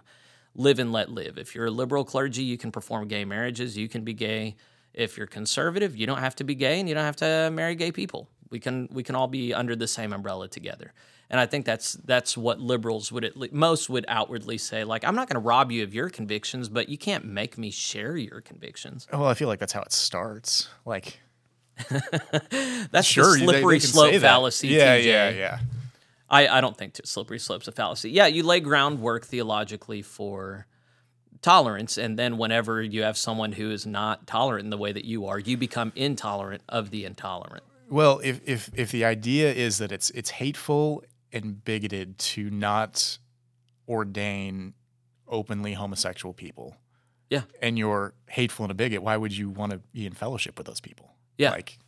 live 0.55 0.79
and 0.79 0.91
let 0.91 1.09
live. 1.09 1.37
If 1.37 1.55
you're 1.55 1.67
a 1.67 1.71
liberal 1.71 2.03
clergy, 2.03 2.43
you 2.43 2.57
can 2.57 2.71
perform 2.71 3.07
gay 3.07 3.25
marriages, 3.25 3.77
you 3.77 3.87
can 3.87 4.03
be 4.03 4.13
gay. 4.13 4.55
If 4.93 5.17
you're 5.17 5.27
conservative, 5.27 5.95
you 5.95 6.05
don't 6.05 6.19
have 6.19 6.35
to 6.35 6.43
be 6.43 6.53
gay 6.53 6.79
and 6.79 6.89
you 6.89 6.95
don't 6.95 7.05
have 7.05 7.15
to 7.17 7.49
marry 7.51 7.75
gay 7.75 7.91
people. 7.91 8.27
We 8.49 8.59
can 8.59 8.89
we 8.91 9.03
can 9.03 9.15
all 9.15 9.27
be 9.27 9.53
under 9.53 9.75
the 9.75 9.87
same 9.87 10.11
umbrella 10.11 10.49
together. 10.49 10.93
And 11.29 11.39
I 11.39 11.45
think 11.45 11.65
that's 11.65 11.93
that's 11.93 12.37
what 12.37 12.59
liberals 12.59 13.09
would 13.09 13.23
at 13.23 13.37
least, 13.37 13.53
most 13.53 13.89
would 13.89 14.03
outwardly 14.09 14.57
say 14.57 14.83
like 14.83 15.05
I'm 15.05 15.15
not 15.15 15.29
going 15.29 15.41
to 15.41 15.47
rob 15.47 15.71
you 15.71 15.83
of 15.83 15.93
your 15.93 16.09
convictions, 16.09 16.67
but 16.67 16.89
you 16.89 16.97
can't 16.97 17.23
make 17.23 17.57
me 17.57 17.71
share 17.71 18.17
your 18.17 18.41
convictions. 18.41 19.07
Well, 19.13 19.25
I 19.25 19.33
feel 19.33 19.47
like 19.47 19.59
that's 19.59 19.71
how 19.71 19.81
it 19.81 19.93
starts. 19.93 20.67
Like 20.85 21.21
that's 22.91 23.07
sure, 23.07 23.31
the 23.31 23.45
slippery 23.45 23.75
they, 23.75 23.79
they 23.79 23.87
slope 23.87 24.15
fallacy. 24.15 24.67
Yeah, 24.67 24.97
TJ. 24.97 25.05
yeah, 25.05 25.29
yeah. 25.29 25.59
I, 26.31 26.47
I 26.47 26.61
don't 26.61 26.77
think 26.77 26.95
slippery 27.03 27.37
slope's 27.39 27.67
a 27.67 27.71
fallacy. 27.71 28.09
Yeah, 28.09 28.25
you 28.27 28.41
lay 28.43 28.59
groundwork 28.61 29.25
theologically 29.25 30.01
for 30.01 30.65
tolerance, 31.41 31.97
and 31.97 32.17
then 32.17 32.37
whenever 32.37 32.81
you 32.81 33.03
have 33.03 33.17
someone 33.17 33.51
who 33.51 33.69
is 33.69 33.85
not 33.85 34.25
tolerant 34.27 34.63
in 34.63 34.69
the 34.69 34.77
way 34.77 34.91
that 34.93 35.03
you 35.05 35.25
are, 35.27 35.37
you 35.39 35.57
become 35.57 35.91
intolerant 35.95 36.63
of 36.69 36.89
the 36.89 37.03
intolerant. 37.05 37.63
Well, 37.89 38.21
if 38.23 38.39
if 38.45 38.69
if 38.73 38.91
the 38.91 39.03
idea 39.05 39.51
is 39.53 39.77
that 39.79 39.91
it's 39.91 40.09
it's 40.11 40.29
hateful 40.29 41.03
and 41.33 41.63
bigoted 41.65 42.17
to 42.19 42.49
not 42.49 43.17
ordain 43.87 44.73
openly 45.27 45.73
homosexual 45.73 46.33
people, 46.33 46.75
Yeah. 47.29 47.41
and 47.61 47.77
you're 47.77 48.13
hateful 48.29 48.65
and 48.65 48.71
a 48.71 48.75
bigot, 48.75 49.01
why 49.03 49.17
would 49.17 49.35
you 49.35 49.49
want 49.49 49.71
to 49.71 49.79
be 49.93 50.05
in 50.05 50.13
fellowship 50.13 50.57
with 50.57 50.67
those 50.67 50.79
people? 50.81 51.15
Yeah. 51.37 51.51
like 51.51 51.79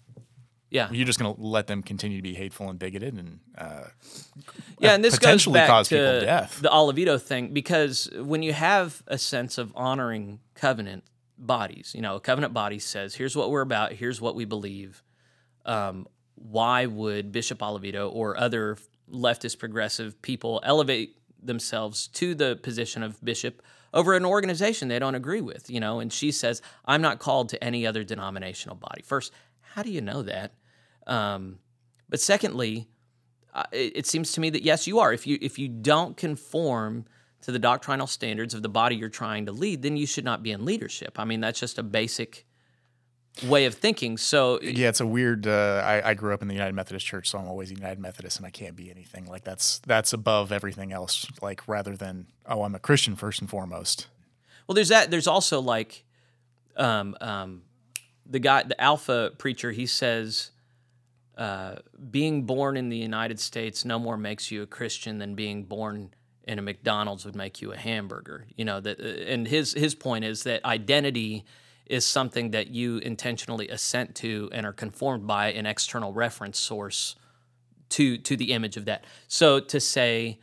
Yeah, 0.74 0.90
you're 0.92 1.06
just 1.06 1.20
going 1.20 1.36
to 1.36 1.40
let 1.40 1.68
them 1.68 1.84
continue 1.84 2.18
to 2.18 2.24
be 2.24 2.34
hateful 2.34 2.68
and 2.68 2.80
bigoted 2.80 3.14
and 3.14 3.40
uh, 3.56 3.84
yeah, 4.80 4.96
and 4.96 5.04
this 5.04 5.16
potentially 5.16 5.54
goes 5.54 5.62
back 5.62 5.70
cause 5.70 5.90
to 5.90 5.96
people 5.96 6.22
death. 6.22 6.60
the 6.62 6.70
Oliveto 6.70 7.22
thing 7.22 7.54
because 7.54 8.10
when 8.16 8.42
you 8.42 8.54
have 8.54 9.04
a 9.06 9.20
sense 9.20 9.60
of 9.60 9.72
honoring 9.76 10.40
covenant 10.56 11.04
bodies, 11.38 11.92
you 11.94 12.02
know, 12.02 12.16
a 12.16 12.20
covenant 12.20 12.56
body 12.56 12.80
says, 12.80 13.14
"Here's 13.14 13.36
what 13.36 13.52
we're 13.52 13.62
about. 13.62 13.94
Here's 13.94 14.20
what 14.20 14.34
we 14.34 14.46
believe." 14.46 15.04
Um, 15.64 16.08
why 16.34 16.88
would 16.88 17.32
Bishop 17.32 17.60
Oliveto 17.60 18.12
or 18.12 18.36
other 18.36 18.78
leftist 19.08 19.60
progressive 19.60 20.20
people 20.24 20.60
elevate 20.64 21.18
themselves 21.40 22.08
to 22.08 22.34
the 22.34 22.56
position 22.64 23.04
of 23.04 23.24
bishop 23.24 23.62
over 23.94 24.16
an 24.16 24.26
organization 24.26 24.88
they 24.88 24.98
don't 24.98 25.14
agree 25.14 25.42
with? 25.42 25.70
You 25.70 25.80
know, 25.80 26.00
and 26.00 26.12
she 26.12 26.32
says, 26.32 26.64
"I'm 26.84 27.04
not 27.04 27.20
called 27.20 27.50
to 27.50 27.64
any 27.64 27.86
other 27.86 28.04
denominational 28.04 28.76
body." 28.76 29.04
First, 29.04 29.32
how 29.62 29.84
do 29.84 29.92
you 29.92 30.02
know 30.02 30.24
that? 30.24 30.54
Um, 31.08 31.60
but 32.10 32.20
secondly, 32.20 32.88
uh, 33.54 33.64
it, 33.72 33.98
it 33.98 34.08
seems 34.08 34.32
to 34.34 34.42
me 34.42 34.50
that 34.50 34.64
yes, 34.64 34.88
you 34.88 35.00
are. 35.00 35.14
If 35.14 35.28
you 35.28 35.38
if 35.42 35.60
you 35.60 35.68
don't 35.68 36.18
conform 36.18 37.06
to 37.42 37.52
the 37.52 37.60
doctrinal 37.60 38.08
standards 38.08 38.54
of 38.54 38.62
the 38.62 38.70
body 38.70 38.96
you're 38.96 39.10
trying 39.10 39.46
to 39.46 39.52
lead, 39.52 39.82
then 39.82 39.98
you 39.98 40.08
should 40.08 40.24
not 40.24 40.42
be 40.44 40.52
in 40.52 40.64
leadership. 40.64 41.20
I 41.20 41.26
mean, 41.26 41.42
that's 41.42 41.60
just 41.60 41.78
a 41.78 41.84
basic 41.84 42.46
way 43.42 43.66
of 43.66 43.76
thinking. 43.76 44.18
So 44.18 44.60
yeah, 44.62 44.90
it's 44.90 45.02
a 45.02 45.08
weird. 45.08 45.48
Uh, 45.48 45.82
I, 45.84 46.10
I 46.10 46.14
grew 46.14 46.34
up 46.34 46.42
in 46.42 46.48
the 46.48 46.54
United 46.54 46.74
Methodist 46.74 47.06
Church, 47.06 47.30
so 47.30 47.40
I'm 47.40 47.48
always 47.48 47.72
United 47.72 48.00
Methodist, 48.00 48.38
and 48.38 48.46
I 48.46 48.50
can't 48.50 48.76
be 48.76 48.90
anything 48.90 49.26
like 49.26 49.44
that's 49.44 49.80
that's 49.80 50.14
above 50.14 50.52
everything 50.52 50.94
else. 50.94 51.26
Like 51.42 51.68
rather 51.68 51.96
than 51.96 52.28
oh, 52.46 52.64
I'm 52.64 52.76
a 52.76 52.80
Christian 52.80 53.16
first 53.16 53.42
and 53.42 53.50
foremost. 53.50 54.08
Well, 54.68 54.76
there's 54.76 54.90
that. 54.90 55.12
There's 55.12 55.28
also 55.28 55.60
like, 55.60 56.06
um, 56.78 57.18
um, 57.20 57.64
the 58.26 58.40
guy, 58.40 58.64
the 58.64 58.80
Alpha 58.80 59.32
preacher. 59.38 59.72
He 59.72 59.86
says, 59.86 60.52
uh, 61.38 61.76
being 62.12 62.44
born 62.44 62.78
in 62.78 62.90
the 62.90 62.98
United 62.98 63.40
States 63.40 63.86
no 63.86 63.98
more 63.98 64.18
makes 64.18 64.52
you 64.52 64.62
a 64.62 64.68
Christian 64.68 65.18
than 65.18 65.36
being 65.36 65.64
born 65.64 66.14
in 66.44 66.60
a 66.60 66.62
McDonald's 66.62 67.26
would 67.26 67.36
make 67.36 67.62
you 67.62 67.72
a 67.72 67.78
hamburger. 67.78 68.46
You 68.56 68.66
know 68.66 68.80
that, 68.82 69.00
and 69.00 69.48
his 69.48 69.74
his 69.74 69.96
point 69.96 70.26
is 70.26 70.44
that 70.44 70.64
identity 70.66 71.46
is 71.86 72.06
something 72.06 72.52
that 72.52 72.68
you 72.68 72.98
intentionally 73.00 73.68
assent 73.70 74.16
to 74.16 74.50
and 74.52 74.66
are 74.66 74.74
conformed 74.74 75.28
by 75.28 75.52
an 75.52 75.66
external 75.66 76.14
reference 76.14 76.60
source 76.60 77.16
to 77.90 78.18
to 78.18 78.38
the 78.38 78.52
image 78.52 78.78
of 78.78 78.86
that. 78.86 79.06
So 79.28 79.60
to 79.60 79.80
say 79.80 80.40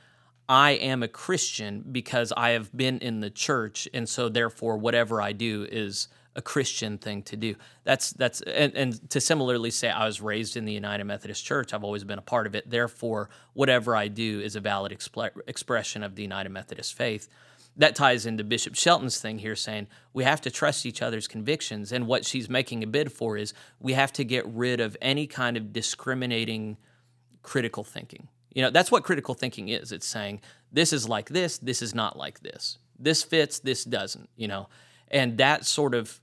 I 0.48 0.72
am 0.72 1.02
a 1.02 1.08
Christian 1.08 1.84
because 1.92 2.32
I 2.36 2.50
have 2.50 2.76
been 2.76 2.98
in 2.98 3.20
the 3.20 3.30
church 3.30 3.88
and 3.94 4.08
so 4.08 4.28
therefore 4.28 4.76
whatever 4.76 5.22
I 5.22 5.32
do 5.32 5.66
is 5.70 6.08
a 6.40 6.42
Christian 6.42 6.98
thing 6.98 7.22
to 7.24 7.36
do. 7.36 7.54
That's 7.84 8.12
that's 8.12 8.40
and, 8.42 8.74
and 8.74 9.10
to 9.10 9.20
similarly 9.20 9.70
say 9.70 9.90
I 9.90 10.06
was 10.06 10.20
raised 10.20 10.56
in 10.56 10.64
the 10.64 10.72
United 10.72 11.04
Methodist 11.04 11.44
Church, 11.44 11.72
I've 11.72 11.84
always 11.84 12.02
been 12.02 12.18
a 12.18 12.22
part 12.22 12.46
of 12.48 12.54
it. 12.54 12.68
Therefore, 12.68 13.30
whatever 13.52 13.94
I 13.94 14.08
do 14.08 14.40
is 14.40 14.56
a 14.56 14.60
valid 14.60 14.92
expression 15.46 16.02
of 16.02 16.16
the 16.16 16.22
United 16.22 16.50
Methodist 16.50 16.94
faith 16.94 17.28
that 17.76 17.94
ties 17.94 18.26
into 18.26 18.44
Bishop 18.44 18.74
Shelton's 18.74 19.20
thing 19.20 19.38
here 19.38 19.56
saying 19.56 19.86
we 20.12 20.24
have 20.24 20.40
to 20.42 20.50
trust 20.50 20.84
each 20.84 21.02
other's 21.02 21.28
convictions. 21.28 21.92
And 21.92 22.06
what 22.06 22.24
she's 22.24 22.50
making 22.50 22.82
a 22.82 22.86
bid 22.86 23.12
for 23.12 23.36
is 23.36 23.54
we 23.78 23.92
have 23.92 24.12
to 24.14 24.24
get 24.24 24.46
rid 24.46 24.80
of 24.80 24.96
any 25.00 25.26
kind 25.26 25.56
of 25.56 25.72
discriminating 25.72 26.76
critical 27.42 27.84
thinking. 27.84 28.28
You 28.52 28.62
know, 28.62 28.70
that's 28.70 28.90
what 28.90 29.04
critical 29.04 29.34
thinking 29.34 29.68
is. 29.68 29.92
It's 29.92 30.06
saying 30.06 30.40
this 30.72 30.92
is 30.92 31.08
like 31.08 31.28
this, 31.28 31.58
this 31.58 31.80
is 31.82 31.94
not 31.94 32.18
like 32.18 32.40
this. 32.40 32.78
This 32.98 33.22
fits, 33.22 33.60
this 33.60 33.84
doesn't, 33.84 34.28
you 34.36 34.48
know. 34.48 34.68
And 35.08 35.38
that 35.38 35.64
sort 35.64 35.94
of 35.94 36.20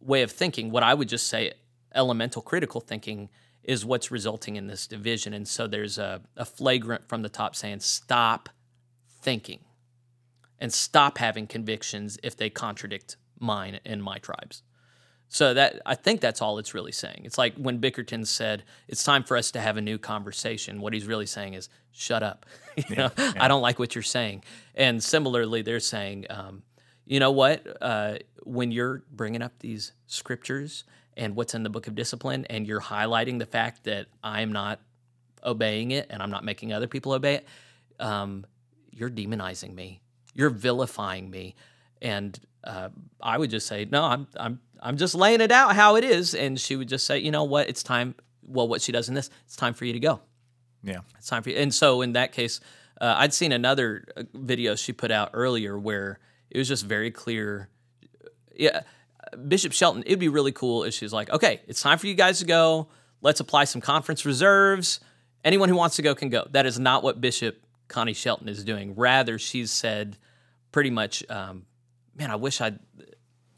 way 0.00 0.22
of 0.22 0.30
thinking, 0.30 0.70
what 0.70 0.82
I 0.82 0.94
would 0.94 1.08
just 1.08 1.28
say 1.28 1.52
elemental 1.94 2.42
critical 2.42 2.80
thinking 2.80 3.28
is 3.62 3.84
what's 3.84 4.10
resulting 4.10 4.56
in 4.56 4.66
this 4.66 4.86
division. 4.86 5.34
And 5.34 5.46
so 5.46 5.66
there's 5.66 5.98
a, 5.98 6.22
a 6.36 6.44
flagrant 6.44 7.08
from 7.08 7.22
the 7.22 7.28
top 7.28 7.54
saying, 7.54 7.80
stop 7.80 8.48
thinking 9.20 9.60
and 10.58 10.72
stop 10.72 11.18
having 11.18 11.46
convictions 11.46 12.18
if 12.22 12.36
they 12.36 12.50
contradict 12.50 13.16
mine 13.38 13.80
and 13.84 14.02
my 14.02 14.18
tribes. 14.18 14.62
So 15.32 15.54
that 15.54 15.80
I 15.86 15.94
think 15.94 16.20
that's 16.20 16.42
all 16.42 16.58
it's 16.58 16.74
really 16.74 16.90
saying. 16.90 17.22
It's 17.24 17.38
like 17.38 17.54
when 17.54 17.80
Bickerton 17.80 18.26
said 18.26 18.64
it's 18.88 19.04
time 19.04 19.22
for 19.22 19.36
us 19.36 19.52
to 19.52 19.60
have 19.60 19.76
a 19.76 19.80
new 19.80 19.96
conversation. 19.96 20.80
What 20.80 20.92
he's 20.92 21.06
really 21.06 21.26
saying 21.26 21.54
is 21.54 21.68
shut 21.92 22.24
up. 22.24 22.46
you 22.88 22.96
know, 22.96 23.10
I 23.16 23.46
don't 23.46 23.62
like 23.62 23.78
what 23.78 23.94
you're 23.94 24.02
saying. 24.02 24.42
And 24.74 25.00
similarly, 25.00 25.62
they're 25.62 25.78
saying, 25.78 26.26
um, 26.30 26.64
you 27.10 27.18
know 27.18 27.32
what? 27.32 27.66
Uh, 27.82 28.18
when 28.44 28.70
you're 28.70 29.02
bringing 29.10 29.42
up 29.42 29.58
these 29.58 29.92
scriptures 30.06 30.84
and 31.16 31.34
what's 31.34 31.54
in 31.56 31.64
the 31.64 31.68
book 31.68 31.88
of 31.88 31.96
discipline, 31.96 32.46
and 32.48 32.68
you're 32.68 32.80
highlighting 32.80 33.40
the 33.40 33.46
fact 33.46 33.82
that 33.84 34.06
I'm 34.22 34.52
not 34.52 34.80
obeying 35.44 35.90
it 35.90 36.06
and 36.08 36.22
I'm 36.22 36.30
not 36.30 36.44
making 36.44 36.72
other 36.72 36.86
people 36.86 37.10
obey 37.12 37.34
it, 37.34 37.48
um, 37.98 38.46
you're 38.92 39.10
demonizing 39.10 39.74
me. 39.74 40.00
You're 40.34 40.50
vilifying 40.50 41.28
me. 41.28 41.56
And 42.00 42.38
uh, 42.62 42.90
i 43.22 43.38
would 43.38 43.48
just 43.48 43.66
say 43.66 43.86
no 43.90 44.04
i'm 44.04 44.26
i'm 44.36 44.60
i'm 44.82 44.98
just 44.98 45.14
laying 45.14 45.40
it 45.40 45.50
out 45.50 45.74
how 45.74 45.96
it 45.96 46.04
is. 46.04 46.34
And 46.34 46.60
she 46.60 46.76
would 46.76 46.88
just 46.88 47.06
say 47.06 47.18
you 47.18 47.32
know 47.32 47.44
what? 47.44 47.68
It's 47.68 47.82
time 47.82 48.14
well 48.46 48.68
what 48.68 48.82
she 48.82 48.92
does 48.92 49.08
in 49.08 49.14
this 49.14 49.30
it's 49.46 49.56
time 49.56 49.74
for 49.74 49.84
you 49.84 49.92
to 49.94 50.00
go. 50.00 50.20
Yeah. 50.84 51.00
it's 51.18 51.26
time 51.26 51.42
for 51.42 51.50
you 51.50 51.56
and 51.56 51.74
so 51.74 52.02
in 52.02 52.12
that 52.12 52.32
case 52.32 52.60
uh, 53.00 53.16
i'd 53.18 53.34
seen 53.34 53.52
another 53.52 54.06
uh, 54.16 54.22
video 54.32 54.76
she 54.76 54.92
put 54.94 55.10
out 55.10 55.30
earlier 55.34 55.78
where 55.78 56.18
it 56.50 56.58
was 56.58 56.68
just 56.68 56.86
very 56.86 57.10
clear. 57.10 57.68
Yeah 58.54 58.82
bishop 59.46 59.72
shelton 59.72 60.02
it'd 60.06 60.18
be 60.18 60.28
really 60.28 60.50
cool 60.50 60.82
if 60.82 60.92
she's 60.92 61.12
like 61.12 61.30
okay 61.30 61.60
it's 61.68 61.80
time 61.80 61.98
for 61.98 62.06
you 62.06 62.14
guys 62.14 62.40
to 62.40 62.44
go. 62.44 62.88
Let's 63.22 63.40
apply 63.40 63.64
some 63.64 63.80
conference 63.80 64.24
reserves. 64.24 65.00
Anyone 65.44 65.68
who 65.68 65.76
wants 65.76 65.96
to 65.96 66.02
go 66.02 66.14
can 66.14 66.30
go. 66.30 66.46
That 66.50 66.66
is 66.66 66.78
not 66.78 67.02
what 67.02 67.20
bishop 67.20 67.62
Connie 67.88 68.14
Shelton 68.14 68.48
is 68.48 68.64
doing. 68.64 68.94
Rather, 68.94 69.38
she's 69.38 69.70
said 69.70 70.16
pretty 70.72 70.90
much, 70.90 71.28
um, 71.28 71.66
man, 72.14 72.30
I 72.30 72.36
wish 72.36 72.60
I'd, 72.60 72.78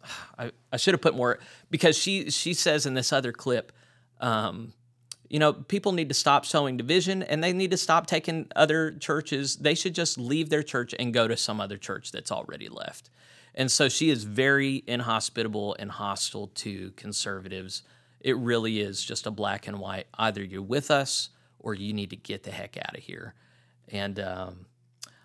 I, 0.38 0.50
I 0.72 0.76
should 0.76 0.94
have 0.94 1.00
put 1.00 1.14
more 1.14 1.38
because 1.70 1.96
she 1.96 2.30
she 2.30 2.54
says 2.54 2.86
in 2.86 2.94
this 2.94 3.12
other 3.12 3.32
clip, 3.32 3.72
um, 4.20 4.72
you 5.32 5.38
know, 5.38 5.54
people 5.54 5.92
need 5.92 6.10
to 6.10 6.14
stop 6.14 6.44
sowing 6.44 6.76
division 6.76 7.22
and 7.22 7.42
they 7.42 7.54
need 7.54 7.70
to 7.70 7.78
stop 7.78 8.06
taking 8.06 8.48
other 8.54 8.90
churches. 8.90 9.56
They 9.56 9.74
should 9.74 9.94
just 9.94 10.18
leave 10.18 10.50
their 10.50 10.62
church 10.62 10.94
and 10.98 11.14
go 11.14 11.26
to 11.26 11.38
some 11.38 11.58
other 11.58 11.78
church 11.78 12.12
that's 12.12 12.30
already 12.30 12.68
left. 12.68 13.08
And 13.54 13.72
so 13.72 13.88
she 13.88 14.10
is 14.10 14.24
very 14.24 14.84
inhospitable 14.86 15.74
and 15.78 15.90
hostile 15.90 16.48
to 16.56 16.90
conservatives. 16.96 17.82
It 18.20 18.36
really 18.36 18.82
is 18.82 19.02
just 19.02 19.26
a 19.26 19.30
black 19.30 19.66
and 19.66 19.78
white. 19.78 20.06
Either 20.18 20.44
you're 20.44 20.60
with 20.60 20.90
us 20.90 21.30
or 21.58 21.72
you 21.72 21.94
need 21.94 22.10
to 22.10 22.16
get 22.16 22.42
the 22.42 22.50
heck 22.50 22.76
out 22.76 22.94
of 22.94 23.02
here. 23.02 23.32
And 23.88 24.20
um, 24.20 24.66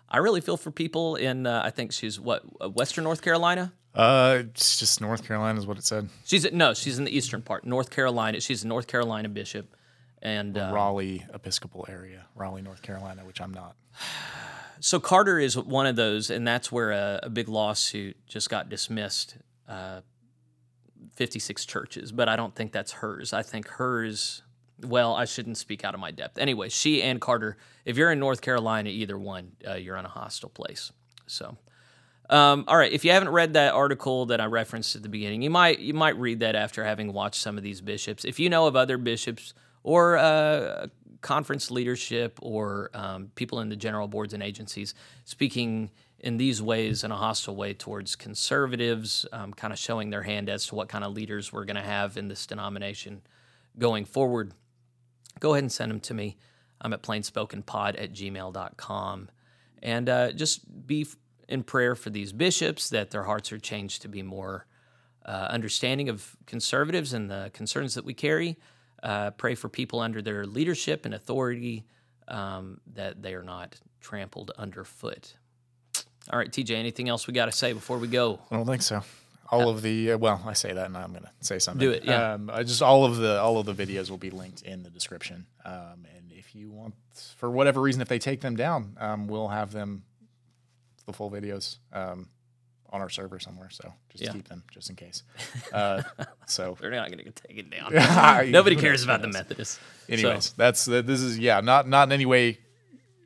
I 0.08 0.18
really 0.18 0.40
feel 0.40 0.56
for 0.56 0.70
people 0.70 1.16
in, 1.16 1.46
uh, 1.46 1.60
I 1.62 1.68
think 1.68 1.92
she's 1.92 2.18
what, 2.18 2.74
Western 2.74 3.04
North 3.04 3.20
Carolina? 3.20 3.74
Uh, 3.94 4.38
it's 4.40 4.78
just 4.78 5.02
North 5.02 5.26
Carolina 5.26 5.58
is 5.58 5.66
what 5.66 5.76
it 5.76 5.84
said. 5.84 6.08
She's 6.24 6.50
no, 6.50 6.72
she's 6.72 6.98
in 6.98 7.04
the 7.04 7.14
eastern 7.14 7.42
part, 7.42 7.66
North 7.66 7.90
Carolina. 7.90 8.40
She's 8.40 8.64
a 8.64 8.68
North 8.68 8.86
Carolina 8.86 9.28
bishop, 9.28 9.74
and 10.22 10.56
uh, 10.58 10.70
Raleigh 10.72 11.24
Episcopal 11.32 11.86
area, 11.88 12.26
Raleigh, 12.34 12.62
North 12.62 12.82
Carolina, 12.82 13.24
which 13.24 13.40
I'm 13.40 13.52
not. 13.52 13.76
so 14.80 15.00
Carter 15.00 15.38
is 15.38 15.56
one 15.56 15.86
of 15.86 15.96
those, 15.96 16.30
and 16.30 16.46
that's 16.46 16.72
where 16.72 16.90
a, 16.90 17.20
a 17.24 17.30
big 17.30 17.48
lawsuit 17.48 18.16
just 18.26 18.50
got 18.50 18.68
dismissed. 18.68 19.36
Uh, 19.68 20.00
56 21.14 21.66
churches, 21.66 22.12
but 22.12 22.28
I 22.28 22.36
don't 22.36 22.54
think 22.54 22.72
that's 22.72 22.92
hers. 22.92 23.32
I 23.32 23.42
think 23.42 23.66
hers. 23.68 24.42
Well, 24.80 25.16
I 25.16 25.24
shouldn't 25.24 25.56
speak 25.56 25.84
out 25.84 25.94
of 25.94 26.00
my 26.00 26.12
depth. 26.12 26.38
Anyway, 26.38 26.68
she 26.68 27.02
and 27.02 27.20
Carter. 27.20 27.56
If 27.84 27.96
you're 27.96 28.12
in 28.12 28.20
North 28.20 28.40
Carolina, 28.40 28.90
either 28.90 29.18
one, 29.18 29.52
uh, 29.66 29.74
you're 29.74 29.96
in 29.96 30.04
a 30.04 30.10
hostile 30.10 30.50
place. 30.50 30.92
So, 31.26 31.56
um, 32.30 32.64
all 32.68 32.76
right. 32.76 32.92
If 32.92 33.04
you 33.04 33.10
haven't 33.10 33.30
read 33.30 33.54
that 33.54 33.74
article 33.74 34.26
that 34.26 34.40
I 34.40 34.44
referenced 34.44 34.94
at 34.94 35.02
the 35.02 35.08
beginning, 35.08 35.42
you 35.42 35.50
might 35.50 35.80
you 35.80 35.94
might 35.94 36.16
read 36.16 36.40
that 36.40 36.54
after 36.54 36.84
having 36.84 37.12
watched 37.12 37.40
some 37.40 37.56
of 37.56 37.64
these 37.64 37.80
bishops. 37.80 38.24
If 38.24 38.38
you 38.38 38.48
know 38.48 38.66
of 38.66 38.76
other 38.76 38.98
bishops 38.98 39.54
or 39.82 40.16
uh, 40.16 40.86
conference 41.20 41.70
leadership 41.70 42.38
or 42.42 42.90
um, 42.94 43.30
people 43.34 43.60
in 43.60 43.68
the 43.68 43.76
general 43.76 44.08
boards 44.08 44.34
and 44.34 44.42
agencies 44.42 44.94
speaking 45.24 45.90
in 46.20 46.36
these 46.36 46.60
ways 46.60 47.04
in 47.04 47.12
a 47.12 47.16
hostile 47.16 47.54
way 47.54 47.72
towards 47.72 48.16
conservatives, 48.16 49.24
um, 49.32 49.52
kind 49.52 49.72
of 49.72 49.78
showing 49.78 50.10
their 50.10 50.22
hand 50.22 50.48
as 50.48 50.66
to 50.66 50.74
what 50.74 50.88
kind 50.88 51.04
of 51.04 51.12
leaders 51.12 51.52
we're 51.52 51.64
going 51.64 51.76
to 51.76 51.82
have 51.82 52.16
in 52.16 52.28
this 52.28 52.46
denomination 52.46 53.22
going 53.78 54.04
forward, 54.04 54.52
go 55.38 55.52
ahead 55.52 55.62
and 55.62 55.72
send 55.72 55.90
them 55.90 56.00
to 56.00 56.14
me. 56.14 56.36
I'm 56.80 56.92
at 56.92 57.02
plainspokenpod 57.02 58.00
at 58.00 58.12
gmail.com. 58.12 59.28
And 59.82 60.08
uh, 60.08 60.32
just 60.32 60.86
be 60.86 61.06
in 61.48 61.62
prayer 61.62 61.94
for 61.94 62.10
these 62.10 62.32
bishops 62.32 62.90
that 62.90 63.10
their 63.10 63.22
hearts 63.22 63.52
are 63.52 63.58
changed 63.58 64.02
to 64.02 64.08
be 64.08 64.22
more 64.22 64.66
uh, 65.24 65.48
understanding 65.50 66.08
of 66.08 66.36
conservatives 66.46 67.12
and 67.12 67.30
the 67.30 67.50
concerns 67.52 67.94
that 67.94 68.04
we 68.04 68.14
carry. 68.14 68.56
Uh, 69.02 69.30
pray 69.30 69.54
for 69.54 69.68
people 69.68 70.00
under 70.00 70.20
their 70.20 70.44
leadership 70.46 71.04
and 71.04 71.14
authority 71.14 71.84
um, 72.26 72.80
that 72.94 73.22
they 73.22 73.34
are 73.34 73.42
not 73.42 73.76
trampled 74.00 74.50
underfoot. 74.58 75.34
All 76.30 76.38
right, 76.38 76.50
TJ, 76.50 76.72
anything 76.72 77.08
else 77.08 77.26
we 77.26 77.32
got 77.32 77.46
to 77.46 77.52
say 77.52 77.72
before 77.72 77.98
we 77.98 78.08
go? 78.08 78.38
I 78.50 78.56
don't 78.56 78.66
think 78.66 78.82
so. 78.82 79.02
All 79.50 79.70
of 79.70 79.80
the 79.80 80.12
uh, 80.12 80.18
well, 80.18 80.42
I 80.44 80.52
say 80.52 80.74
that, 80.74 80.86
and 80.86 80.96
I'm 80.96 81.10
going 81.12 81.22
to 81.22 81.30
say 81.40 81.58
something. 81.58 81.80
Do 81.80 81.90
it, 81.92 82.04
yeah. 82.04 82.34
Um, 82.34 82.50
I 82.52 82.62
just 82.64 82.82
all 82.82 83.06
of 83.06 83.16
the 83.16 83.40
all 83.40 83.58
of 83.58 83.64
the 83.64 83.72
videos 83.72 84.10
will 84.10 84.18
be 84.18 84.28
linked 84.28 84.60
in 84.60 84.82
the 84.82 84.90
description. 84.90 85.46
Um, 85.64 86.04
and 86.14 86.30
if 86.30 86.54
you 86.54 86.70
want, 86.70 86.94
for 87.36 87.50
whatever 87.50 87.80
reason, 87.80 88.02
if 88.02 88.08
they 88.08 88.18
take 88.18 88.42
them 88.42 88.56
down, 88.56 88.96
um, 89.00 89.26
we'll 89.26 89.48
have 89.48 89.72
them, 89.72 90.02
the 91.06 91.14
full 91.14 91.30
videos, 91.30 91.78
um, 91.94 92.28
on 92.90 93.00
our 93.00 93.08
server 93.08 93.38
somewhere. 93.38 93.68
So 93.70 93.92
just 94.10 94.24
Yeah. 94.24 94.32
keep 94.32 94.48
them 94.48 94.62
just 94.70 94.90
in 94.90 94.96
case. 94.96 95.22
Uh, 95.72 96.02
so 96.46 96.76
They're 96.80 96.90
not 96.90 97.10
going 97.10 97.24
to 97.24 97.30
take 97.30 97.58
it 97.58 97.70
down. 97.70 97.92
Nobody 98.50 98.76
cares 98.76 99.04
about 99.04 99.20
the 99.22 99.28
Methodists. 99.28 99.78
Anyways, 100.08 100.46
So, 100.46 100.54
that's. 100.56 100.84
This 100.86 101.20
is 101.20 101.38
yeah, 101.38 101.60
not 101.60 101.86
not 101.88 102.08
in 102.08 102.12
any 102.12 102.24
way, 102.26 102.58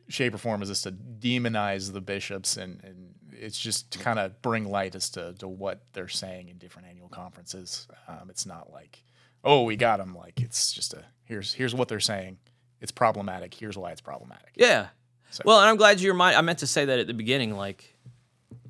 shape, 0.09 0.35
or 0.35 0.39
form 0.39 0.63
is 0.63 0.69
this 0.69 0.83
to 0.83 0.93
demonize 0.93 1.93
the 1.93 2.01
bishops, 2.01 2.57
and 2.57 2.81
and 2.83 3.15
it's 3.33 3.59
just 3.59 3.91
to 3.93 3.99
kind 3.99 4.19
of 4.19 4.41
bring 4.43 4.69
light 4.71 4.95
as 4.95 5.11
to 5.11 5.33
to 5.35 5.47
what 5.49 5.83
they're 5.93 6.09
saying 6.09 6.49
in 6.49 6.59
different 6.59 6.89
annual 6.89 7.09
conferences. 7.09 7.87
Um, 8.09 8.29
it's 8.31 8.47
not 8.47 8.73
like 8.73 9.03
oh 9.45 9.63
we 9.63 9.77
got 9.77 9.99
them. 9.99 10.15
Like 10.17 10.41
it's 10.41 10.73
just 10.73 10.95
a 10.95 11.05
here's 11.25 11.53
here's 11.53 11.75
what 11.75 11.89
they're 11.89 12.01
saying. 12.01 12.39
It's 12.81 12.93
problematic. 12.93 13.55
Here's 13.55 13.79
why 13.79 13.93
it's 13.93 14.01
problematic. 14.01 14.51
yeah. 14.57 14.89
So- 15.31 15.43
Well, 15.47 15.61
and 15.61 15.69
I'm 15.71 15.77
glad 15.77 16.01
you 16.01 16.11
reminded. 16.11 16.37
I 16.39 16.41
meant 16.43 16.59
to 16.59 16.67
say 16.67 16.85
that 16.87 16.99
at 16.99 17.07
the 17.07 17.15
beginning. 17.15 17.57
Like, 17.57 17.92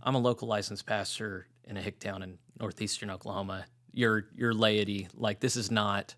I'm 0.02 0.14
a 0.14 0.18
local 0.18 0.48
licensed 0.48 0.84
pastor 0.84 1.46
in 1.64 1.76
a 1.76 1.82
hick 1.82 2.00
town 2.00 2.22
in 2.22 2.38
northeastern 2.58 3.10
Oklahoma. 3.10 3.66
Your 3.92 4.26
your 4.34 4.52
laity, 4.52 5.08
like 5.14 5.40
this 5.40 5.56
is 5.56 5.70
not. 5.70 6.14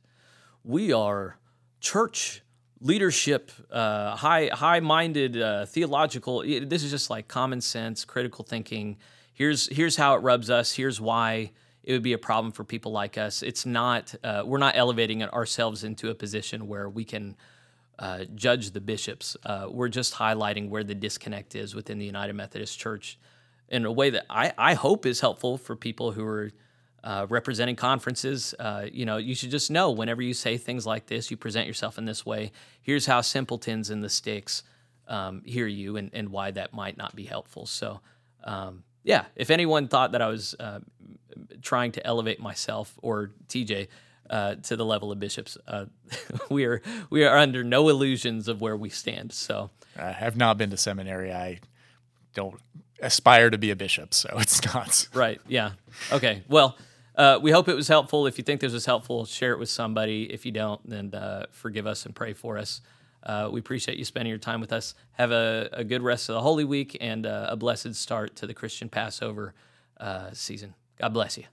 We 0.62 0.92
are 0.92 1.38
church 1.80 2.42
leadership, 2.80 3.50
uh, 3.70 4.16
high 4.16 4.48
high 4.52 4.80
minded 4.80 5.36
uh, 5.40 5.66
theological. 5.66 6.42
This 6.42 6.82
is 6.82 6.90
just 6.90 7.10
like 7.10 7.28
common 7.28 7.60
sense, 7.60 8.04
critical 8.04 8.44
thinking. 8.44 8.96
Here's 9.34 9.68
here's 9.68 9.96
how 9.96 10.14
it 10.14 10.18
rubs 10.18 10.48
us. 10.48 10.72
Here's 10.72 11.00
why 11.00 11.50
it 11.82 11.92
would 11.92 12.02
be 12.02 12.14
a 12.14 12.18
problem 12.18 12.52
for 12.52 12.64
people 12.64 12.92
like 12.92 13.18
us. 13.18 13.42
It's 13.42 13.66
not. 13.66 14.14
Uh, 14.24 14.44
we're 14.46 14.58
not 14.58 14.76
elevating 14.76 15.22
ourselves 15.22 15.84
into 15.84 16.08
a 16.08 16.14
position 16.14 16.68
where 16.68 16.88
we 16.88 17.04
can 17.04 17.36
uh, 17.98 18.24
judge 18.34 18.70
the 18.70 18.80
bishops. 18.80 19.36
Uh, 19.44 19.66
we're 19.70 19.88
just 19.88 20.14
highlighting 20.14 20.70
where 20.70 20.84
the 20.84 20.94
disconnect 20.94 21.54
is 21.54 21.74
within 21.74 21.98
the 21.98 22.06
United 22.06 22.32
Methodist 22.32 22.78
Church 22.78 23.18
in 23.68 23.84
a 23.84 23.92
way 23.92 24.10
that 24.10 24.26
I, 24.28 24.52
I 24.56 24.74
hope 24.74 25.06
is 25.06 25.20
helpful 25.20 25.58
for 25.58 25.76
people 25.76 26.12
who 26.12 26.24
are 26.24 26.50
uh, 27.02 27.26
representing 27.28 27.76
conferences. 27.76 28.54
Uh, 28.58 28.86
you 28.90 29.04
know, 29.04 29.18
you 29.18 29.34
should 29.34 29.50
just 29.50 29.70
know 29.70 29.90
whenever 29.90 30.22
you 30.22 30.34
say 30.34 30.56
things 30.56 30.86
like 30.86 31.06
this, 31.06 31.30
you 31.30 31.36
present 31.36 31.66
yourself 31.66 31.98
in 31.98 32.04
this 32.04 32.24
way. 32.24 32.50
Here's 32.80 33.06
how 33.06 33.20
simpletons 33.20 33.90
in 33.90 34.00
the 34.00 34.08
sticks 34.08 34.62
um, 35.06 35.42
hear 35.44 35.66
you 35.66 35.96
and, 35.96 36.10
and 36.14 36.30
why 36.30 36.50
that 36.52 36.72
might 36.72 36.96
not 36.96 37.14
be 37.14 37.24
helpful. 37.24 37.66
So, 37.66 38.00
um, 38.42 38.84
yeah, 39.02 39.26
if 39.36 39.50
anyone 39.50 39.88
thought 39.88 40.12
that 40.12 40.22
I 40.22 40.28
was 40.28 40.54
uh, 40.58 40.80
trying 41.60 41.92
to 41.92 42.06
elevate 42.06 42.40
myself 42.40 42.98
or 43.02 43.32
TJ 43.48 43.88
uh, 44.30 44.54
to 44.54 44.76
the 44.76 44.84
level 44.84 45.12
of 45.12 45.20
bishops, 45.20 45.58
uh, 45.68 45.86
we 46.50 46.64
are 46.64 46.80
we 47.10 47.24
are 47.24 47.36
under 47.36 47.62
no 47.62 47.90
illusions 47.90 48.48
of 48.48 48.62
where 48.62 48.76
we 48.76 48.88
stand. 48.88 49.32
So, 49.32 49.70
I 49.98 50.12
have 50.12 50.36
not 50.36 50.56
been 50.56 50.70
to 50.70 50.78
seminary. 50.78 51.32
I 51.32 51.60
don't 52.34 52.58
aspire 53.00 53.50
to 53.50 53.58
be 53.58 53.70
a 53.70 53.76
bishop, 53.76 54.14
so 54.14 54.30
it's 54.38 54.64
not. 54.74 55.08
right, 55.14 55.40
yeah, 55.48 55.72
okay. 56.12 56.42
Well, 56.48 56.76
uh, 57.16 57.38
we 57.40 57.50
hope 57.50 57.68
it 57.68 57.74
was 57.74 57.88
helpful. 57.88 58.26
If 58.26 58.38
you 58.38 58.44
think 58.44 58.60
this 58.60 58.72
was 58.72 58.86
helpful, 58.86 59.24
share 59.24 59.52
it 59.52 59.58
with 59.58 59.68
somebody. 59.68 60.24
If 60.24 60.44
you 60.44 60.52
don't, 60.52 60.80
then 60.88 61.14
uh, 61.14 61.46
forgive 61.50 61.86
us 61.86 62.06
and 62.06 62.14
pray 62.14 62.32
for 62.32 62.58
us. 62.58 62.80
Uh, 63.22 63.48
we 63.50 63.60
appreciate 63.60 63.96
you 63.96 64.04
spending 64.04 64.28
your 64.30 64.38
time 64.38 64.60
with 64.60 64.72
us. 64.72 64.94
Have 65.12 65.30
a, 65.30 65.68
a 65.72 65.84
good 65.84 66.02
rest 66.02 66.28
of 66.28 66.34
the 66.34 66.42
Holy 66.42 66.64
Week 66.64 66.96
and 67.00 67.24
uh, 67.24 67.46
a 67.48 67.56
blessed 67.56 67.94
start 67.94 68.36
to 68.36 68.46
the 68.46 68.54
Christian 68.54 68.88
Passover 68.88 69.54
uh, 69.98 70.30
season. 70.32 70.74
God 70.98 71.14
bless 71.14 71.38
you. 71.38 71.44